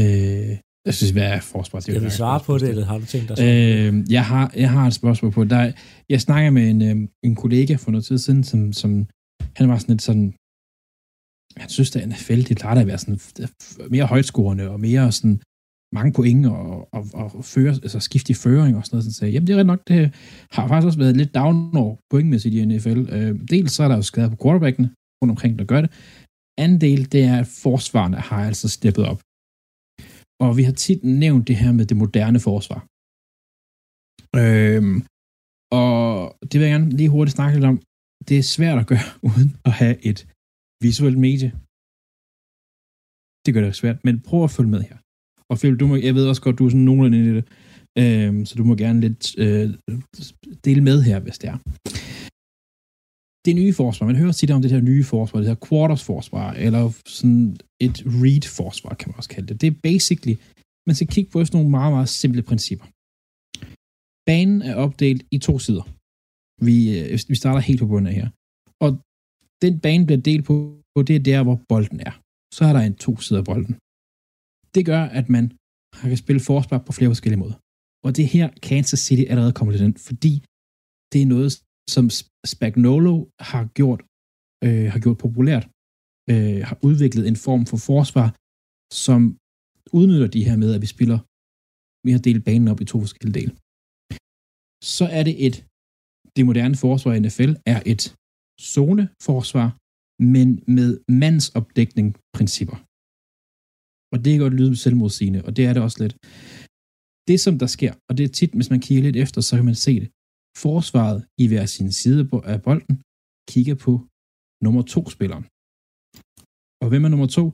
Øh, 0.00 0.52
jeg 0.86 0.94
synes, 0.98 1.12
hvad 1.16 1.28
er 1.36 1.40
forsvar? 1.40 1.78
Det 1.80 1.88
er 1.88 1.92
Skal 1.92 2.04
vi 2.04 2.10
svare 2.10 2.40
på 2.48 2.52
det, 2.58 2.68
eller 2.68 2.84
har 2.90 2.98
du 2.98 3.06
tænkt 3.14 3.28
dig? 3.28 3.36
Øh, 3.46 4.12
jeg, 4.16 4.24
har, 4.32 4.44
jeg 4.62 4.70
har 4.76 4.86
et 4.86 4.94
spørgsmål 5.00 5.32
på. 5.32 5.44
Der, 5.44 5.56
er- 5.66 5.72
jeg 6.08 6.20
snakker 6.20 6.50
med 6.50 6.64
en, 6.72 6.82
øh, 6.90 6.96
en 7.28 7.34
kollega 7.42 7.74
for 7.82 7.90
noget 7.90 8.04
tid 8.04 8.18
siden, 8.18 8.44
som, 8.50 8.72
som 8.72 8.90
han 9.58 9.68
var 9.70 9.78
sådan 9.78 9.92
lidt 9.94 10.02
sådan, 10.02 10.26
han 11.62 11.68
synes, 11.76 11.96
at 11.96 12.08
NFL, 12.08 12.40
det 12.48 12.56
plejer 12.60 12.80
at 12.80 12.86
være 12.86 12.98
sådan 13.04 13.18
mere 13.94 14.06
højtskårende 14.12 14.64
og 14.74 14.80
mere 14.80 15.12
sådan 15.12 15.36
mange 15.94 16.12
point 16.12 16.46
og, 16.46 16.88
og, 16.94 17.04
og 17.14 17.44
føre, 17.44 17.72
altså 17.86 18.00
skifte 18.00 18.30
i 18.30 18.34
føring 18.34 18.76
og 18.76 18.84
sådan 18.84 18.94
noget. 18.96 19.04
Så 19.04 19.12
sagde, 19.12 19.32
jamen 19.32 19.46
det 19.46 19.54
er 19.54 19.58
ret 19.58 19.66
nok, 19.66 19.82
det 19.88 20.14
har 20.50 20.68
faktisk 20.68 20.86
også 20.86 20.98
været 20.98 21.16
lidt 21.16 21.34
down 21.34 21.76
over 21.76 21.96
pointmæssigt 22.10 22.54
i 22.54 22.64
NFL. 22.64 23.00
Øh, 23.16 23.40
dels 23.50 23.72
så 23.72 23.82
er 23.84 23.88
der 23.88 23.96
jo 23.96 24.02
skader 24.02 24.30
på 24.30 24.38
quarterbacken 24.42 24.84
rundt 25.18 25.30
omkring, 25.30 25.58
der 25.58 25.64
gør 25.64 25.80
det. 25.80 25.90
Anden 26.58 26.80
del, 26.80 27.12
det 27.12 27.22
er, 27.30 27.36
at 27.42 27.48
forsvarerne 27.62 28.16
har 28.16 28.46
altså 28.50 28.68
steppet 28.68 29.04
op. 29.12 29.20
Og 30.44 30.50
vi 30.58 30.62
har 30.68 30.72
tit 30.72 31.04
nævnt 31.04 31.48
det 31.48 31.56
her 31.56 31.72
med 31.72 31.86
det 31.86 31.96
moderne 31.96 32.40
forsvar. 32.48 32.80
Øh, 34.42 34.82
og 35.80 35.94
det 36.48 36.54
vil 36.56 36.66
jeg 36.66 36.74
gerne 36.76 36.90
lige 36.98 37.14
hurtigt 37.16 37.36
snakke 37.36 37.54
lidt 37.56 37.70
om. 37.72 37.78
Det 38.28 38.36
er 38.38 38.52
svært 38.56 38.78
at 38.82 38.86
gøre, 38.92 39.08
uden 39.28 39.50
at 39.68 39.72
have 39.80 39.96
et 40.10 40.20
visuelt 40.84 41.18
medie. 41.26 41.50
Det 43.44 43.50
gør 43.54 43.62
det 43.64 43.80
svært, 43.82 43.98
men 44.06 44.14
prøv 44.28 44.40
at 44.44 44.54
følge 44.56 44.70
med 44.74 44.82
her. 44.88 44.98
Og 45.50 45.58
Philip, 45.58 45.80
du 45.80 45.86
må, 45.86 45.96
jeg 45.96 46.14
ved 46.14 46.28
også 46.28 46.42
godt, 46.42 46.58
du 46.58 46.64
er 46.66 46.70
sådan 46.70 46.88
nogenlunde 46.88 47.18
inde 47.18 47.30
i 47.30 47.34
det, 47.38 47.44
øh, 48.02 48.46
så 48.46 48.54
du 48.58 48.64
må 48.64 48.74
gerne 48.84 49.00
lidt 49.00 49.24
øh, 49.38 49.64
dele 50.64 50.82
med 50.88 51.02
her, 51.08 51.18
hvis 51.20 51.38
det 51.38 51.48
er. 51.54 51.58
Det 53.46 53.54
nye 53.56 53.74
forsvar, 53.80 54.06
man 54.06 54.20
hører 54.22 54.32
tit 54.32 54.50
om 54.50 54.62
det 54.62 54.70
her 54.70 54.80
nye 54.80 55.04
forsvar, 55.04 55.40
det 55.40 55.48
her 55.48 55.64
quarters 55.68 56.04
forsvar, 56.04 56.52
eller 56.52 56.82
sådan 57.18 57.56
et 57.86 57.96
read 58.22 58.44
forsvar, 58.58 58.92
kan 58.94 59.08
man 59.08 59.16
også 59.16 59.30
kalde 59.34 59.48
det. 59.48 59.60
Det 59.60 59.66
er 59.66 59.76
basically, 59.90 60.36
man 60.88 60.96
skal 60.96 61.08
kigge 61.14 61.30
på 61.30 61.44
sådan 61.44 61.56
nogle 61.58 61.70
meget, 61.78 61.92
meget 61.96 62.08
simple 62.08 62.42
principper. 62.50 62.86
Banen 64.28 64.58
er 64.70 64.74
opdelt 64.84 65.22
i 65.36 65.38
to 65.38 65.54
sider. 65.64 65.84
Vi, 66.66 66.76
øh, 66.98 67.18
vi 67.32 67.36
starter 67.42 67.60
helt 67.60 67.80
på 67.80 67.86
bunden 67.86 68.06
af 68.12 68.14
her. 68.20 68.28
Og 68.84 68.90
den 69.64 69.74
bane 69.84 70.06
bliver 70.06 70.22
delt 70.28 70.44
på, 70.48 70.54
på 70.94 71.02
det 71.02 71.16
er 71.16 71.24
der, 71.30 71.40
hvor 71.42 71.56
bolden 71.68 72.00
er. 72.00 72.14
Så 72.56 72.64
er 72.68 72.72
der 72.72 72.80
en 72.80 72.96
to 73.06 73.12
sider 73.24 73.40
af 73.40 73.48
bolden. 73.50 73.74
Det 74.76 74.84
gør, 74.92 75.02
at 75.18 75.26
man 75.36 75.44
kan 76.00 76.16
spille 76.24 76.42
forsvar 76.50 76.78
på 76.86 76.92
flere 76.96 77.10
forskellige 77.14 77.42
måder. 77.44 77.58
Og 78.04 78.10
det 78.16 78.22
er 78.24 78.30
her, 78.36 78.48
Kansas 78.68 79.00
City 79.06 79.24
allerede 79.30 79.56
kommer 79.58 79.72
til 79.72 79.84
den, 79.86 79.94
fordi 80.08 80.32
det 81.12 81.18
er 81.22 81.28
noget, 81.34 81.50
som 81.94 82.04
Spagnolo 82.52 83.14
har 83.50 83.64
gjort, 83.78 84.00
øh, 84.64 84.86
har 84.92 85.00
gjort 85.04 85.18
populært, 85.24 85.64
øh, 86.30 86.60
har 86.68 86.76
udviklet 86.88 87.24
en 87.30 87.38
form 87.46 87.62
for 87.70 87.78
forsvar, 87.90 88.28
som 89.06 89.20
udnytter 89.98 90.28
de 90.36 90.46
her 90.48 90.56
med, 90.62 90.70
at 90.76 90.82
vi 90.84 90.88
spiller, 90.94 91.18
vi 92.06 92.10
har 92.14 92.20
delt 92.28 92.44
banen 92.48 92.68
op 92.72 92.80
i 92.80 92.86
to 92.92 92.96
forskellige 93.04 93.36
dele. 93.40 93.52
Så 94.96 95.04
er 95.18 95.22
det 95.28 95.36
et, 95.46 95.56
det 96.36 96.42
moderne 96.48 96.76
forsvar 96.84 97.12
i 97.14 97.20
NFL 97.24 97.52
er 97.74 97.80
et 97.92 98.02
zoneforsvar, 98.72 99.68
men 100.34 100.48
med 100.76 100.90
mandsopdækning 101.22 102.08
principper. 102.36 102.85
Og 104.12 104.16
det 104.22 104.30
kan 104.32 104.40
godt 104.46 104.58
lyde 104.60 104.76
selvmodsigende, 104.76 105.40
og 105.46 105.50
det 105.56 105.64
er 105.68 105.72
det 105.74 105.82
også 105.86 105.98
lidt. 106.02 106.14
Det, 107.28 107.38
som 107.44 107.54
der 107.62 107.68
sker, 107.76 107.92
og 108.08 108.12
det 108.16 108.24
er 108.24 108.32
tit, 108.38 108.52
hvis 108.58 108.70
man 108.72 108.80
kigger 108.86 109.02
lidt 109.06 109.18
efter, 109.24 109.40
så 109.40 109.52
kan 109.56 109.68
man 109.70 109.78
se 109.86 109.92
det. 110.02 110.08
Forsvaret 110.64 111.18
i 111.42 111.44
hver 111.50 111.66
sin 111.76 111.90
side 112.00 112.20
af 112.52 112.58
bolden 112.68 112.94
kigger 113.52 113.76
på 113.84 113.92
nummer 114.64 114.82
to 114.94 115.00
spilleren. 115.14 115.44
Og 116.82 116.86
hvem 116.90 117.04
er 117.06 117.10
nummer 117.14 117.28
to? 117.38 117.44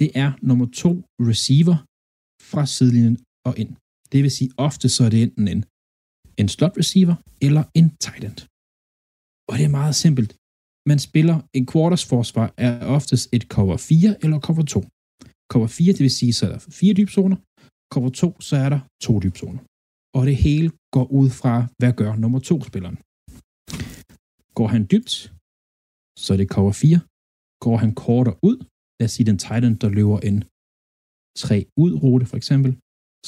Det 0.00 0.08
er 0.24 0.30
nummer 0.48 0.66
to 0.82 0.92
receiver 1.30 1.76
fra 2.50 2.62
sidelinjen 2.74 3.18
og 3.48 3.52
ind. 3.62 3.72
Det 4.12 4.18
vil 4.24 4.32
sige, 4.38 4.50
ofte 4.66 4.86
så 4.94 5.00
er 5.06 5.10
det 5.14 5.22
enten 5.26 5.46
en, 5.54 5.62
en 6.40 6.48
slot 6.54 6.74
receiver 6.82 7.16
eller 7.46 7.64
en 7.78 7.88
tight 8.04 8.24
end. 8.28 8.38
Og 9.48 9.54
det 9.58 9.64
er 9.68 9.74
meget 9.80 9.94
simpelt. 10.04 10.30
Man 10.90 10.98
spiller 11.08 11.36
en 11.58 11.64
quarters 11.70 12.04
forsvar 12.12 12.46
er 12.66 12.74
oftest 12.96 13.24
et 13.36 13.44
cover 13.54 13.76
4 13.76 14.24
eller 14.24 14.38
cover 14.46 14.64
2. 14.74 14.80
Cover 15.52 15.66
4, 15.66 15.92
det 15.96 16.02
vil 16.06 16.18
sige, 16.20 16.32
så 16.32 16.42
er 16.46 16.50
der 16.54 16.60
fire 16.80 16.94
dybzoner. 17.00 17.38
Cover 17.94 18.10
2, 18.22 18.40
så 18.48 18.54
er 18.64 18.68
der 18.74 18.80
to 19.06 19.12
dybzoner. 19.24 19.62
Og 20.18 20.22
det 20.28 20.36
hele 20.46 20.68
går 20.96 21.06
ud 21.20 21.28
fra, 21.40 21.54
hvad 21.80 21.92
gør 22.00 22.12
nummer 22.22 22.40
2 22.50 22.54
spilleren. 22.68 22.96
Går 24.58 24.68
han 24.74 24.82
dybt, 24.92 25.12
så 26.24 26.28
er 26.34 26.38
det 26.40 26.48
cover 26.56 26.72
4. 26.72 27.00
Går 27.64 27.76
han 27.82 27.92
kortere 28.04 28.36
ud, 28.48 28.56
lad 28.98 29.06
os 29.08 29.12
sige 29.16 29.28
den 29.30 29.38
tight 29.44 29.64
end, 29.64 29.76
der 29.82 29.90
løber 29.98 30.18
en 30.30 30.38
3 31.44 31.56
ud 31.84 31.92
rute 32.02 32.26
for 32.30 32.36
eksempel, 32.40 32.70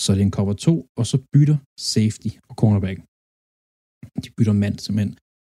så 0.03 0.07
er 0.13 0.17
det 0.17 0.25
en 0.29 0.37
cover 0.39 0.55
2, 0.67 0.75
og 0.99 1.05
så 1.11 1.17
bytter 1.33 1.59
safety 1.93 2.31
og 2.49 2.55
cornerback. 2.61 2.99
De 4.25 4.29
bytter 4.37 4.57
mand 4.63 4.77
simpelthen. 4.85 5.13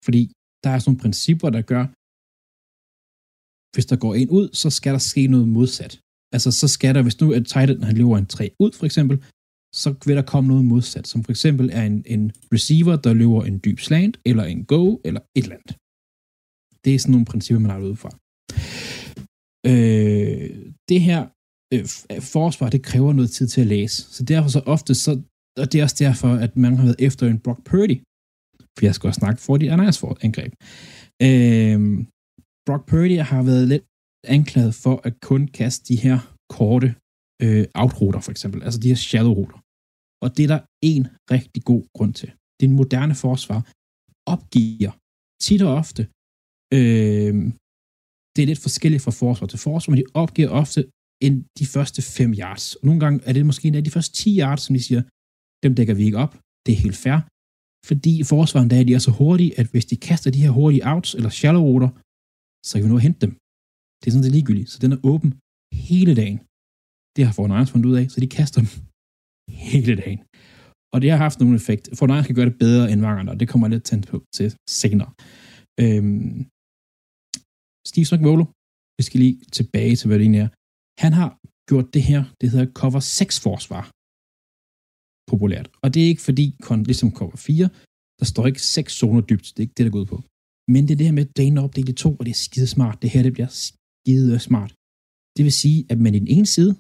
Fordi 0.07 0.23
der 0.63 0.71
er 0.71 0.79
sådan 0.79 0.89
nogle 0.89 1.03
principper, 1.05 1.49
der 1.57 1.63
gør, 1.73 1.85
hvis 3.75 3.87
der 3.91 3.97
går 4.05 4.13
en 4.21 4.31
ud, 4.39 4.47
så 4.63 4.69
skal 4.77 4.93
der 4.97 5.03
ske 5.11 5.23
noget 5.35 5.49
modsat. 5.57 5.93
Altså, 6.35 6.51
så 6.51 6.69
skal 6.69 6.95
der, 6.95 7.03
hvis 7.03 7.21
nu 7.21 7.33
er 7.33 7.41
tight 7.41 7.85
han 7.85 7.97
løber 7.97 8.19
en 8.19 8.27
3 8.27 8.51
ud, 8.61 8.73
for 8.73 8.87
eksempel, 8.87 9.25
så 9.75 9.95
vil 10.07 10.17
der 10.17 10.23
komme 10.23 10.49
noget 10.49 10.65
modsat, 10.65 11.07
som 11.07 11.25
for 11.25 11.33
eksempel 11.33 11.71
er 11.73 11.83
en, 11.83 12.05
en 12.07 12.33
receiver, 12.55 12.97
der 12.97 13.13
løber 13.13 13.45
en 13.45 13.61
dyb 13.65 13.79
slant, 13.79 14.21
eller 14.25 14.45
en 14.45 14.65
go, 14.65 14.97
eller 15.05 15.21
et 15.35 15.43
eller 15.43 15.57
andet. 15.57 15.77
Det 16.85 16.95
er 16.95 16.99
sådan 16.99 17.13
nogle 17.13 17.27
principper, 17.27 17.61
man 17.61 17.71
har 17.71 17.79
ud 17.79 17.97
fra. 17.97 18.11
Øh, 19.71 20.51
det 20.89 21.01
her 21.01 21.21
øh, 21.75 21.85
øh, 22.13 22.23
forsvar, 22.23 22.69
det 22.71 22.83
kræver 22.83 23.13
noget 23.13 23.31
tid 23.31 23.47
til 23.49 23.61
at 23.61 23.67
læse. 23.67 24.03
Så 24.03 24.25
derfor 24.25 24.49
så 24.49 24.63
ofte, 24.67 24.95
så, 24.95 25.11
og 25.61 25.73
det 25.73 25.79
er 25.79 25.83
også 25.83 25.97
derfor, 25.99 26.29
at 26.29 26.57
man 26.57 26.77
har 26.77 26.85
været 26.85 27.01
efter 27.09 27.27
en 27.27 27.41
Brock 27.45 27.61
Purdy, 27.65 27.97
for 28.79 28.87
jeg 28.87 28.95
skal 28.95 29.09
også 29.09 29.19
snakke 29.19 29.41
for 29.41 29.57
de 29.57 29.73
andre 29.73 29.93
for 29.93 30.19
angreb. 30.27 30.53
Øh, 31.23 31.79
Brock 32.67 32.83
Purdy 32.91 33.19
har 33.33 33.43
været 33.43 33.69
lidt 33.69 33.85
anklaget 34.37 34.75
for 34.75 35.01
at 35.05 35.15
kun 35.21 35.43
kaste 35.59 35.83
de 35.91 35.97
her 36.07 36.19
korte 36.57 36.89
øh, 37.45 37.65
outroter, 37.83 38.21
for 38.21 38.31
eksempel, 38.31 38.63
altså 38.63 38.81
de 38.81 38.89
her 38.93 39.01
shallow. 39.09 39.41
Og 40.25 40.29
det 40.37 40.43
er 40.47 40.51
der 40.55 40.63
en 40.93 41.05
rigtig 41.35 41.63
god 41.71 41.85
grund 41.97 42.15
til. 42.21 42.31
Det 42.61 42.71
moderne 42.71 43.15
forsvar 43.15 43.61
opgiver 44.35 44.93
tit 45.45 45.63
og 45.63 45.73
ofte, 45.83 46.03
øh, 46.77 47.35
det 48.35 48.41
er 48.43 48.51
lidt 48.51 48.67
forskelligt 48.67 49.03
fra 49.03 49.11
forsvar 49.23 49.47
til 49.47 49.59
forsvar, 49.59 49.91
men 49.91 50.01
de 50.01 50.13
opgiver 50.23 50.51
ofte 50.63 50.81
end 51.25 51.37
de 51.59 51.67
første 51.75 52.01
5 52.03 52.33
yards. 52.43 52.75
Og 52.79 52.85
nogle 52.87 53.01
gange 53.05 53.19
er 53.29 53.33
det 53.33 53.47
måske 53.47 53.69
en 53.69 53.75
af 53.75 53.85
de 53.85 53.95
første 53.97 54.13
10 54.15 54.39
yards, 54.41 54.63
som 54.63 54.75
de 54.77 54.83
siger, 54.89 55.03
dem 55.65 55.75
dækker 55.79 55.95
vi 55.95 56.05
ikke 56.09 56.23
op. 56.25 56.35
Det 56.65 56.73
er 56.73 56.81
helt 56.87 57.01
fair. 57.05 57.19
Fordi 57.89 58.13
forsvaren 58.35 58.71
der 58.71 58.77
er 58.81 58.85
de 58.85 58.95
er 58.95 59.05
så 59.09 59.13
hurtige, 59.21 59.53
at 59.61 59.67
hvis 59.73 59.87
de 59.91 59.97
kaster 59.97 60.31
de 60.31 60.43
her 60.45 60.53
hurtige 60.59 60.87
outs 60.93 61.11
eller 61.15 61.31
shallow 61.39 61.63
ruter, 61.71 61.91
så 62.67 62.73
kan 62.75 62.85
vi 62.85 62.91
nå 62.93 62.97
at 63.01 63.07
hente 63.09 63.21
dem. 63.27 63.33
Det 63.99 64.07
er 64.07 64.13
sådan 64.13 64.27
set 64.27 64.37
ligegyldigt. 64.39 64.71
Så 64.73 64.79
den 64.85 64.93
er 64.93 65.01
åben 65.13 65.31
hele 65.89 66.13
dagen. 66.23 66.39
Det 67.17 67.23
har 67.27 67.33
Fortnite 67.39 67.73
fundet 67.73 67.89
ud 67.91 67.97
af, 68.01 68.05
så 68.13 68.19
de 68.25 68.35
kaster 68.39 68.59
dem 68.63 68.71
hele 69.71 69.95
dagen. 70.03 70.21
Og 70.95 70.99
det 71.03 71.09
har 71.13 71.21
haft 71.27 71.39
nogen 71.41 71.57
effekt. 71.61 71.85
Fortnite 71.99 72.27
kan 72.27 72.37
gøre 72.39 72.51
det 72.51 72.59
bedre 72.65 72.85
end 72.91 73.01
mange 73.01 73.21
andre, 73.21 73.33
og 73.35 73.41
det 73.41 73.49
kommer 73.49 73.67
jeg 73.67 73.75
lidt 73.75 73.87
tændt 73.91 74.07
på 74.13 74.17
til 74.37 74.49
senere. 74.83 75.11
Øhm, 75.83 76.39
Steve 77.91 78.07
Spagnuolo, 78.09 78.45
vi 78.99 79.03
skal 79.09 79.21
lige 79.25 79.37
tilbage 79.59 79.95
til, 79.97 80.07
hvad 80.07 80.17
det 80.19 80.25
egentlig 80.25 80.45
er. 80.47 80.51
Han 81.05 81.13
har 81.21 81.31
gjort 81.71 81.89
det 81.95 82.03
her, 82.11 82.21
det 82.41 82.47
hedder 82.51 82.69
cover 82.81 83.01
6 83.01 83.41
forsvar 83.47 83.85
populært. 85.31 85.69
Og 85.83 85.89
det 85.93 86.01
er 86.03 86.09
ikke 86.13 86.27
fordi, 86.29 86.47
ligesom 86.91 87.11
cover 87.19 87.37
4, 87.37 87.69
der 88.21 88.27
står 88.33 88.45
ikke 88.51 88.63
6 88.63 88.93
zoner 89.01 89.23
dybt. 89.31 89.47
Det 89.53 89.59
er 89.59 89.67
ikke 89.67 89.79
det, 89.79 89.87
der 89.87 89.93
går 89.95 90.03
ud 90.05 90.11
på. 90.15 90.19
Men 90.73 90.81
det 90.85 90.93
er 90.93 91.01
det 91.01 91.09
her 91.09 91.17
med, 91.19 91.27
at 91.27 91.37
dagen 91.41 91.57
er 91.57 91.63
opdelt 91.67 91.89
i 91.89 91.93
to, 92.05 92.11
og 92.19 92.23
det 92.27 92.33
er 92.33 92.45
skide 92.47 92.67
smart. 92.77 93.03
Det 93.03 93.11
her, 93.11 93.23
det 93.23 93.33
bliver 93.37 93.53
skide 94.07 94.39
smart. 94.49 94.71
Det 95.37 95.43
vil 95.47 95.55
sige, 95.63 95.79
at 95.93 95.99
man 96.05 96.15
i 96.15 96.21
den 96.25 96.31
ene 96.37 96.49
side, 96.57 96.73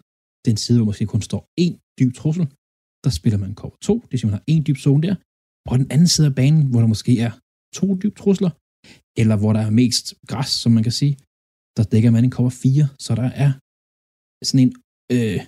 den 0.49 0.57
side, 0.65 0.79
hvor 0.79 0.89
måske 0.91 1.07
kun 1.15 1.23
står 1.31 1.43
en 1.65 1.73
dyb 1.99 2.13
trussel, 2.21 2.47
der 3.05 3.11
spiller 3.19 3.39
man 3.45 3.53
cover 3.61 3.77
2, 3.89 3.95
det 4.03 4.11
vil 4.11 4.19
sige, 4.19 4.31
man 4.31 4.39
har 4.39 4.45
en 4.55 4.63
dyb 4.67 4.79
zone 4.85 5.03
der, 5.07 5.15
og 5.71 5.75
den 5.81 5.89
anden 5.95 6.11
side 6.15 6.27
af 6.31 6.35
banen, 6.41 6.63
hvor 6.71 6.81
der 6.83 6.91
måske 6.95 7.13
er 7.27 7.33
to 7.79 7.87
dyb 8.03 8.15
trusler, 8.23 8.53
eller 9.21 9.37
hvor 9.41 9.53
der 9.57 9.63
er 9.69 9.73
mest 9.83 10.07
græs, 10.31 10.51
som 10.63 10.71
man 10.77 10.85
kan 10.87 10.97
sige, 11.01 11.15
der 11.77 11.85
dækker 11.93 12.11
man 12.17 12.25
en 12.25 12.35
cover 12.37 12.51
4, 12.51 12.89
så 13.05 13.11
der 13.21 13.29
er 13.45 13.51
sådan 14.49 14.65
en, 14.67 14.73
øh, 15.15 15.39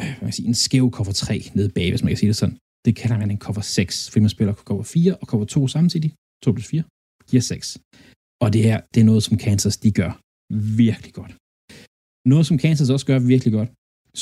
øh 0.00 0.12
hvad 0.16 0.26
man 0.28 0.36
sige, 0.36 0.48
en 0.52 0.58
skæv 0.64 0.84
cover 0.96 1.12
3 1.12 1.34
nede 1.56 1.70
bag, 1.76 1.88
hvis 1.90 2.02
man 2.02 2.10
kan 2.10 2.20
sige 2.22 2.32
det 2.32 2.40
sådan. 2.42 2.58
Det 2.86 2.92
kalder 3.00 3.18
man 3.22 3.30
en 3.30 3.42
cover 3.46 3.64
6, 3.78 4.10
fordi 4.10 4.22
man 4.26 4.34
spiller 4.36 4.54
cover 4.70 4.82
4 4.82 5.16
og 5.20 5.26
cover 5.30 5.44
2 5.44 5.68
samtidig. 5.76 6.10
2 6.44 6.52
plus 6.52 6.66
4 6.66 6.82
giver 7.30 7.44
6. 7.52 7.78
Og 8.44 8.48
det 8.54 8.62
er, 8.72 8.78
det 8.92 9.00
er 9.00 9.08
noget, 9.10 9.22
som 9.26 9.34
Kansas 9.46 9.76
de 9.84 9.90
gør 10.00 10.12
virkelig 10.78 11.12
godt. 11.20 11.32
Noget, 12.32 12.44
som 12.48 12.56
Kansas 12.64 12.90
også 12.94 13.06
gør 13.10 13.18
virkelig 13.32 13.52
godt, 13.58 13.70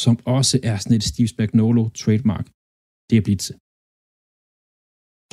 som 0.03 0.15
også 0.37 0.57
er 0.71 0.77
sådan 0.79 0.97
et 0.97 1.09
Steve 1.11 1.29
Spagnolo 1.35 1.83
trademark, 2.01 2.47
det 3.09 3.17
er 3.19 3.25
blitse. 3.27 3.53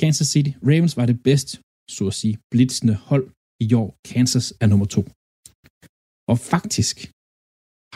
Kansas 0.02 0.28
City 0.34 0.52
Ravens 0.68 0.94
var 1.00 1.06
det 1.10 1.18
bedst, 1.28 1.50
så 1.96 2.02
at 2.10 2.14
sige, 2.20 2.34
blitzende 2.52 2.96
hold 3.10 3.26
i 3.66 3.68
år. 3.82 3.88
Kansas 4.12 4.46
er 4.62 4.66
nummer 4.72 4.88
to. 4.96 5.02
Og 6.30 6.36
faktisk 6.52 6.96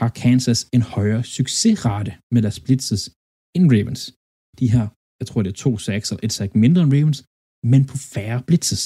har 0.01 0.11
Kansas 0.25 0.61
en 0.77 0.85
højere 0.95 1.23
succesrate 1.37 2.13
med 2.35 2.41
deres 2.43 2.61
blitzes 2.65 3.03
end 3.57 3.67
Ravens. 3.75 4.03
De 4.59 4.67
har, 4.75 4.87
jeg 5.21 5.27
tror 5.29 5.43
det 5.43 5.51
er 5.51 5.61
to 5.65 5.71
sacks 5.87 6.09
og 6.15 6.19
et 6.27 6.33
sack 6.37 6.51
mindre 6.65 6.83
end 6.83 6.93
Ravens, 6.97 7.21
men 7.73 7.83
på 7.91 7.97
færre 8.15 8.39
blitzes. 8.49 8.85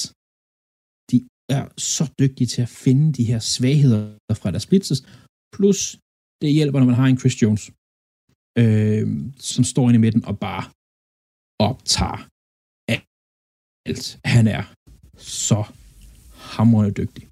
Er 1.55 1.63
så 1.77 2.03
dygtige 2.21 2.47
til 2.53 2.61
at 2.61 2.69
finde 2.69 3.05
de 3.17 3.23
her 3.31 3.39
svagheder 3.39 4.17
fra 4.41 4.51
deres 4.51 4.67
blitzes, 4.69 4.99
plus 5.55 5.79
det 6.41 6.53
hjælper, 6.57 6.79
når 6.79 6.89
man 6.91 6.99
har 7.01 7.07
en 7.07 7.19
Chris 7.21 7.41
Jones, 7.41 7.63
øh, 8.61 9.05
som 9.51 9.63
står 9.71 9.85
inde 9.87 9.99
i 9.99 10.05
midten 10.05 10.23
og 10.29 10.35
bare 10.47 10.63
optager 11.69 12.19
alt. 12.91 14.05
Han 14.35 14.45
er 14.57 14.63
så 15.17 15.59
hamrende 16.55 16.93
dygtig. 17.01 17.23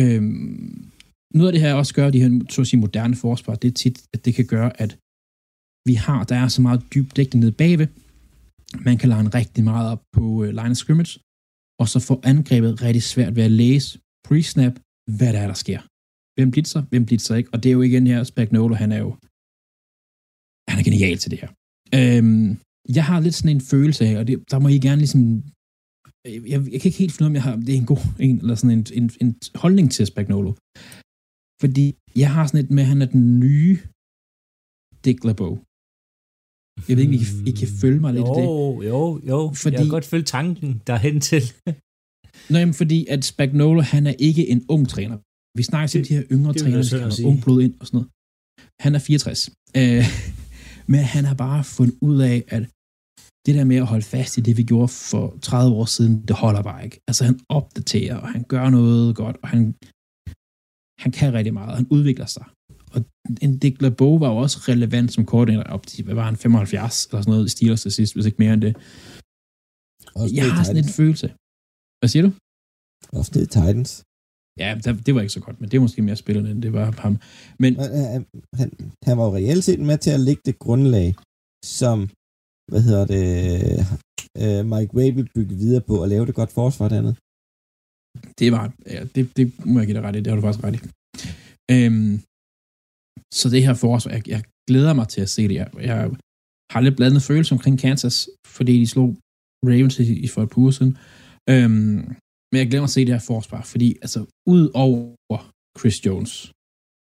Øh, 0.00 0.22
noget 1.38 1.48
af 1.48 1.54
det 1.54 1.64
her 1.64 1.74
også 1.74 1.94
gør, 1.94 2.10
de 2.10 2.22
her 2.22 2.30
så 2.50 2.60
at 2.60 2.66
sige, 2.66 2.80
moderne 2.80 3.16
forsvar, 3.16 3.54
det 3.54 3.68
er 3.68 3.76
tit, 3.82 3.98
at 4.14 4.24
det 4.24 4.32
kan 4.34 4.46
gøre, 4.54 4.70
at 4.82 4.90
vi 5.88 5.94
har, 5.94 6.20
der 6.30 6.36
er 6.42 6.48
så 6.48 6.62
meget 6.62 6.80
dyb 6.94 7.08
dækning 7.16 7.40
nede 7.44 7.52
bagved, 7.62 7.88
man 8.88 8.96
kan 8.98 9.08
line 9.14 9.28
rigtig 9.40 9.64
meget 9.64 9.86
op 9.92 10.02
på 10.16 10.24
øh, 10.44 10.50
line 10.58 10.74
of 10.74 10.80
scrimmage, 10.82 11.14
og 11.80 11.86
så 11.92 11.98
får 12.08 12.18
angrebet 12.32 12.72
rigtig 12.86 13.02
svært 13.02 13.36
ved 13.36 13.44
at 13.48 13.56
læse 13.62 13.88
pre-snap, 14.26 14.74
hvad 15.16 15.30
der 15.34 15.40
er, 15.44 15.48
der 15.52 15.58
sker. 15.64 15.80
Hvem 16.36 16.50
blitzer, 16.54 16.82
hvem 16.90 17.04
blitzer 17.08 17.34
ikke, 17.40 17.50
og 17.52 17.58
det 17.62 17.68
er 17.68 17.76
jo 17.78 17.82
igen 17.82 18.06
her, 18.06 18.20
Spagnolo, 18.24 18.74
han 18.82 18.90
er 18.96 19.00
jo, 19.06 19.10
han 20.70 20.76
er 20.80 20.84
genial 20.88 21.18
til 21.18 21.30
det 21.32 21.40
her. 21.42 21.50
Øhm, 21.98 22.48
jeg 22.96 23.04
har 23.10 23.18
lidt 23.20 23.36
sådan 23.38 23.56
en 23.56 23.66
følelse 23.72 24.02
af, 24.08 24.14
og 24.20 24.24
det, 24.28 24.34
der 24.50 24.58
må 24.62 24.68
I 24.68 24.78
gerne 24.88 25.02
ligesom, 25.04 25.22
jeg, 26.52 26.58
jeg 26.72 26.78
kan 26.80 26.88
ikke 26.88 27.02
helt 27.04 27.12
finde 27.12 27.24
ud 27.24 27.28
af, 27.28 27.32
om 27.32 27.38
jeg 27.38 27.46
har, 27.46 27.56
det 27.66 27.72
er 27.74 27.82
en 27.84 27.92
god 27.94 28.02
en, 28.26 28.38
eller 28.42 28.56
sådan 28.60 28.76
en, 28.78 28.84
en, 29.00 29.06
en 29.24 29.30
holdning 29.62 29.86
til 29.94 30.06
Spagnolo. 30.06 30.52
Fordi 31.62 31.84
jeg 32.22 32.30
har 32.34 32.44
sådan 32.46 32.64
et 32.64 32.70
med, 32.70 32.82
at 32.84 32.90
han 32.92 33.02
er 33.02 33.10
den 33.16 33.24
nye 33.44 33.74
Dick 35.04 35.20
LeBeau. 35.28 35.54
Jeg 36.88 36.96
ved 36.96 37.04
ikke, 37.04 37.14
I, 37.14 37.48
I 37.50 37.52
kan 37.60 37.68
følge 37.80 38.00
mig 38.00 38.12
lidt 38.14 38.26
jo, 38.26 38.34
i 38.34 38.40
det. 38.40 38.90
Jo, 38.90 39.20
jo, 39.28 39.52
fordi... 39.54 39.74
Jeg 39.74 39.84
kan 39.84 39.90
godt 39.90 40.04
følge 40.04 40.24
tanken 40.24 40.82
derhen 40.86 41.20
til. 41.20 41.42
Nej, 42.50 42.64
men 42.64 42.74
fordi 42.74 43.06
at 43.06 43.24
Spagnolo, 43.24 43.80
han 43.80 44.06
er 44.06 44.14
ikke 44.18 44.48
en 44.48 44.64
ung 44.68 44.88
træner. 44.88 45.18
Vi 45.58 45.62
snakker 45.62 45.88
til 45.88 46.08
de 46.08 46.14
her 46.14 46.24
yngre 46.32 46.52
det 46.52 46.60
trænere, 46.62 46.82
der 46.82 47.02
har 47.02 47.28
ung 47.28 47.42
blod 47.42 47.62
ind 47.62 47.74
og 47.80 47.86
sådan 47.86 47.96
noget. 47.98 48.10
Han 48.84 48.94
er 48.94 48.98
64. 48.98 49.50
Øh, 49.76 50.04
men 50.92 51.00
han 51.14 51.24
har 51.24 51.34
bare 51.34 51.64
fundet 51.64 51.96
ud 52.00 52.18
af, 52.20 52.44
at 52.48 52.62
det 53.46 53.54
der 53.54 53.64
med 53.64 53.76
at 53.76 53.86
holde 53.86 54.04
fast 54.14 54.38
i 54.38 54.40
det, 54.40 54.56
vi 54.56 54.62
gjorde 54.62 54.88
for 55.10 55.38
30 55.42 55.76
år 55.76 55.84
siden, 55.84 56.14
det 56.28 56.36
holder 56.36 56.62
bare 56.62 56.84
ikke. 56.84 57.00
Altså 57.08 57.24
han 57.24 57.40
opdaterer, 57.48 58.16
og 58.16 58.28
han 58.28 58.44
gør 58.44 58.70
noget 58.70 59.16
godt, 59.16 59.36
og 59.42 59.48
han, 59.48 59.60
han 61.02 61.12
kan 61.18 61.32
rigtig 61.38 61.54
meget, 61.54 61.76
han 61.76 61.86
udvikler 61.90 62.26
sig. 62.26 62.44
Og 62.94 63.00
en 63.44 63.58
Dick 63.58 63.82
LeBeau 63.82 64.18
var 64.18 64.28
jo 64.32 64.36
også 64.44 64.58
relevant 64.72 65.12
som 65.12 65.26
koordinator 65.26 65.62
op 65.76 65.86
til, 65.86 66.04
hvad 66.04 66.14
var 66.14 66.24
han, 66.24 66.36
75 66.36 67.06
eller 67.06 67.22
sådan 67.22 67.30
noget 67.30 67.46
i 67.46 67.54
Steelers 67.54 67.82
til 67.82 67.92
sidst, 67.92 68.14
hvis 68.14 68.26
ikke 68.26 68.40
mere 68.42 68.54
end 68.54 68.62
det. 68.66 68.72
Også 70.20 70.34
Jeg 70.34 70.44
det 70.44 70.52
har 70.52 70.64
sådan 70.64 70.84
en 70.84 70.92
følelse. 71.00 71.26
Hvad 72.00 72.08
siger 72.12 72.22
du? 72.26 72.30
Også 73.18 73.30
det 73.34 73.42
Titans. 73.54 73.90
Ja, 74.62 74.68
det, 75.06 75.14
var 75.14 75.20
ikke 75.20 75.38
så 75.38 75.44
godt, 75.46 75.60
men 75.60 75.66
det 75.70 75.76
er 75.76 75.80
måske 75.86 76.02
mere 76.02 76.16
spillende, 76.16 76.50
end 76.50 76.62
det 76.62 76.72
var 76.72 76.86
ham. 77.04 77.14
Men 77.62 77.72
Men, 77.72 77.72
øh, 77.76 78.20
han, 78.60 78.68
han 79.06 79.14
var 79.18 79.24
jo 79.28 79.34
reelt 79.34 79.64
set 79.64 79.80
med 79.90 79.98
til 79.98 80.12
at 80.16 80.20
lægge 80.28 80.42
det 80.48 80.58
grundlag, 80.64 81.08
som, 81.80 81.96
hvad 82.70 82.82
hedder 82.88 83.04
det, 83.14 83.22
øh, 84.42 84.60
Mike 84.72 84.92
vil 85.16 85.28
bygge 85.34 85.54
videre 85.62 85.82
på 85.88 85.94
og 86.02 86.08
lave 86.08 86.26
det 86.26 86.34
godt 86.40 86.52
forsvar 86.52 86.88
dernede. 86.88 87.16
det 88.38 88.48
var, 88.52 88.64
ja, 88.94 89.00
det, 89.14 89.36
det 89.36 89.66
må 89.66 89.76
jeg 89.80 89.86
give 89.86 89.98
dig 89.98 90.04
ret 90.06 90.16
i, 90.16 90.18
det 90.18 90.30
har 90.30 90.36
du 90.36 90.46
faktisk 90.46 90.64
ret 90.66 90.76
i. 90.78 90.80
Øhm, 91.74 92.12
så 93.34 93.48
det 93.48 93.62
her 93.66 93.74
forsvar, 93.74 94.12
jeg, 94.12 94.28
jeg 94.28 94.42
glæder 94.68 94.92
mig 94.92 95.08
til 95.08 95.20
at 95.20 95.28
se 95.28 95.48
det. 95.48 95.54
Jeg, 95.54 95.68
jeg 95.80 96.10
har 96.72 96.80
lidt 96.80 96.96
blandet 96.96 97.22
følelse 97.22 97.52
omkring 97.52 97.78
Kansas, 97.78 98.28
fordi 98.46 98.80
de 98.80 98.86
slog 98.86 99.16
Ravens 99.66 99.98
i, 99.98 100.18
i 100.26 100.28
for 100.28 100.42
et 100.42 100.50
par 100.50 100.58
uger 100.58 100.70
siden. 100.70 100.96
Øhm, 101.50 101.98
men 102.50 102.58
jeg 102.60 102.66
glæder 102.68 102.82
mig 102.82 102.90
til 102.90 103.00
at 103.00 103.02
se 103.02 103.06
det 103.06 103.14
her 103.14 103.28
forsvar, 103.34 103.62
fordi 103.62 103.88
altså, 104.02 104.20
ud 104.54 104.70
over 104.74 105.40
Chris 105.78 106.06
Jones, 106.06 106.52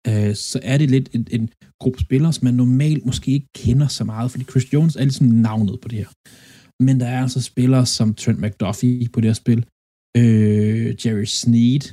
øh, 0.08 0.34
så 0.34 0.60
er 0.62 0.78
det 0.78 0.90
lidt 0.90 1.08
en, 1.16 1.26
en 1.30 1.50
gruppe 1.80 1.98
spillere, 1.98 2.32
som 2.32 2.44
man 2.44 2.54
normalt 2.54 3.06
måske 3.06 3.30
ikke 3.32 3.46
kender 3.56 3.88
så 3.88 4.04
meget, 4.04 4.30
fordi 4.30 4.44
Chris 4.44 4.72
Jones 4.72 4.96
er 4.96 5.04
ligesom 5.04 5.26
navnet 5.26 5.80
på 5.80 5.88
det 5.88 5.98
her. 5.98 6.10
Men 6.86 7.00
der 7.00 7.06
er 7.06 7.22
altså 7.22 7.40
spillere 7.42 7.86
som 7.86 8.14
Trent 8.14 8.40
McDuffie 8.40 9.08
på 9.08 9.20
det 9.20 9.28
her 9.28 9.34
spil, 9.44 9.60
øh, 10.16 10.86
Jerry 11.06 11.24
Sneed, 11.24 11.84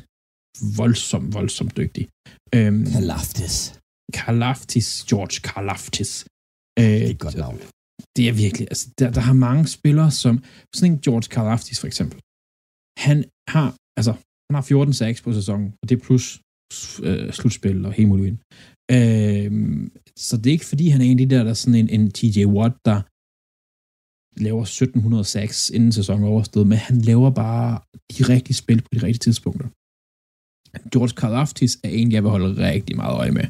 voldsomt, 0.78 1.34
voldsomt 1.34 1.78
dygtig. 1.78 2.08
Øhm, 2.56 2.86
Kalaftis. 2.86 3.79
Karlaftis, 4.14 4.88
George 5.10 5.36
Karlaftis. 5.50 6.12
Øh, 6.80 6.86
Det 6.86 7.06
er 7.06 7.10
et 7.10 7.20
godt 7.26 7.38
navn. 7.46 7.58
det 8.18 8.24
er 8.30 8.34
virkelig, 8.46 8.66
altså, 8.74 8.86
der, 9.00 9.08
der 9.18 9.22
har 9.30 9.34
mange 9.48 9.68
spillere, 9.78 10.12
som, 10.12 10.34
sådan 10.76 10.92
en 10.94 11.00
George 11.06 11.28
Karlaftis 11.36 11.80
for 11.82 11.88
eksempel, 11.92 12.18
han 13.06 13.18
har, 13.54 13.68
altså, 14.00 14.14
han 14.48 14.54
har 14.58 14.62
14 14.62 14.94
sacks 14.94 15.22
på 15.22 15.32
sæsonen, 15.40 15.68
og 15.82 15.90
det 15.90 15.96
er 15.96 16.04
plus 16.08 16.26
øh, 17.08 17.32
slutspil 17.38 17.86
og 17.88 17.92
hele 17.98 18.10
muligheden. 18.10 18.40
Øh, 18.96 19.50
så 20.26 20.34
det 20.38 20.48
er 20.48 20.58
ikke 20.58 20.72
fordi, 20.74 20.86
han 20.94 21.02
er 21.02 21.06
en 21.06 21.20
af 21.20 21.24
de 21.28 21.36
der, 21.36 21.44
der 21.44 21.50
er 21.56 21.60
sådan 21.64 21.80
en, 21.84 21.90
en 21.98 22.12
TJ 22.18 22.46
Watt, 22.58 22.76
der 22.90 23.00
laver 24.48 24.62
1700 24.64 25.24
sacks 25.24 25.70
inden 25.70 25.92
sæsonen 25.92 26.24
er 26.24 26.30
overstået, 26.36 26.68
men 26.68 26.78
han 26.78 26.98
laver 27.10 27.30
bare 27.44 27.72
de 28.14 28.22
rigtige 28.34 28.58
spil 28.64 28.80
på 28.82 28.90
de 28.94 29.02
rigtige 29.08 29.24
tidspunkter. 29.28 29.68
George 30.94 31.14
Karlaftis 31.22 31.74
er 31.84 31.90
en, 32.00 32.12
jeg 32.12 32.24
vil 32.24 32.32
holde 32.36 32.50
rigtig 32.72 32.96
meget 33.02 33.16
øje 33.22 33.32
med. 33.40 33.46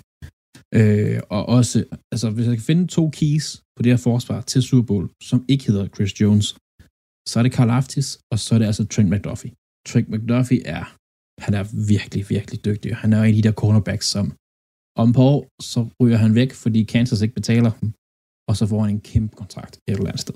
Øh, 0.76 1.20
og 1.30 1.46
også, 1.58 1.78
altså 2.12 2.30
hvis 2.30 2.48
jeg 2.48 2.56
kan 2.56 2.64
finde 2.64 2.88
to 2.88 3.10
keys 3.10 3.46
på 3.76 3.84
det 3.84 3.92
her 3.92 3.98
forsvar 3.98 4.42
til 4.42 4.64
Super 4.64 4.86
Bowl, 4.86 5.10
som 5.24 5.46
ikke 5.48 5.66
hedder 5.68 5.88
Chris 5.88 6.22
Jones, 6.22 6.48
så 7.30 7.40
er 7.40 7.44
det 7.44 7.52
Karl 7.52 7.70
Aftis, 7.70 8.20
og 8.32 8.40
så 8.40 8.56
er 8.56 8.60
det 8.60 8.66
altså 8.66 8.86
Trent 8.86 9.10
McDuffie. 9.10 9.52
Trent 9.88 10.10
McDuffie 10.10 10.62
er, 10.66 10.84
han 11.46 11.54
er 11.54 11.66
virkelig, 11.94 12.30
virkelig 12.30 12.66
dygtig. 12.66 12.96
Han 12.96 13.14
er 13.14 13.24
en 13.24 13.26
af 13.26 13.34
de 13.34 13.42
der 13.42 13.52
cornerbacks, 13.52 14.08
som 14.16 14.26
om 14.96 15.14
på 15.14 15.22
år, 15.22 15.42
så 15.62 15.80
ryger 16.02 16.18
han 16.18 16.36
væk, 16.36 16.54
fordi 16.54 16.84
Kansas 16.84 17.22
ikke 17.22 17.34
betaler 17.34 17.72
dem, 17.82 17.94
og 18.50 18.56
så 18.58 18.68
får 18.68 18.82
han 18.82 18.90
en 18.90 19.02
kæmpe 19.02 19.36
kontrakt 19.36 19.76
et 19.76 19.82
eller 19.94 20.08
andet 20.08 20.20
sted. 20.20 20.36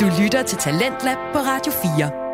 Du 0.00 0.06
lytter 0.22 0.42
til 0.42 0.58
Talentlab 0.58 1.18
på 1.34 1.38
Radio 1.50 1.72
4. 1.72 2.30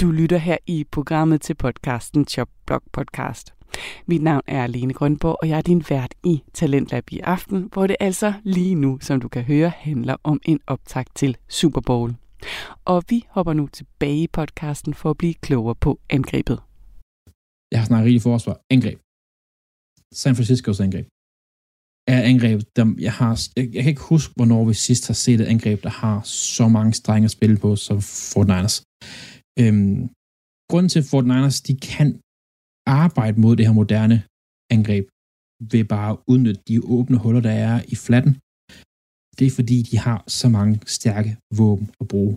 Du 0.00 0.10
lytter 0.10 0.38
her 0.38 0.56
i 0.66 0.84
programmet 0.92 1.40
til 1.40 1.54
podcasten 1.54 2.26
Chop 2.26 2.48
Blog 2.66 2.82
Podcast. 2.92 3.53
Mit 4.06 4.22
navn 4.22 4.42
er 4.46 4.66
Lene 4.66 4.92
Grønborg, 4.92 5.36
og 5.42 5.48
jeg 5.48 5.58
er 5.58 5.62
din 5.62 5.84
vært 5.88 6.14
i 6.24 6.42
Talentlab 6.54 7.12
i 7.12 7.18
aften, 7.20 7.68
hvor 7.72 7.86
det 7.86 7.96
altså 8.00 8.32
lige 8.42 8.74
nu, 8.74 8.98
som 9.00 9.20
du 9.20 9.28
kan 9.28 9.42
høre, 9.42 9.70
handler 9.70 10.16
om 10.22 10.40
en 10.44 10.60
optakt 10.66 11.10
til 11.14 11.36
Super 11.48 11.80
Bowl. 11.80 12.14
Og 12.84 13.04
vi 13.08 13.24
hopper 13.28 13.52
nu 13.52 13.66
tilbage 13.66 14.22
i 14.22 14.26
podcasten 14.26 14.94
for 14.94 15.10
at 15.10 15.18
blive 15.18 15.34
klogere 15.34 15.74
på 15.74 16.00
angrebet. 16.10 16.58
Jeg 17.72 17.80
har 17.80 17.86
snakket 17.86 18.06
rigtig 18.06 18.22
forsvar. 18.22 18.56
Angreb. 18.70 18.98
San 20.20 20.34
Franciscos 20.36 20.80
angreb. 20.80 21.06
Er 22.14 22.20
angreb, 22.32 22.60
der 22.76 22.84
jeg 23.06 23.12
har, 23.12 23.32
jeg, 23.56 23.64
jeg 23.74 23.82
kan 23.82 23.90
ikke 23.90 24.10
huske, 24.14 24.32
hvornår 24.36 24.64
vi 24.64 24.74
sidst 24.74 25.06
har 25.06 25.14
set 25.14 25.40
et 25.40 25.46
angreb, 25.54 25.82
der 25.82 25.94
har 26.02 26.22
så 26.22 26.68
mange 26.68 26.92
strenge 26.92 27.24
at 27.24 27.30
spille 27.30 27.56
på, 27.64 27.76
som 27.76 28.00
Fort 28.32 28.46
Niners. 28.52 28.76
Øhm, 29.62 29.98
grunden 30.70 30.88
til, 30.92 30.98
at 31.02 31.08
Fort 31.10 31.26
Niners, 31.32 31.60
de 31.68 31.74
kan 31.76 32.08
arbejde 32.86 33.40
mod 33.40 33.56
det 33.56 33.66
her 33.66 33.76
moderne 33.82 34.18
angreb, 34.76 35.04
ved 35.72 35.84
bare 35.94 36.10
at 36.12 36.18
udnytte 36.32 36.62
de 36.68 36.76
åbne 36.96 37.16
huller, 37.22 37.42
der 37.48 37.56
er 37.68 37.76
i 37.94 37.96
flatten, 38.06 38.34
det 39.38 39.44
er 39.46 39.54
fordi, 39.58 39.76
de 39.90 39.96
har 40.06 40.18
så 40.40 40.48
mange 40.56 40.74
stærke 40.96 41.30
våben 41.60 41.86
at 42.00 42.06
bruge. 42.12 42.34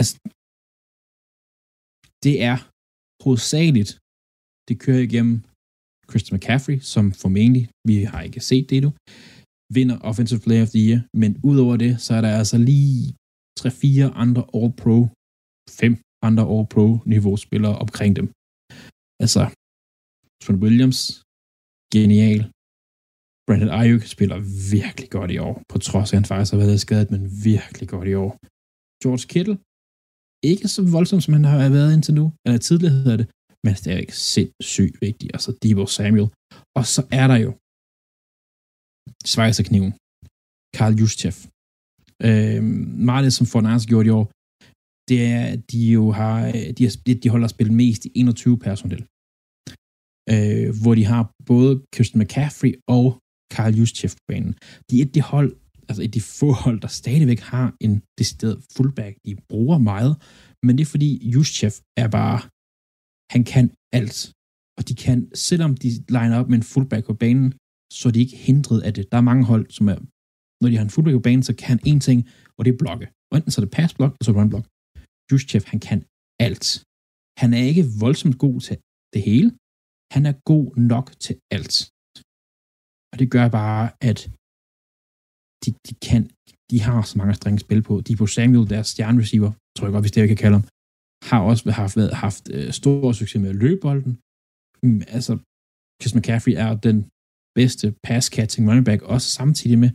Altså, 0.00 0.14
det 2.24 2.34
er 2.50 2.56
hovedsageligt, 3.24 3.90
det 4.68 4.76
kører 4.84 5.02
igennem 5.08 5.36
Christian 6.10 6.36
McCaffrey, 6.36 6.78
som 6.92 7.04
formentlig, 7.22 7.64
vi 7.88 7.96
har 8.10 8.20
ikke 8.28 8.40
set 8.50 8.64
det 8.70 8.76
endnu, 8.76 8.90
vinder 9.76 9.96
Offensive 10.08 10.42
Player 10.44 10.64
of 10.66 10.72
the 10.74 10.84
Year, 10.88 11.00
men 11.22 11.32
udover 11.50 11.76
det, 11.84 11.92
så 12.04 12.10
er 12.18 12.22
der 12.26 12.32
altså 12.40 12.58
lige 12.70 12.98
3-4 13.60 14.22
andre 14.24 14.44
All-Pro, 14.58 14.96
fem 15.80 15.94
andre 16.28 16.44
All-Pro 16.54 16.86
niveauspillere 17.12 17.76
omkring 17.84 18.12
dem. 18.18 18.26
Altså, 19.24 19.42
Trent 20.42 20.60
Williams, 20.64 21.00
genial. 21.94 22.40
Brandon 23.46 23.72
Ayuk 23.80 24.04
spiller 24.14 24.38
virkelig 24.76 25.08
godt 25.16 25.30
i 25.36 25.38
år, 25.46 25.54
på 25.72 25.76
trods 25.88 26.08
af, 26.08 26.14
at 26.14 26.18
han 26.20 26.30
faktisk 26.30 26.52
har 26.52 26.62
været 26.64 26.84
skadet, 26.86 27.08
men 27.14 27.22
virkelig 27.50 27.86
godt 27.94 28.08
i 28.12 28.14
år. 28.24 28.32
George 29.02 29.24
Kittle, 29.32 29.56
ikke 30.50 30.66
så 30.74 30.80
voldsom, 30.96 31.20
som 31.20 31.34
han 31.36 31.44
har 31.44 31.58
været 31.78 31.94
indtil 31.96 32.14
nu, 32.20 32.26
eller 32.44 32.58
tidligere 32.58 32.94
hedder 32.98 33.16
det, 33.20 33.26
men 33.64 33.74
det 33.82 33.90
er 33.94 34.00
ikke 34.04 34.18
sindssygt 34.36 34.96
vigtigt. 35.06 35.30
Altså 35.36 35.50
Debo 35.62 35.84
Samuel. 35.86 36.28
Og 36.78 36.84
så 36.94 37.02
er 37.20 37.26
der 37.32 37.38
jo 37.46 37.50
svejserkniven. 39.32 39.92
Karl 40.76 40.94
Juszczyk. 41.00 41.36
Øh, 42.28 42.62
meget 43.08 43.24
det, 43.26 43.32
som 43.38 43.46
Fornars 43.52 43.86
gjort 43.90 44.06
i 44.06 44.14
år, 44.20 44.26
det 45.08 45.18
er, 45.34 45.44
at 45.54 45.60
de 45.72 45.80
jo 45.96 46.04
har, 46.20 46.36
de, 46.76 46.82
har, 46.86 46.94
de 47.22 47.28
holder 47.34 47.48
spillet 47.54 47.74
mest 47.82 48.02
i 48.04 48.10
21 48.14 48.58
personel. 48.68 49.02
Øh, 50.32 50.68
hvor 50.82 50.94
de 50.94 51.04
har 51.04 51.22
både 51.46 51.72
Christian 51.94 52.22
McCaffrey 52.22 52.72
og 52.96 53.06
Karl 53.54 53.74
Juszczyk 53.78 54.10
på 54.10 54.24
banen. 54.28 54.54
De 54.90 54.94
er 55.00 55.06
de 55.16 55.20
hold, 55.32 55.50
altså 55.88 56.02
et 56.02 56.10
af 56.10 56.12
de 56.18 56.20
få 56.20 56.48
hold, 56.64 56.78
der 56.84 56.88
stadigvæk 56.88 57.40
har 57.52 57.66
en 57.80 58.02
decideret 58.18 58.56
fullback, 58.76 59.14
de 59.26 59.36
bruger 59.50 59.78
meget, 59.78 60.12
men 60.64 60.72
det 60.78 60.82
er 60.84 60.90
fordi 60.94 61.10
Juszczyk 61.32 61.74
er 62.02 62.08
bare 62.18 62.38
han 63.34 63.44
kan 63.52 63.66
alt. 63.98 64.18
Og 64.78 64.82
de 64.88 64.94
kan, 65.04 65.18
selvom 65.48 65.72
de 65.82 65.88
liner 66.16 66.36
op 66.40 66.48
med 66.48 66.58
en 66.58 66.70
fullback 66.72 67.04
på 67.06 67.14
banen, 67.24 67.48
så 67.98 68.02
er 68.08 68.12
de 68.12 68.24
ikke 68.24 68.36
hindret 68.36 68.80
af 68.86 68.92
det. 68.94 69.04
Der 69.12 69.18
er 69.18 69.28
mange 69.30 69.44
hold, 69.52 69.64
som 69.76 69.84
er, 69.92 69.98
når 70.60 70.68
de 70.70 70.76
har 70.78 70.84
en 70.84 70.94
fullback 70.94 71.16
på 71.18 71.26
banen, 71.28 71.42
så 71.48 71.52
kan 71.60 71.68
han 71.72 71.80
én 71.90 72.00
ting, 72.08 72.18
og 72.56 72.60
det 72.64 72.70
er 72.72 72.78
blokke. 72.82 73.06
Og 73.30 73.34
enten 73.36 73.50
så 73.50 73.60
er 73.60 73.64
det 73.64 73.76
pass 73.78 73.94
block, 73.98 74.12
og 74.18 74.22
så 74.24 74.30
run 74.38 74.50
block. 74.52 74.66
Juszczyk, 75.28 75.64
han 75.72 75.80
kan 75.88 76.00
alt. 76.46 76.66
Han 77.40 77.50
er 77.58 77.62
ikke 77.70 77.84
voldsomt 78.04 78.38
god 78.44 78.56
til 78.66 78.76
det 79.14 79.22
hele. 79.28 79.48
Han 80.14 80.22
er 80.30 80.36
god 80.50 80.66
nok 80.92 81.06
til 81.24 81.34
alt. 81.56 81.76
Og 83.12 83.16
det 83.20 83.28
gør 83.34 83.46
bare, 83.60 83.84
at 84.10 84.18
de, 85.62 85.70
de 85.86 85.94
kan, 86.08 86.22
de 86.70 86.76
har 86.86 87.02
så 87.02 87.14
mange 87.18 87.34
strenge 87.34 87.60
spil 87.66 87.82
på. 87.88 87.94
De 88.06 88.16
på 88.20 88.26
Samuel, 88.26 88.70
deres 88.74 88.88
stjernereceiver, 88.94 89.52
tror 89.74 89.86
jeg 89.86 89.92
godt, 89.92 90.04
hvis 90.04 90.14
det 90.14 90.20
jeg 90.20 90.32
kan 90.32 90.42
kalde 90.44 90.56
ham, 90.58 90.66
har 91.30 91.40
også 91.50 91.62
haft, 91.82 91.96
været, 91.96 92.12
haft 92.24 92.44
øh, 92.56 92.72
stor 92.80 93.12
succes 93.12 93.40
med 93.42 93.50
at 93.54 93.60
løbe 93.64 93.80
bolden. 93.86 94.12
Mm, 94.82 95.02
altså, 95.16 95.32
Chris 96.00 96.14
McCaffrey 96.16 96.54
er 96.64 96.72
den 96.88 96.98
bedste 97.58 97.86
pass-catching 98.06 98.64
running 98.68 98.86
back, 98.90 99.00
også 99.14 99.28
samtidig 99.40 99.78
med, 99.84 99.90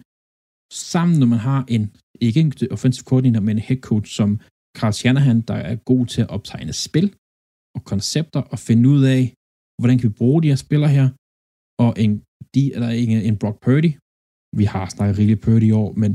sammen 0.92 1.16
når 1.20 1.30
man 1.34 1.42
har 1.50 1.66
en, 1.76 1.84
ikke 2.28 2.40
en 2.40 2.54
offensive 2.76 3.08
coordinator, 3.10 3.42
men 3.42 3.58
en 3.58 3.68
head 3.68 3.82
coach 3.90 4.10
som 4.18 4.30
Carl 4.78 4.94
Shanahan, 4.94 5.42
der 5.42 5.54
er 5.70 5.76
god 5.76 6.06
til 6.06 6.22
at 6.22 6.30
optegne 6.30 6.74
spil 6.74 7.08
og 7.76 7.82
koncepter 7.92 8.42
og 8.54 8.60
finde 8.68 8.90
ud 8.90 9.04
af, 9.04 9.22
hvordan 9.80 9.98
kan 9.98 10.10
vi 10.10 10.20
bruge 10.22 10.40
de 10.44 10.52
her 10.52 10.60
spillere 10.66 10.92
her, 10.98 11.08
og 11.84 11.90
en, 12.04 12.12
de, 12.54 12.62
eller 12.76 12.90
ikke 13.02 13.16
en 13.30 13.38
Brock 13.42 13.58
Purdy, 13.66 13.92
vi 14.60 14.66
har 14.74 14.86
snakket 14.96 15.18
rigeligt 15.20 15.44
Purdy 15.46 15.68
i 15.72 15.78
år, 15.84 15.90
men, 16.02 16.12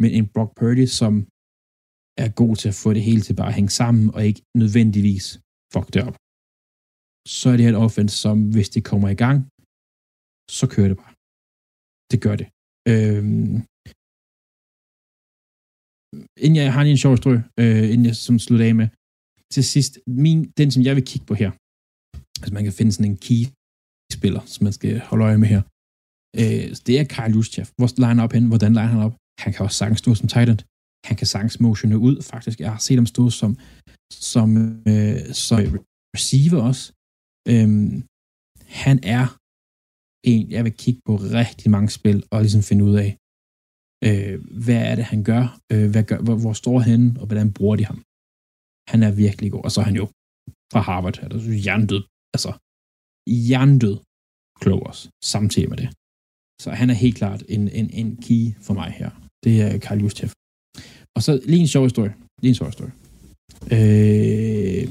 men 0.00 0.10
en 0.18 0.26
Brock 0.34 0.50
Purdy, 0.60 0.86
som 1.00 1.12
er 2.24 2.30
god 2.42 2.54
til 2.60 2.68
at 2.72 2.78
få 2.82 2.88
det 2.96 3.02
hele 3.08 3.22
til 3.24 3.34
bare 3.40 3.50
at 3.52 3.58
hænge 3.58 3.74
sammen, 3.80 4.04
og 4.14 4.20
ikke 4.28 4.42
nødvendigvis 4.62 5.26
fuck 5.74 5.88
det 5.94 6.02
op. 6.08 6.16
Så 7.36 7.44
er 7.50 7.56
det 7.56 7.64
her 7.64 7.74
et 7.74 7.84
offense, 7.86 8.14
som 8.24 8.36
hvis 8.54 8.68
det 8.74 8.82
kommer 8.90 9.08
i 9.14 9.18
gang, 9.24 9.38
så 10.58 10.64
kører 10.74 10.90
det 10.92 10.98
bare. 11.02 11.14
Det 12.12 12.18
gør 12.24 12.36
det. 12.40 12.48
Øhm, 12.92 13.56
inden 16.44 16.56
jeg 16.60 16.72
har 16.74 16.82
lige 16.82 16.96
en 16.98 17.04
sjov 17.04 17.12
historie, 17.16 17.42
øh, 17.62 17.86
inden 17.92 18.06
jeg 18.10 18.16
som 18.26 18.36
slutter 18.44 18.66
af 18.68 18.74
med, 18.80 18.88
til 19.54 19.64
sidst, 19.72 19.92
min, 20.24 20.38
den 20.60 20.68
som 20.74 20.82
jeg 20.86 20.94
vil 20.96 21.08
kigge 21.10 21.26
på 21.30 21.34
her, 21.42 21.50
altså 22.42 22.54
man 22.54 22.64
kan 22.64 22.76
finde 22.78 22.92
sådan 22.92 23.10
en 23.12 23.22
key-spiller, 23.26 24.42
som 24.52 24.64
man 24.66 24.72
skal 24.78 24.92
holde 25.10 25.24
øje 25.28 25.38
med 25.42 25.48
her, 25.54 25.62
øh, 26.40 26.66
det 26.86 26.94
er 27.00 27.04
Kyle 27.14 27.34
Juszczyk. 27.36 27.68
Hvor 27.78 27.88
line 28.04 28.22
op 28.24 28.32
hen? 28.36 28.44
Hvordan 28.52 28.72
line 28.78 28.92
han 28.94 29.06
op? 29.08 29.14
Han 29.42 29.50
kan 29.52 29.64
også 29.66 29.78
sagtens 29.80 30.00
stå 30.04 30.10
som 30.14 30.28
tight 30.34 30.50
end. 30.50 30.60
Han 31.08 31.16
kan 31.20 31.26
sagtens 31.34 31.60
motione 31.60 31.98
ud, 32.08 32.16
faktisk. 32.32 32.56
Jeg 32.60 32.70
har 32.74 32.82
set 32.86 32.98
ham 33.00 33.08
stå 33.14 33.24
som, 33.40 33.50
som, 34.32 34.48
øh, 34.90 35.20
som 35.46 35.58
receiver 36.16 36.60
også. 36.70 36.84
Øhm, 37.52 37.92
han 38.84 38.96
er 39.16 39.26
en, 40.32 40.42
jeg 40.56 40.62
vil 40.66 40.74
kigge 40.82 41.00
på 41.08 41.14
rigtig 41.40 41.68
mange 41.76 41.90
spil 41.98 42.18
og 42.32 42.38
ligesom 42.40 42.62
finde 42.70 42.84
ud 42.88 42.94
af, 43.04 43.10
øh, 44.06 44.36
hvad 44.64 44.80
er 44.90 44.94
det, 44.98 45.04
han 45.12 45.22
gør, 45.30 45.44
øh, 45.72 45.86
hvad 45.92 46.04
gør 46.10 46.20
hvor, 46.26 46.36
hvor 46.42 46.54
står 46.62 46.78
han, 46.88 47.00
og 47.20 47.26
hvordan 47.26 47.52
bruger 47.56 47.76
de 47.76 47.84
ham. 47.90 47.98
Han 48.92 49.00
er 49.08 49.12
virkelig 49.24 49.48
god, 49.54 49.64
og 49.66 49.72
så 49.72 49.78
er 49.80 49.88
han 49.90 50.00
jo 50.02 50.06
fra 50.72 50.80
Harvard, 50.88 51.18
altså 51.22 51.38
hjernedød 51.64 52.02
altså 52.36 52.52
hjernedød 53.48 53.96
klog 54.62 54.80
også, 54.90 55.04
samtidig 55.34 55.68
med 55.72 55.78
det. 55.82 55.88
Så 56.62 56.68
han 56.80 56.88
er 56.92 56.98
helt 57.04 57.16
klart 57.20 57.40
en, 57.54 57.62
en, 57.80 57.88
en 58.00 58.10
key 58.26 58.42
for 58.66 58.74
mig 58.80 58.90
her. 59.00 59.10
Det 59.44 59.54
er 59.64 59.72
Karl 59.84 60.00
Justef. 60.04 60.32
Og 61.16 61.20
så 61.26 61.32
lige 61.50 61.64
en 61.66 61.72
sjov 61.74 61.84
historie. 61.90 62.12
Lige 62.42 62.52
en 62.54 62.60
sjov 62.60 62.68
historie. 62.72 62.94
Øh, 63.76 64.86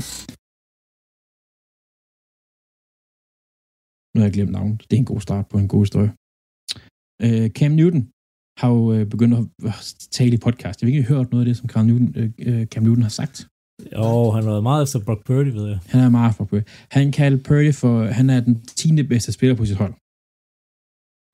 nu 4.12 4.18
har 4.20 4.28
jeg 4.28 4.36
glemt 4.38 4.56
navnet. 4.58 4.78
Det 4.88 4.94
er 4.96 5.04
en 5.06 5.12
god 5.14 5.22
start 5.28 5.46
på 5.52 5.58
en 5.64 5.70
god 5.74 5.82
historie. 5.86 6.12
Øh, 7.26 7.48
Cam 7.58 7.72
Newton 7.80 8.04
har 8.62 8.70
jo 8.76 8.82
øh, 8.96 9.06
begyndt 9.14 9.34
at 9.70 9.78
tale 10.18 10.34
i 10.38 10.44
podcast. 10.46 10.76
Jeg 10.78 10.86
har 10.86 10.92
ikke 10.94 11.12
hørt 11.14 11.32
noget 11.32 11.44
af 11.44 11.48
det, 11.50 11.58
som 11.60 11.70
Cam 11.74 11.86
Newton, 11.86 12.10
øh, 12.20 12.30
øh, 12.48 12.64
Cam 12.72 12.84
Newton 12.84 13.08
har 13.08 13.16
sagt. 13.22 13.36
Jo, 13.94 14.32
han 14.36 14.44
har 14.44 14.52
været 14.52 14.68
meget 14.72 14.84
efter 14.84 15.00
Brock 15.06 15.22
Purdy, 15.28 15.52
ved 15.58 15.66
jeg. 15.72 15.80
Han 15.94 16.00
er 16.08 16.10
meget 16.20 16.36
for 16.36 16.46
Purdy. 16.50 16.64
Han 16.98 17.12
kalder 17.12 17.40
Purdy 17.48 17.74
for, 17.82 17.94
han 18.20 18.28
er 18.36 18.40
den 18.48 18.56
10. 18.66 19.04
bedste 19.14 19.32
spiller 19.32 19.56
på 19.56 19.66
sit 19.66 19.82
hold. 19.84 19.94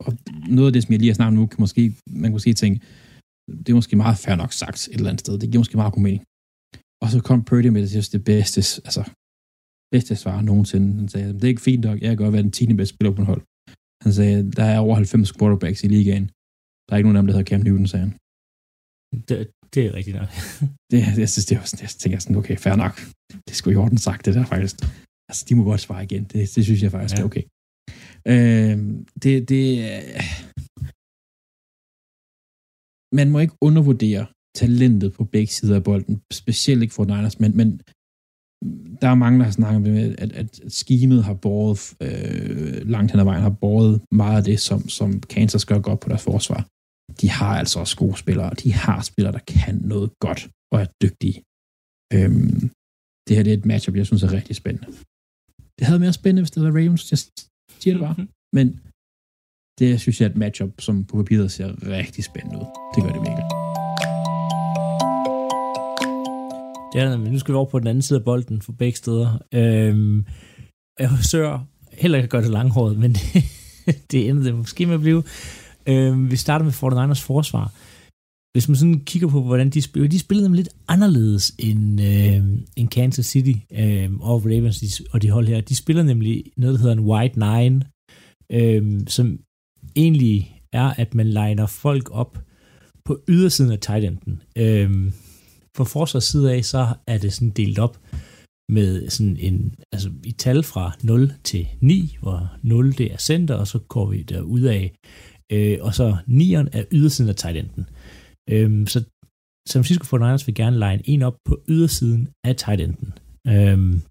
Og 0.05 0.11
noget 0.57 0.69
af 0.69 0.73
det, 0.73 0.83
som 0.83 0.91
jeg 0.91 0.99
lige 0.99 1.11
har 1.11 1.19
snakket 1.19 1.39
nu, 1.39 1.45
kan 1.51 1.61
måske, 1.65 1.83
man 2.21 2.27
kan 2.29 2.37
måske 2.39 2.53
tænke, 2.53 2.77
det 3.63 3.69
er 3.69 3.79
måske 3.81 3.95
meget 4.03 4.17
fair 4.23 4.35
nok 4.35 4.51
sagt 4.61 4.79
et 4.87 4.95
eller 4.95 5.09
andet 5.09 5.23
sted. 5.25 5.33
Det 5.39 5.49
giver 5.49 5.63
måske 5.63 5.81
meget 5.81 5.93
god 5.93 6.03
mening. 6.07 6.23
Og 7.03 7.07
så 7.13 7.17
kom 7.27 7.39
Purdy 7.49 7.69
med 7.75 7.81
det, 7.81 8.11
det 8.15 8.23
bedste, 8.31 8.59
altså, 8.87 9.03
bedste 9.93 10.13
svar 10.23 10.37
nogensinde. 10.41 10.87
Han 11.01 11.09
sagde, 11.13 11.33
det 11.33 11.43
er 11.43 11.53
ikke 11.55 11.67
fint 11.69 11.83
nok, 11.87 11.97
jeg 12.01 12.09
kan 12.09 12.17
godt 12.23 12.33
være 12.33 12.47
den 12.47 12.51
10. 12.51 12.73
bedste 12.73 12.95
spiller 12.95 13.13
på 13.15 13.21
en 13.21 13.31
hold. 13.31 13.43
Han 14.03 14.13
sagde, 14.13 14.51
der 14.51 14.65
er 14.73 14.79
over 14.79 14.95
90 14.95 15.33
quarterbacks 15.37 15.83
i 15.83 15.87
ligaen. 15.87 16.25
Der 16.85 16.91
er 16.91 16.97
ikke 16.97 17.07
nogen 17.07 17.17
af 17.17 17.21
dem, 17.21 17.27
der 17.27 17.35
hedder 17.35 17.49
Cam 17.49 17.61
Newton, 17.65 17.87
sagde 17.87 18.05
han. 18.05 18.13
Det, 19.27 19.37
det 19.74 19.86
er 19.86 19.93
rigtigt 19.93 20.17
nok. 20.17 20.30
det, 20.91 21.17
jeg 21.17 21.30
synes, 21.30 21.45
det 21.45 21.57
var 21.57 21.63
sådan, 21.63 21.84
jeg 21.84 21.89
tænker 21.89 22.19
sådan, 22.19 22.36
okay, 22.36 22.57
fair 22.57 22.76
nok. 22.76 23.01
Det 23.47 23.55
skulle 23.55 23.74
i 23.74 23.78
orden 23.78 23.97
sagt, 23.97 24.26
det 24.26 24.36
der 24.36 24.45
faktisk. 24.45 24.76
Altså, 25.30 25.45
de 25.49 25.55
må 25.55 25.63
godt 25.63 25.82
svare 25.82 26.03
igen. 26.03 26.24
Det, 26.24 26.55
det 26.55 26.63
synes 26.63 26.84
jeg 26.84 26.91
faktisk 26.91 27.17
ja. 27.17 27.22
er 27.22 27.26
okay. 27.26 27.43
Øh, 28.28 28.78
det, 29.24 29.49
det, 29.49 29.63
man 33.15 33.30
må 33.30 33.39
ikke 33.39 33.57
undervurdere 33.61 34.26
talentet 34.55 35.13
på 35.13 35.24
begge 35.24 35.53
sider 35.53 35.76
af 35.76 35.84
bolden, 35.84 36.22
specielt 36.34 36.82
ikke 36.82 36.93
for 36.93 37.05
Niners, 37.05 37.39
men, 37.39 37.57
men 37.57 37.82
der 39.01 39.07
er 39.09 39.15
mange, 39.15 39.39
der 39.39 39.45
har 39.45 39.51
snakket 39.51 39.82
med, 39.82 40.15
at, 40.17 40.32
at 40.32 40.61
skimet 40.67 41.24
har 41.24 41.34
båret 41.34 41.93
øh, 42.01 42.89
langt 42.89 43.11
hen 43.11 43.19
ad 43.19 43.26
vejen, 43.26 43.41
har 43.41 43.49
båret 43.61 44.01
meget 44.11 44.38
af 44.38 44.43
det, 44.43 44.59
som, 44.59 44.89
som 44.89 45.19
Kansas 45.19 45.65
gør 45.65 45.80
godt 45.80 45.99
på 45.99 46.09
deres 46.09 46.24
forsvar. 46.24 46.67
De 47.22 47.30
har 47.30 47.53
altså 47.62 47.80
også 47.80 47.97
gode 47.97 48.18
spillere, 48.18 48.49
de 48.64 48.74
har 48.74 49.01
spillere, 49.01 49.34
der 49.34 49.43
kan 49.47 49.76
noget 49.93 50.09
godt 50.20 50.49
og 50.74 50.82
er 50.82 50.88
dygtige. 51.03 51.38
Øhm, 52.16 52.59
det 53.26 53.36
her 53.36 53.43
det 53.43 53.53
er 53.53 53.57
et 53.57 53.66
matchup, 53.66 53.95
jeg 53.95 54.05
synes 54.05 54.24
er 54.24 54.32
rigtig 54.32 54.55
spændende. 54.55 54.88
Det 55.80 55.88
havde 55.88 55.99
mere 55.99 56.14
spændende, 56.14 56.41
hvis 56.41 56.51
det 56.51 56.64
var 56.64 56.70
Ravens, 56.70 57.12
jeg 57.12 57.20
siger 57.82 57.93
det 57.93 58.01
bare. 58.07 58.16
Mm-hmm. 58.18 58.30
Men 58.57 58.68
det 59.80 60.01
synes 60.01 60.22
jeg 60.22 60.26
er 60.26 60.30
et 60.30 60.38
matchup, 60.38 60.82
som 60.82 61.03
på 61.03 61.18
papiret 61.18 61.51
ser 61.51 61.68
rigtig 61.99 62.24
spændende 62.24 62.57
ud. 62.57 62.68
Det 62.93 63.03
gør 63.03 63.14
det 63.18 63.22
virkelig. 63.30 63.47
Ja, 66.95 67.18
men 67.18 67.32
nu 67.32 67.39
skal 67.39 67.51
vi 67.51 67.55
over 67.55 67.70
på 67.70 67.80
den 67.80 67.88
anden 67.88 68.01
side 68.01 68.20
af 68.20 68.26
bolden 68.26 68.62
for 68.62 68.72
begge 68.72 68.97
steder. 68.97 69.39
Øhm, 69.53 70.26
jeg 70.99 71.09
forsøger 71.09 71.59
heller 71.93 72.18
ikke 72.18 72.26
at 72.26 72.30
gøre 72.30 72.41
det 72.41 72.51
langhåret, 72.51 72.97
men 72.97 73.14
det, 73.14 73.43
det 74.12 74.30
ender 74.30 74.43
det 74.43 74.55
måske 74.55 74.86
med 74.86 74.95
at 74.95 75.01
blive. 75.01 75.24
Øh, 75.86 76.32
vi 76.32 76.36
starter 76.36 76.65
med 76.65 76.73
49ers 76.73 77.25
forsvar. 77.25 77.71
Hvis 78.53 78.67
man 78.67 78.75
sådan 78.75 78.99
kigger 78.99 79.27
på, 79.27 79.41
hvordan 79.43 79.69
de 79.69 79.82
spiller, 79.82 80.09
de 80.09 80.19
spillede 80.19 80.45
dem 80.45 80.53
lidt 80.53 80.69
anderledes 80.88 81.51
end, 81.59 82.01
øh, 82.01 82.43
end 82.75 82.89
Kansas 82.89 83.25
City 83.25 83.53
øh, 83.71 84.11
og 84.19 84.45
Ravens 84.45 85.01
og 85.11 85.21
de 85.21 85.29
hold 85.29 85.47
her. 85.47 85.61
De 85.61 85.75
spiller 85.75 86.03
nemlig 86.03 86.43
noget, 86.57 86.73
der 86.73 86.79
hedder 86.79 86.95
en 86.95 87.07
white 87.09 87.39
nine, 87.39 87.82
øh, 88.51 89.01
som 89.07 89.39
egentlig 89.95 90.61
er, 90.73 90.93
at 90.97 91.15
man 91.15 91.27
liner 91.27 91.65
folk 91.65 92.09
op 92.11 92.43
på 93.05 93.19
ydersiden 93.27 93.71
af 93.71 93.79
tight 93.79 94.05
enden. 94.05 94.41
Øh, 94.55 95.11
fra 95.77 95.84
forsvars 95.84 96.23
side 96.23 96.53
af, 96.53 96.65
så 96.65 96.88
er 97.07 97.17
det 97.17 97.34
sådan 97.34 97.49
delt 97.49 97.79
op 97.79 97.99
med 98.69 99.09
sådan 99.09 99.38
en, 99.39 99.75
altså 99.91 100.09
i 100.23 100.32
tal 100.32 100.63
fra 100.63 100.91
0 101.03 101.34
til 101.43 101.67
9, 101.82 102.17
hvor 102.21 102.51
0 102.61 102.97
det 102.97 103.13
er 103.13 103.17
center, 103.17 103.55
og 103.55 103.67
så 103.67 103.79
går 103.79 104.05
vi 104.05 104.21
der 104.21 104.41
ud 104.41 104.61
af, 104.61 104.93
øh, 105.52 105.78
og 105.82 105.93
så 105.93 106.18
nieren 106.28 106.70
er 106.74 106.84
ydersiden 106.91 107.30
af 107.30 107.36
tight 107.36 107.58
enden. 107.58 107.86
Øh, 108.49 108.88
så 108.88 108.99
San 109.70 109.80
Francisco 109.80 110.18
49ers 110.18 110.45
vil 110.45 110.56
gerne 110.56 110.80
line 110.80 111.02
en 111.06 111.22
op 111.22 111.38
på 111.45 111.62
ydersiden 111.70 112.30
af 112.43 112.56
tight 112.56 112.82
enden. 112.82 113.14
Øh, 113.47 114.02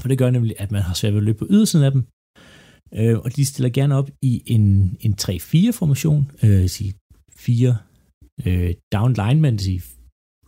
for 0.00 0.08
det 0.08 0.18
gør 0.18 0.30
nemlig, 0.30 0.54
at 0.58 0.70
man 0.70 0.82
har 0.82 0.94
svært 0.94 1.12
ved 1.12 1.20
at 1.20 1.24
løbe 1.24 1.38
på 1.38 1.46
ydersiden 1.50 1.84
af 1.84 1.92
dem, 1.92 2.02
øh, 2.94 3.18
og 3.18 3.36
de 3.36 3.44
stiller 3.44 3.70
gerne 3.70 3.94
op 3.94 4.10
i 4.22 4.42
en, 4.46 4.96
en 5.00 5.14
3-4-formation, 5.22 6.30
øh, 6.42 6.68
sige 6.68 6.94
fire 7.36 7.76
øh, 8.46 8.74
down 8.92 9.12
linemen, 9.12 9.58
sige 9.58 9.82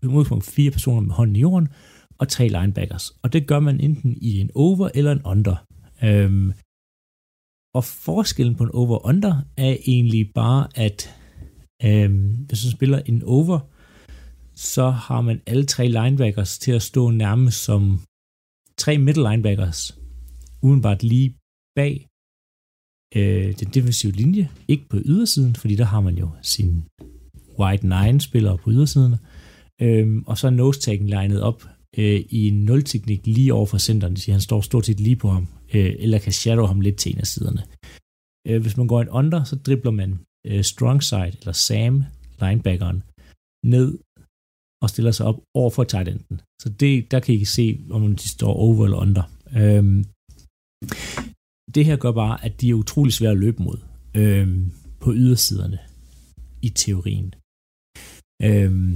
udgangspunkt 0.02 0.44
fire 0.44 0.70
personer 0.70 1.00
med 1.00 1.14
hånden 1.14 1.36
i 1.36 1.40
jorden, 1.40 1.68
og 2.18 2.28
tre 2.28 2.48
linebackers. 2.48 3.10
Og 3.22 3.32
det 3.32 3.46
gør 3.46 3.60
man 3.60 3.80
enten 3.80 4.18
i 4.20 4.40
en 4.40 4.50
over 4.54 4.88
eller 4.94 5.12
en 5.12 5.22
under. 5.24 5.56
Øhm, 6.02 6.52
og 7.76 7.84
forskellen 7.84 8.54
på 8.56 8.64
en 8.64 8.70
over-under 8.82 9.42
er 9.56 9.76
egentlig 9.86 10.30
bare, 10.34 10.68
at 10.74 10.98
øh, 11.84 12.10
hvis 12.46 12.64
man 12.64 12.72
spiller 12.72 12.98
en 12.98 13.22
over, 13.22 13.58
så 14.54 14.90
har 14.90 15.20
man 15.20 15.40
alle 15.46 15.66
tre 15.66 15.88
linebackers 15.88 16.58
til 16.58 16.72
at 16.72 16.82
stå 16.82 17.10
nærmest 17.10 17.64
som 17.64 18.00
tre 18.78 18.98
middle 18.98 19.30
linebackers, 19.30 19.98
udenbart 20.62 21.02
lige 21.02 21.34
bag 21.76 22.06
øh, 23.16 23.58
den 23.60 23.68
defensive 23.74 24.12
linje, 24.12 24.50
ikke 24.68 24.88
på 24.88 24.96
ydersiden, 25.04 25.54
fordi 25.56 25.74
der 25.76 25.84
har 25.84 26.00
man 26.00 26.18
jo 26.18 26.28
sin 26.42 26.84
wide 27.58 27.86
nine 27.86 28.20
spillere 28.20 28.58
på 28.58 28.70
ydersiden, 28.70 29.14
øh, 29.82 30.22
og 30.26 30.38
så 30.38 30.46
er 30.46 30.50
nose-taggen 30.50 31.08
legnet 31.08 31.42
op 31.42 31.64
øh, 31.98 32.20
i 32.30 32.48
en 32.48 32.64
nul-teknik 32.64 33.26
lige 33.26 33.54
over 33.54 33.66
for 33.66 33.78
centeren. 33.78 34.14
Det 34.14 34.22
siger, 34.22 34.34
han 34.34 34.40
står 34.40 34.60
stort 34.60 34.86
set 34.86 35.00
lige 35.00 35.16
på 35.16 35.28
ham, 35.30 35.48
øh, 35.74 35.94
eller 35.98 36.18
kan 36.18 36.32
shadow 36.32 36.66
ham 36.66 36.80
lidt 36.80 36.96
til 36.96 37.12
en 37.12 37.18
af 37.18 37.26
siderne. 37.26 37.62
Øh, 38.48 38.62
hvis 38.62 38.76
man 38.76 38.86
går 38.86 39.00
en 39.02 39.08
under, 39.08 39.44
så 39.44 39.56
dribler 39.56 39.90
man 39.90 40.10
øh, 40.46 40.64
strong 40.64 41.02
side, 41.02 41.32
eller 41.40 41.52
Sam, 41.52 42.04
linebackeren, 42.42 43.02
ned 43.74 43.98
og 44.82 44.90
stiller 44.90 45.10
sig 45.10 45.26
op 45.26 45.38
over 45.54 45.70
for 45.70 45.84
tight 45.84 46.08
enden. 46.08 46.40
Så 46.62 46.68
det, 46.68 47.10
der 47.10 47.20
kan 47.20 47.34
I 47.34 47.44
se, 47.44 47.66
om 47.90 48.16
de 48.16 48.28
står 48.28 48.54
over 48.54 48.84
eller 48.84 48.98
under. 49.06 49.24
Øhm, 49.60 50.04
det 51.74 51.84
her 51.84 51.96
gør 51.96 52.12
bare, 52.12 52.44
at 52.44 52.60
de 52.60 52.70
er 52.70 52.74
utrolig 52.74 53.12
svære 53.12 53.30
at 53.30 53.38
løbe 53.38 53.62
mod 53.62 53.78
øhm, 54.16 54.72
på 55.00 55.12
ydersiderne 55.12 55.78
i 56.62 56.68
teorien. 56.68 57.34
Øhm, 58.48 58.94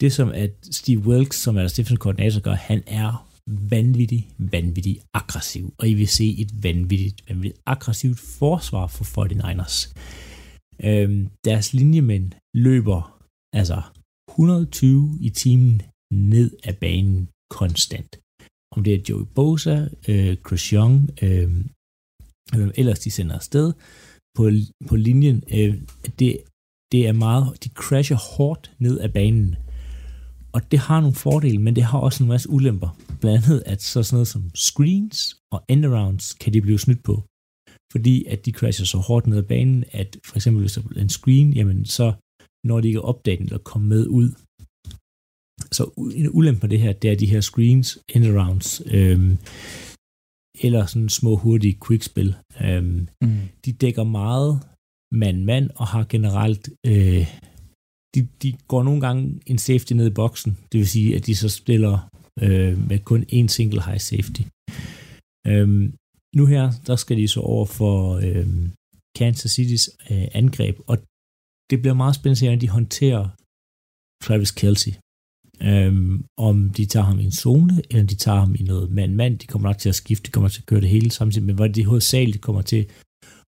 det 0.00 0.12
som 0.12 0.28
at 0.44 0.54
Steve 0.80 1.00
Wilkes, 1.08 1.36
som 1.36 1.56
er 1.56 1.60
deres 1.60 1.72
defensive 1.72 1.98
koordinator, 2.04 2.40
gør, 2.40 2.54
han 2.70 2.82
er 2.86 3.33
vanvittigt, 3.46 4.24
vanvittigt 4.38 5.04
aggressiv. 5.14 5.74
Og 5.78 5.88
I 5.88 5.94
vil 5.94 6.08
se 6.08 6.34
et 6.38 6.62
vanvittigt, 6.62 7.28
vanvittigt 7.28 7.62
aggressivt 7.66 8.20
forsvar 8.20 8.86
for 8.86 9.04
49ers. 9.04 9.94
Øhm, 10.84 11.28
deres 11.44 11.74
linjemænd 11.74 12.32
løber 12.54 13.20
altså 13.52 13.82
120 14.30 15.18
i 15.20 15.30
timen 15.30 15.82
ned 16.12 16.50
ad 16.64 16.74
banen 16.74 17.28
konstant. 17.50 18.20
Om 18.76 18.84
det 18.84 18.94
er 18.94 19.04
Joey 19.08 19.26
Bosa, 19.34 19.88
øh, 20.08 20.36
Chris 20.46 20.64
Young, 20.68 21.10
øh, 21.22 21.64
hvem 22.56 22.72
ellers 22.74 22.98
de 22.98 23.10
sender 23.10 23.34
afsted 23.34 23.72
på, 24.36 24.50
på 24.88 24.96
linjen, 24.96 25.42
øh, 25.52 25.74
det, 26.18 26.38
det 26.92 27.06
er 27.06 27.12
meget, 27.12 27.64
de 27.64 27.68
crasher 27.68 28.16
hårdt 28.16 28.72
ned 28.78 29.00
ad 29.00 29.08
banen. 29.08 29.56
Og 30.52 30.70
det 30.70 30.78
har 30.78 31.00
nogle 31.00 31.14
fordele, 31.14 31.58
men 31.58 31.76
det 31.76 31.84
har 31.84 31.98
også 31.98 32.22
en 32.22 32.28
masse 32.28 32.50
ulemper. 32.50 32.98
Blandt 33.20 33.44
andet, 33.46 33.62
at 33.66 33.82
så 33.82 34.02
sådan 34.02 34.14
noget 34.16 34.28
som 34.28 34.50
screens 34.54 35.36
og 35.52 35.64
endarounds 35.68 36.32
kan 36.32 36.52
de 36.52 36.60
blive 36.60 36.78
snydt 36.78 37.02
på. 37.04 37.14
Fordi 37.92 38.24
at 38.24 38.46
de 38.46 38.52
crasher 38.52 38.86
så 38.86 38.98
hårdt 38.98 39.26
ned 39.26 39.38
ad 39.38 39.42
banen, 39.42 39.84
at 39.92 40.16
for 40.24 40.36
eksempel 40.36 40.60
hvis 40.60 40.72
der 40.72 40.82
er 40.96 41.00
en 41.00 41.08
screen, 41.08 41.52
jamen 41.52 41.84
så 41.84 42.12
når 42.66 42.80
de 42.80 42.88
ikke 42.88 42.96
er 42.98 43.10
opdaget 43.12 43.40
eller 43.40 43.58
kommet 43.58 43.88
med 43.88 44.06
ud. 44.06 44.28
Så 45.72 45.82
en 46.16 46.30
ulempe 46.38 46.60
på 46.60 46.66
det 46.66 46.80
her, 46.80 46.92
det 46.92 47.10
er 47.10 47.14
de 47.16 47.26
her 47.26 47.40
screens, 47.40 47.98
end-arounds, 48.14 48.68
øhm, 48.96 49.38
eller 50.66 50.86
sådan 50.86 51.08
små 51.08 51.36
hurtige 51.36 51.78
quickspil. 51.86 52.34
Øhm, 52.64 53.08
Mm. 53.22 53.38
de 53.64 53.72
dækker 53.72 54.04
meget 54.04 54.52
mand-mand 55.12 55.70
og 55.76 55.86
har 55.86 56.04
generelt 56.04 56.68
øh, 56.86 57.26
de, 58.14 58.28
de 58.42 58.52
går 58.68 58.82
nogle 58.82 59.00
gange 59.00 59.40
en 59.46 59.58
safety 59.58 59.92
ned 59.92 60.06
i 60.06 60.14
boksen, 60.14 60.52
det 60.72 60.78
vil 60.78 60.88
sige, 60.88 61.16
at 61.16 61.26
de 61.26 61.34
så 61.36 61.48
spiller 61.48 62.08
øh, 62.42 62.88
med 62.88 62.98
kun 62.98 63.22
én 63.32 63.46
single 63.48 63.82
high 63.82 64.00
safety. 64.10 64.42
Øhm, 65.46 65.94
nu 66.36 66.46
her, 66.46 66.72
der 66.86 66.96
skal 66.96 67.16
de 67.16 67.28
så 67.28 67.40
over 67.40 67.66
for 67.66 67.96
øh, 68.26 68.68
Kansas 69.18 69.58
City's 69.58 69.86
øh, 70.10 70.28
angreb, 70.32 70.76
og 70.86 70.96
det 71.70 71.80
bliver 71.80 71.94
meget 71.94 72.14
spændende, 72.14 72.38
at 72.38 72.48
hvordan 72.48 72.60
de 72.60 72.68
håndterer 72.68 73.24
Travis 74.24 74.52
Kelsey. 74.60 74.92
Øhm, 75.62 76.24
om 76.48 76.70
de 76.70 76.84
tager 76.86 77.04
ham 77.04 77.18
i 77.18 77.24
en 77.24 77.32
zone, 77.32 77.82
eller 77.90 78.06
de 78.06 78.14
tager 78.14 78.38
ham 78.38 78.54
i 78.54 78.62
noget 78.62 78.90
mand-mand, 78.90 79.38
de 79.38 79.46
kommer 79.46 79.68
nok 79.68 79.78
til 79.78 79.88
at 79.88 79.94
skifte, 79.94 80.26
de 80.26 80.30
kommer 80.30 80.48
til 80.48 80.60
at 80.60 80.66
køre 80.66 80.80
det 80.80 80.88
hele 80.88 81.10
samtidig, 81.10 81.46
men 81.46 81.54
hvor 81.54 81.66
de 81.66 81.84
hovedsageligt 81.84 82.42
kommer 82.42 82.62
til 82.62 82.86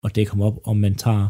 at 0.03 0.15
dække 0.15 0.31
ham 0.31 0.41
op, 0.41 0.59
om 0.63 0.77
man 0.77 0.95
tager 0.95 1.29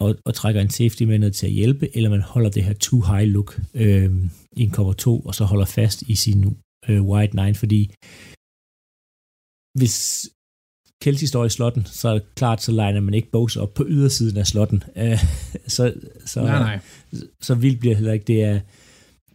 og, 0.00 0.16
og 0.24 0.34
trækker 0.34 0.60
en 0.60 0.70
safety 0.70 1.02
med 1.02 1.18
ned 1.18 1.30
til 1.30 1.46
at 1.46 1.52
hjælpe, 1.52 1.96
eller 1.96 2.10
man 2.10 2.22
holder 2.22 2.50
det 2.50 2.64
her 2.64 2.72
too 2.72 3.02
high 3.02 3.28
look 3.28 3.60
øh, 3.74 4.10
i 4.56 4.62
en 4.62 4.72
cover 4.72 4.92
2, 4.92 5.20
og 5.20 5.34
så 5.34 5.44
holder 5.44 5.66
fast 5.66 6.02
i 6.02 6.14
sin 6.14 6.56
øh, 6.88 7.02
wide 7.02 7.46
9, 7.46 7.54
fordi 7.54 7.90
hvis 9.78 10.28
Kelsey 11.02 11.26
står 11.26 11.44
i 11.44 11.48
slotten, 11.48 11.84
så 11.84 12.08
er 12.08 12.12
det 12.12 12.34
klart, 12.34 12.62
så 12.62 12.72
legner 12.72 13.00
man 13.00 13.14
ikke 13.14 13.30
Bose 13.30 13.60
op 13.60 13.74
på 13.74 13.84
ydersiden 13.88 14.36
af 14.36 14.46
slotten. 14.46 14.82
Øh, 14.96 15.18
så, 15.66 15.94
så, 16.26 16.42
Nej, 16.42 16.58
nej. 16.58 16.80
så 17.40 17.54
vildt 17.54 17.80
bliver 17.80 17.94
det 17.94 17.96
heller 17.96 18.12
ikke. 18.12 18.24
Det, 18.24 18.42
er, 18.42 18.60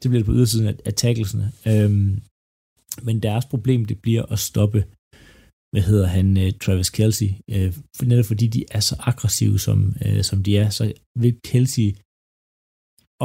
det 0.04 0.12
bliver 0.12 0.20
det 0.20 0.26
på 0.26 0.34
ydersiden 0.34 0.68
af, 0.68 0.76
af 0.86 0.94
tacklesene. 0.94 1.52
Øhm, 1.68 2.22
men 3.04 3.20
deres 3.20 3.46
problem, 3.46 3.86
det 3.86 4.02
bliver 4.02 4.24
at 4.26 4.40
stoppe, 4.40 4.86
hvad 5.74 5.84
hedder 5.90 6.08
han, 6.08 6.28
øh, 6.38 6.52
Travis 6.64 6.90
Kelsey. 6.90 7.30
øh, 7.54 7.74
for 7.98 8.06
netop 8.06 8.26
fordi 8.26 8.48
de 8.48 8.62
er 8.72 8.80
så 8.80 8.96
aggressive, 9.00 9.60
som, 9.60 9.80
øh, 10.06 10.24
som 10.30 10.44
de 10.44 10.58
er, 10.58 10.70
så 10.70 10.84
vil 11.22 11.34
Kelsey 11.50 11.88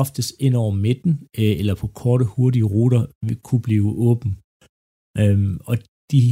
oftest 0.03 0.33
ind 0.41 0.55
over 0.63 0.73
midten, 0.87 1.13
øh, 1.39 1.55
eller 1.61 1.75
på 1.75 1.87
korte, 1.87 2.25
hurtige 2.25 2.71
ruter, 2.75 3.03
vil 3.27 3.39
kunne 3.47 3.65
blive 3.69 3.89
åben. 4.09 4.31
Øhm, 5.23 5.55
og 5.69 5.77
de 6.13 6.23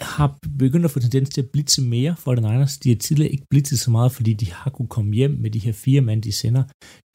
har 0.00 0.28
begyndt 0.58 0.84
at 0.84 0.90
få 0.90 1.00
tendens 1.00 1.28
til 1.30 1.42
at 1.42 1.50
blitse 1.54 1.82
mere 1.82 2.16
for 2.22 2.34
den 2.34 2.44
Niners. 2.44 2.78
De 2.78 2.88
har 2.88 2.96
tidligere 2.96 3.32
ikke 3.32 3.46
blitzet 3.50 3.78
så 3.78 3.90
meget, 3.90 4.12
fordi 4.12 4.32
de 4.42 4.48
har 4.52 4.70
kunne 4.70 4.92
komme 4.96 5.12
hjem 5.14 5.30
med 5.30 5.50
de 5.50 5.64
her 5.66 5.72
fire 5.72 6.00
mand, 6.00 6.22
de 6.22 6.32
sender. 6.32 6.64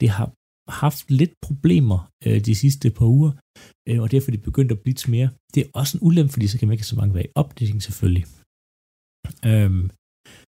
Det 0.02 0.10
har 0.10 0.28
haft 0.70 1.11
lidt 1.11 1.34
problemer 1.41 2.09
øh, 2.26 2.45
de 2.45 2.55
sidste 2.55 2.89
par 2.89 3.05
uger, 3.05 3.32
øh, 3.89 4.01
og 4.01 4.11
derfor 4.11 4.32
er 4.32 4.36
de 4.36 4.41
begyndt 4.49 4.72
at 4.72 4.80
blitse 4.80 5.11
mere. 5.11 5.30
Det 5.53 5.59
er 5.63 5.70
også 5.74 5.97
en 5.97 6.07
ulempe, 6.07 6.34
fordi 6.34 6.47
så 6.47 6.59
kan 6.59 6.67
man 6.67 6.74
ikke 6.74 6.82
have 6.82 6.93
så 6.93 6.95
mange 6.95 7.13
være 7.13 7.26
i 7.26 7.36
opdækning 7.36 7.84
selvfølgelig. 7.84 8.26
Øhm, 9.45 9.89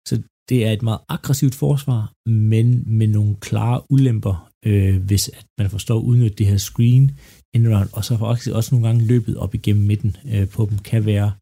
så 0.09 0.23
det 0.49 0.67
er 0.67 0.73
et 0.73 0.83
meget 0.83 1.01
aggressivt 1.09 1.55
forsvar, 1.55 2.13
men 2.29 2.99
med 2.99 3.07
nogle 3.07 3.37
klare 3.37 3.83
ulemper, 3.91 4.51
øh, 4.67 4.97
hvis 5.09 5.29
at 5.29 5.47
man 5.59 5.71
forstår 5.71 5.99
at 5.99 6.05
udnytte 6.05 6.37
det 6.37 6.47
her 6.47 6.57
screen 6.57 7.19
inround, 7.55 7.89
og 7.93 8.05
så 8.05 8.17
faktisk 8.19 8.51
også 8.51 8.75
nogle 8.75 8.87
gange 8.87 9.07
løbet 9.07 9.37
op 9.37 9.55
igennem 9.55 9.85
midten 9.87 10.17
øh, 10.33 10.49
på 10.49 10.67
dem 10.71 10.79
kan 10.79 11.07
være 11.07 11.33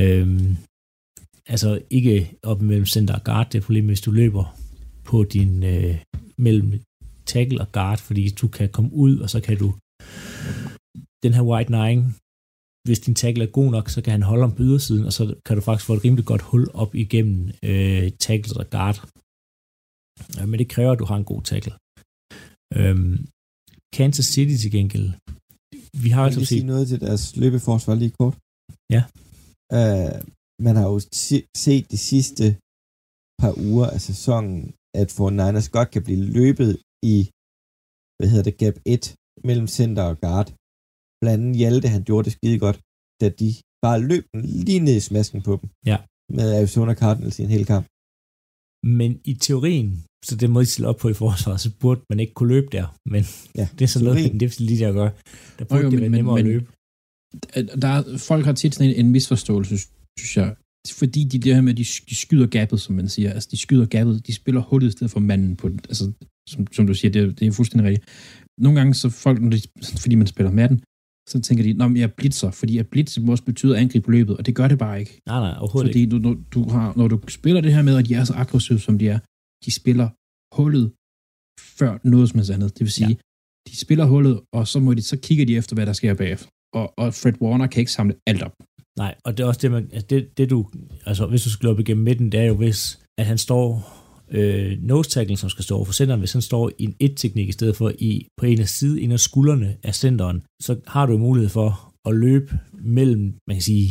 øh, 0.00 0.28
altså 1.46 1.82
ikke 1.90 2.34
op 2.42 2.60
mellem 2.60 2.86
center 2.86 3.14
og 3.14 3.24
guard, 3.24 3.50
det 3.50 3.58
er 3.58 3.62
problemet, 3.62 3.88
hvis 3.88 4.00
du 4.00 4.10
løber 4.10 4.44
på 5.04 5.24
din 5.24 5.62
øh, 5.62 5.96
mellem 6.38 6.80
tackle 7.32 7.60
og 7.64 7.68
guard, 7.76 8.00
fordi 8.08 8.24
du 8.40 8.46
kan 8.56 8.68
komme 8.76 8.90
ud, 9.04 9.14
og 9.24 9.28
så 9.34 9.38
kan 9.46 9.56
du 9.62 9.68
den 11.24 11.32
her 11.36 11.44
white 11.50 11.72
nine, 11.78 12.02
hvis 12.86 13.00
din 13.06 13.14
tackle 13.22 13.44
er 13.44 13.56
god 13.58 13.70
nok, 13.76 13.86
så 13.94 13.98
kan 14.04 14.12
han 14.16 14.28
holde 14.30 14.44
om 14.48 14.54
på 14.56 14.62
ydersiden, 14.68 15.04
og 15.08 15.12
så 15.18 15.22
kan 15.46 15.56
du 15.56 15.62
faktisk 15.66 15.86
få 15.86 15.94
et 15.94 16.04
rimelig 16.04 16.26
godt 16.32 16.42
hul 16.50 16.64
op 16.82 16.92
igennem 17.04 17.40
øh, 17.70 18.06
tackle 18.26 18.56
og 18.60 18.66
guard. 18.74 18.98
Ja, 20.36 20.42
men 20.50 20.56
det 20.60 20.68
kræver, 20.74 20.92
at 20.92 21.00
du 21.02 21.06
har 21.10 21.18
en 21.22 21.30
god 21.32 21.42
tackle. 21.50 21.74
Øhm, 22.78 23.16
Kansas 23.96 24.28
City 24.34 24.56
til 24.62 24.70
gengæld, 24.76 25.08
vi 26.04 26.08
har 26.14 26.24
altså 26.24 26.40
set... 26.40 26.48
sige 26.48 26.70
noget 26.72 26.84
til 26.90 27.00
deres 27.06 27.24
løbeforsvar 27.42 27.94
lige 28.02 28.14
kort. 28.20 28.36
Ja. 28.94 29.02
Uh, 29.78 30.14
man 30.66 30.74
har 30.78 30.86
jo 30.92 30.98
se- 31.26 31.48
set 31.64 31.84
de 31.94 31.98
sidste 32.10 32.44
par 33.40 33.54
uger 33.68 33.88
af 33.96 34.00
sæsonen, 34.10 34.56
at 35.00 35.08
for 35.16 35.26
Niners 35.30 35.68
godt 35.76 35.90
kan 35.94 36.02
blive 36.06 36.22
løbet 36.38 36.70
i, 37.14 37.16
hvad 38.18 38.28
hedder 38.30 38.46
det, 38.50 38.56
gap 38.62 38.76
1 38.86 39.14
mellem 39.48 39.66
center 39.78 40.02
og 40.10 40.16
guard. 40.24 40.48
Blandt 41.20 41.40
andet 41.42 41.56
Hjalte, 41.60 41.88
han 41.94 42.02
gjorde 42.08 42.24
det 42.26 42.32
skide 42.36 42.58
godt, 42.66 42.78
da 43.20 43.26
de 43.40 43.48
bare 43.84 43.98
løb 44.10 44.24
den 44.32 44.40
lige 44.68 44.80
ned 44.86 44.96
i 45.00 45.06
smasken 45.08 45.40
på 45.48 45.52
dem. 45.60 45.68
Ja. 45.90 45.98
Med 46.36 46.46
Arizona 46.58 46.94
Cardinals 47.02 47.38
i 47.38 47.42
en 47.42 47.54
hel 47.56 47.66
kamp. 47.72 47.86
Men 48.98 49.10
i 49.30 49.34
teorien, 49.46 49.88
så 50.28 50.32
det 50.40 50.48
må 50.50 50.58
de 50.60 50.66
stille 50.66 50.88
op 50.88 50.96
på 51.02 51.08
i 51.14 51.14
forsvaret, 51.24 51.60
så 51.60 51.70
burde 51.80 52.00
man 52.10 52.20
ikke 52.20 52.34
kunne 52.34 52.52
løbe 52.54 52.66
der. 52.76 52.86
Men 53.12 53.22
Ja, 53.60 53.66
det 53.76 53.82
er 53.84 53.88
sådan 53.92 54.04
noget, 54.08 54.18
med 54.32 54.40
den 54.40 54.66
lige 54.66 54.86
at 54.86 54.94
gøre. 55.00 55.12
Der 55.58 55.64
burde 55.64 55.82
jo, 55.84 55.90
det 55.90 56.00
være 56.00 56.10
men- 56.10 56.18
nemmere 56.18 56.36
men- 56.36 56.46
at 56.46 56.50
løbe. 56.52 56.66
der 57.82 57.88
er, 57.96 58.02
folk 58.30 58.44
har 58.44 58.52
tit 58.52 58.74
sådan 58.74 58.90
en, 58.90 58.96
en 59.06 59.12
misforståelse, 59.16 59.76
synes 60.20 60.36
jeg. 60.36 60.56
Fordi 61.00 61.24
de 61.24 61.38
det 61.38 61.54
her 61.54 61.62
med, 61.62 61.72
at 61.72 61.78
de, 61.82 61.84
de 62.10 62.14
skyder 62.24 62.46
gabet, 62.46 62.80
som 62.80 62.94
man 62.94 63.08
siger. 63.08 63.30
Altså, 63.32 63.48
de 63.52 63.56
skyder 63.56 63.86
gabet, 63.86 64.26
de 64.26 64.34
spiller 64.34 64.60
hullet 64.60 64.88
i 64.88 64.90
stedet 64.96 65.10
for 65.10 65.20
manden 65.20 65.56
på 65.56 65.68
den. 65.68 65.80
Altså, 65.90 66.04
som, 66.52 66.66
som 66.76 66.86
du 66.86 66.94
siger, 66.94 67.10
det, 67.12 67.22
er- 67.22 67.32
det 67.38 67.46
er 67.46 67.52
fuldstændig 67.52 67.84
rigtigt. 67.88 68.04
Nogle 68.64 68.78
gange, 68.78 68.94
så 68.94 69.06
folk, 69.24 69.38
når 69.42 69.50
de, 69.50 69.60
fordi 70.04 70.14
man 70.14 70.26
spiller 70.26 70.52
med 70.60 70.68
den, 70.68 70.78
så 71.32 71.40
tænker 71.46 71.62
de, 71.64 71.70
at 71.84 71.96
jeg 72.00 72.02
er 72.10 72.14
blitzer, 72.20 72.50
fordi 72.50 72.78
at 72.78 72.86
blitz 72.92 73.18
også 73.28 73.44
betyder 73.44 73.76
angreb 73.76 74.04
på 74.04 74.10
løbet, 74.10 74.36
og 74.36 74.46
det 74.46 74.54
gør 74.54 74.68
det 74.68 74.78
bare 74.78 75.00
ikke. 75.00 75.20
Nej, 75.26 75.40
nej, 75.46 75.54
overhovedet 75.62 75.88
Fordi 75.88 76.00
ikke. 76.00 76.10
du, 76.10 76.18
når, 76.18 76.34
du 76.54 76.60
har, 76.74 76.92
når 76.96 77.08
du 77.08 77.20
spiller 77.28 77.60
det 77.60 77.74
her 77.74 77.82
med, 77.82 77.96
at 77.96 78.08
de 78.08 78.14
er 78.14 78.24
så 78.24 78.34
aggressive, 78.34 78.78
som 78.80 78.98
de 78.98 79.08
er, 79.08 79.18
de 79.64 79.70
spiller 79.80 80.08
hullet 80.56 80.86
før 81.78 81.98
noget 82.04 82.28
som 82.28 82.38
helst 82.38 82.50
andet. 82.50 82.70
Det 82.78 82.80
vil 82.80 82.92
sige, 82.92 83.08
ja. 83.08 83.14
de 83.70 83.76
spiller 83.84 84.04
hullet, 84.06 84.40
og 84.54 84.68
så, 84.68 84.80
må 84.80 84.94
de, 84.94 85.02
så 85.02 85.16
kigger 85.16 85.44
de 85.46 85.56
efter, 85.56 85.74
hvad 85.74 85.86
der 85.86 85.92
sker 85.92 86.14
bagefter. 86.14 86.48
Og, 86.74 86.86
og 86.98 87.14
Fred 87.14 87.32
Warner 87.42 87.66
kan 87.66 87.80
ikke 87.80 87.92
samle 87.92 88.14
alt 88.26 88.42
op. 88.42 88.52
Nej, 88.98 89.14
og 89.24 89.30
det 89.36 89.42
er 89.44 89.48
også 89.48 89.60
det, 89.62 89.70
man, 89.70 89.84
altså 89.92 90.06
det, 90.10 90.38
det 90.38 90.50
du, 90.50 90.68
altså 91.06 91.26
hvis 91.26 91.42
du 91.44 91.50
skal 91.50 91.66
løbe 91.68 91.80
igennem 91.82 92.04
midten, 92.04 92.32
det 92.32 92.40
er 92.40 92.44
jo 92.44 92.54
hvis, 92.54 92.80
at 93.18 93.26
han 93.26 93.38
står, 93.38 93.68
øh, 94.30 94.82
nose 94.82 95.10
tackle, 95.10 95.36
som 95.36 95.50
skal 95.50 95.64
stå 95.64 95.76
over 95.76 95.84
for 95.84 95.92
centeren, 95.92 96.20
hvis 96.20 96.32
han 96.32 96.42
står 96.42 96.70
i 96.78 96.84
en 96.84 96.94
et-teknik 97.00 97.48
i 97.48 97.52
stedet 97.52 97.76
for 97.76 97.92
i, 97.98 98.26
på 98.36 98.46
en 98.46 98.60
af 98.60 98.68
side, 98.68 99.00
en 99.00 99.12
af 99.12 99.20
skuldrene 99.20 99.76
af 99.82 99.94
centeren, 99.94 100.42
så 100.62 100.80
har 100.86 101.06
du 101.06 101.18
mulighed 101.18 101.48
for 101.48 101.94
at 102.08 102.14
løbe 102.14 102.58
mellem, 102.72 103.24
man 103.48 103.56
kan 103.56 103.62
sige, 103.62 103.88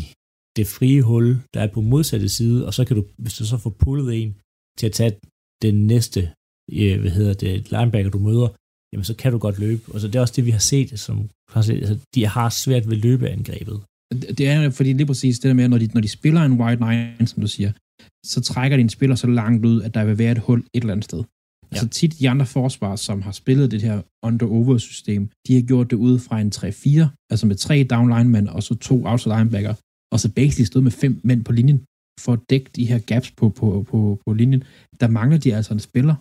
det 0.57 0.67
frie 0.67 1.01
hul, 1.01 1.38
der 1.53 1.61
er 1.61 1.67
på 1.67 1.81
modsatte 1.81 2.29
side, 2.29 2.65
og 2.67 2.73
så 2.73 2.85
kan 2.85 2.95
du, 2.95 3.03
hvis 3.17 3.38
du 3.38 3.45
så 3.45 3.57
får 3.57 3.69
pullet 3.69 4.23
en 4.23 4.35
til 4.79 4.85
at 4.85 4.91
tage 4.91 5.13
den 5.61 5.88
næste, 5.88 6.31
øh, 6.71 6.99
hvad 7.01 7.11
hedder 7.11 7.33
det, 7.33 7.71
linebacker, 7.71 8.09
du 8.11 8.19
møder, 8.19 8.49
jamen 8.93 9.03
så 9.03 9.15
kan 9.15 9.31
du 9.31 9.38
godt 9.38 9.59
løbe. 9.59 9.81
Og 9.93 9.99
så 9.99 10.07
det 10.07 10.15
er 10.15 10.21
også 10.21 10.33
det, 10.38 10.45
vi 10.45 10.51
har 10.51 10.59
set, 10.59 10.99
som 10.99 11.29
altså, 11.55 11.99
de 12.15 12.25
har 12.25 12.49
svært 12.49 12.89
ved 12.89 12.97
løbeangrebet. 12.97 13.81
Det 14.38 14.47
er 14.47 14.69
fordi 14.69 14.93
lige 14.93 15.05
præcis 15.05 15.39
det 15.39 15.49
der 15.49 15.53
med, 15.53 15.67
når 15.67 15.77
de, 15.77 15.88
når 15.93 16.01
de 16.01 16.07
spiller 16.07 16.41
en 16.41 16.59
wide 16.61 16.81
nine, 16.89 17.27
som 17.27 17.41
du 17.41 17.47
siger, 17.47 17.71
så 18.26 18.41
trækker 18.41 18.78
de 18.78 18.82
en 18.82 18.89
spiller 18.89 19.16
så 19.16 19.28
langt 19.28 19.66
ud, 19.66 19.82
at 19.82 19.93
der 19.93 20.05
vil 20.05 20.18
være 20.18 20.32
et 20.32 20.38
hul 20.38 20.60
et 20.60 20.82
eller 20.82 20.93
andet 20.93 21.05
sted. 21.05 21.18
Ja. 21.18 21.26
Altså 21.72 21.88
tit 21.88 22.20
de 22.20 22.30
andre 22.30 22.45
forsvar, 22.45 22.95
som 22.95 23.22
har 23.22 23.32
spillet 23.32 23.72
det 23.72 23.82
her 23.82 24.01
under-over-system, 24.24 25.30
de 25.47 25.53
har 25.53 25.62
gjort 25.62 25.91
det 25.91 25.97
ud 25.97 26.20
fra 26.20 26.41
en 26.41 26.51
3-4, 26.55 27.30
altså 27.30 27.47
med 27.47 27.55
tre 27.55 27.88
down 27.89 28.10
linemen 28.10 28.49
og 28.49 28.64
så 28.64 28.76
to 28.76 29.05
outside 29.05 29.36
linebacker, 29.36 29.74
og 30.12 30.20
så 30.20 30.32
basically 30.32 30.66
stod 30.66 30.82
med 30.82 30.91
fem 30.91 31.20
mænd 31.24 31.43
på 31.43 31.51
linjen 31.51 31.84
for 32.20 32.34
at 32.34 32.39
dække 32.49 32.70
de 32.76 32.86
her 32.86 32.99
gaps 32.99 33.32
på, 33.32 33.49
på, 33.49 33.86
på, 33.89 34.20
på 34.26 34.34
linjen. 34.34 34.64
Der 35.01 35.08
mangler 35.08 35.38
de 35.38 35.55
altså 35.55 35.74
en 35.74 35.80
spiller. 35.80 36.16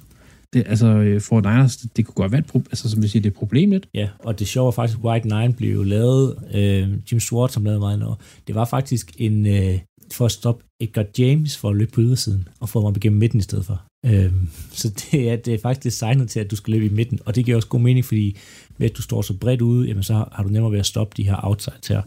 Det, 0.52 0.64
altså 0.66 0.86
øh, 0.86 1.20
for 1.20 1.40
Niners, 1.40 1.76
det, 1.76 1.96
det 1.96 2.06
kunne 2.06 2.14
godt 2.14 2.32
være 2.32 2.38
et 2.38 2.46
problem, 2.46 2.66
altså 2.70 2.90
som 2.90 3.02
vi 3.02 3.08
siger, 3.08 3.22
det 3.22 3.28
er 3.28 3.32
et 3.32 3.38
problem 3.38 3.70
lidt. 3.70 3.88
Ja, 3.94 4.08
og 4.18 4.38
det 4.38 4.48
sjove 4.48 4.64
var 4.64 4.70
faktisk, 4.70 4.98
at 4.98 5.04
White 5.04 5.28
Nine 5.28 5.52
blev 5.52 5.74
jo 5.74 5.82
lavet, 5.82 6.36
øh, 6.54 6.90
Jim 7.12 7.20
Schwartz 7.20 7.54
som 7.54 7.64
lavede 7.64 7.80
meget 7.80 7.98
noget. 7.98 8.18
Det 8.46 8.54
var 8.54 8.64
faktisk 8.64 9.14
en, 9.18 9.46
øh, 9.46 9.78
for 10.12 10.24
at 10.24 10.32
stoppe 10.32 10.64
Edgar 10.80 11.04
James 11.18 11.56
for 11.56 11.70
at 11.70 11.76
løbe 11.76 11.90
på 11.90 12.00
ydersiden, 12.00 12.48
og 12.60 12.68
få 12.68 12.84
ham 12.84 12.94
igennem 12.96 13.18
midten 13.18 13.38
i 13.38 13.42
stedet 13.42 13.66
for. 13.66 13.82
Øh, 14.06 14.32
så 14.70 14.88
det 15.00 15.30
er, 15.30 15.36
det 15.36 15.54
er 15.54 15.58
faktisk 15.62 15.84
designet 15.84 16.30
til, 16.30 16.40
at 16.40 16.50
du 16.50 16.56
skal 16.56 16.72
løbe 16.72 16.86
i 16.86 16.88
midten, 16.88 17.18
og 17.26 17.34
det 17.34 17.44
giver 17.44 17.56
også 17.56 17.68
god 17.68 17.80
mening, 17.80 18.04
fordi 18.04 18.36
ved 18.78 18.90
at 18.90 18.96
du 18.96 19.02
står 19.02 19.22
så 19.22 19.38
bredt 19.38 19.62
ude, 19.62 19.88
jamen 19.88 20.02
så 20.02 20.14
har, 20.14 20.28
har 20.32 20.42
du 20.42 20.48
nemmere 20.48 20.72
ved 20.72 20.78
at 20.78 20.86
stoppe 20.86 21.14
de 21.16 21.22
her 21.22 21.36
outsides 21.42 21.88
her. 21.88 22.02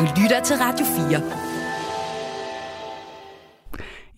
Du 0.00 0.04
lytter 0.22 0.42
til 0.44 0.56
Radio 0.56 0.86
4. 1.10 1.58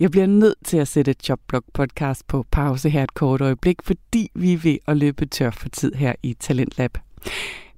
Jeg 0.01 0.11
bliver 0.11 0.27
nødt 0.27 0.59
til 0.65 0.77
at 0.77 0.89
sætte 0.89 1.15
Chopblock 1.23 1.65
podcast 1.75 2.27
på 2.27 2.47
pause 2.51 2.91
her 2.91 3.03
et 3.03 3.15
kort 3.15 3.41
øjeblik, 3.41 3.77
fordi 3.83 4.31
vi 4.35 4.53
er 4.53 4.59
ved 4.59 4.79
at 4.87 4.97
løbe 4.97 5.27
tør 5.27 5.51
for 5.51 5.69
tid 5.69 5.93
her 5.93 6.13
i 6.23 6.35
Talentlab. 6.41 6.99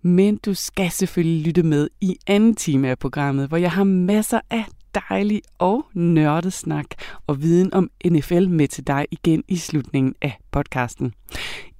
Men 0.05 0.37
du 0.37 0.55
skal 0.55 0.91
selvfølgelig 0.91 1.47
lytte 1.47 1.63
med 1.63 1.89
i 2.01 2.17
anden 2.27 2.55
time 2.55 2.89
af 2.89 2.99
programmet, 2.99 3.49
hvor 3.49 3.57
jeg 3.57 3.73
har 3.73 3.85
masser 3.85 4.41
af 4.51 4.65
dejlig 5.09 5.43
og 5.59 5.85
nørdet 5.95 6.53
snak 6.53 6.87
og 7.27 7.43
viden 7.43 7.75
om 7.75 7.91
NFL 8.07 8.49
med 8.49 8.69
til 8.69 8.87
dig 8.87 9.07
igen 9.11 9.45
i 9.49 9.57
slutningen 9.57 10.15
af 10.23 10.39
podcasten. 10.51 11.15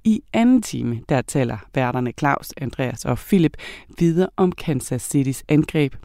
I 0.03 0.21
anden 0.33 0.61
time, 0.61 1.01
der 1.09 1.21
taler 1.21 1.57
værterne 1.75 2.11
Claus, 2.19 2.53
Andreas 2.57 3.05
og 3.05 3.17
Philip 3.17 3.57
videre 3.99 4.29
om 4.37 4.51
Kansas 4.51 5.15
City's 5.15 5.41
angreb. 5.49 5.95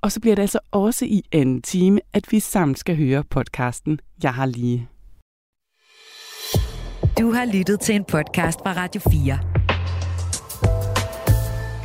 Og 0.00 0.12
så 0.12 0.20
bliver 0.20 0.34
det 0.34 0.42
altså 0.42 0.58
også 0.70 1.04
i 1.04 1.22
anden 1.32 1.62
time, 1.62 2.00
at 2.12 2.24
vi 2.30 2.40
sammen 2.40 2.76
skal 2.76 2.96
høre 2.96 3.24
podcasten 3.24 4.00
Jeg 4.22 4.34
har 4.34 4.46
lige. 4.46 4.88
Du 7.18 7.32
har 7.32 7.52
lyttet 7.52 7.80
til 7.80 7.94
en 7.94 8.04
podcast 8.04 8.58
fra 8.62 8.72
Radio 8.72 9.00
4. 9.00 9.55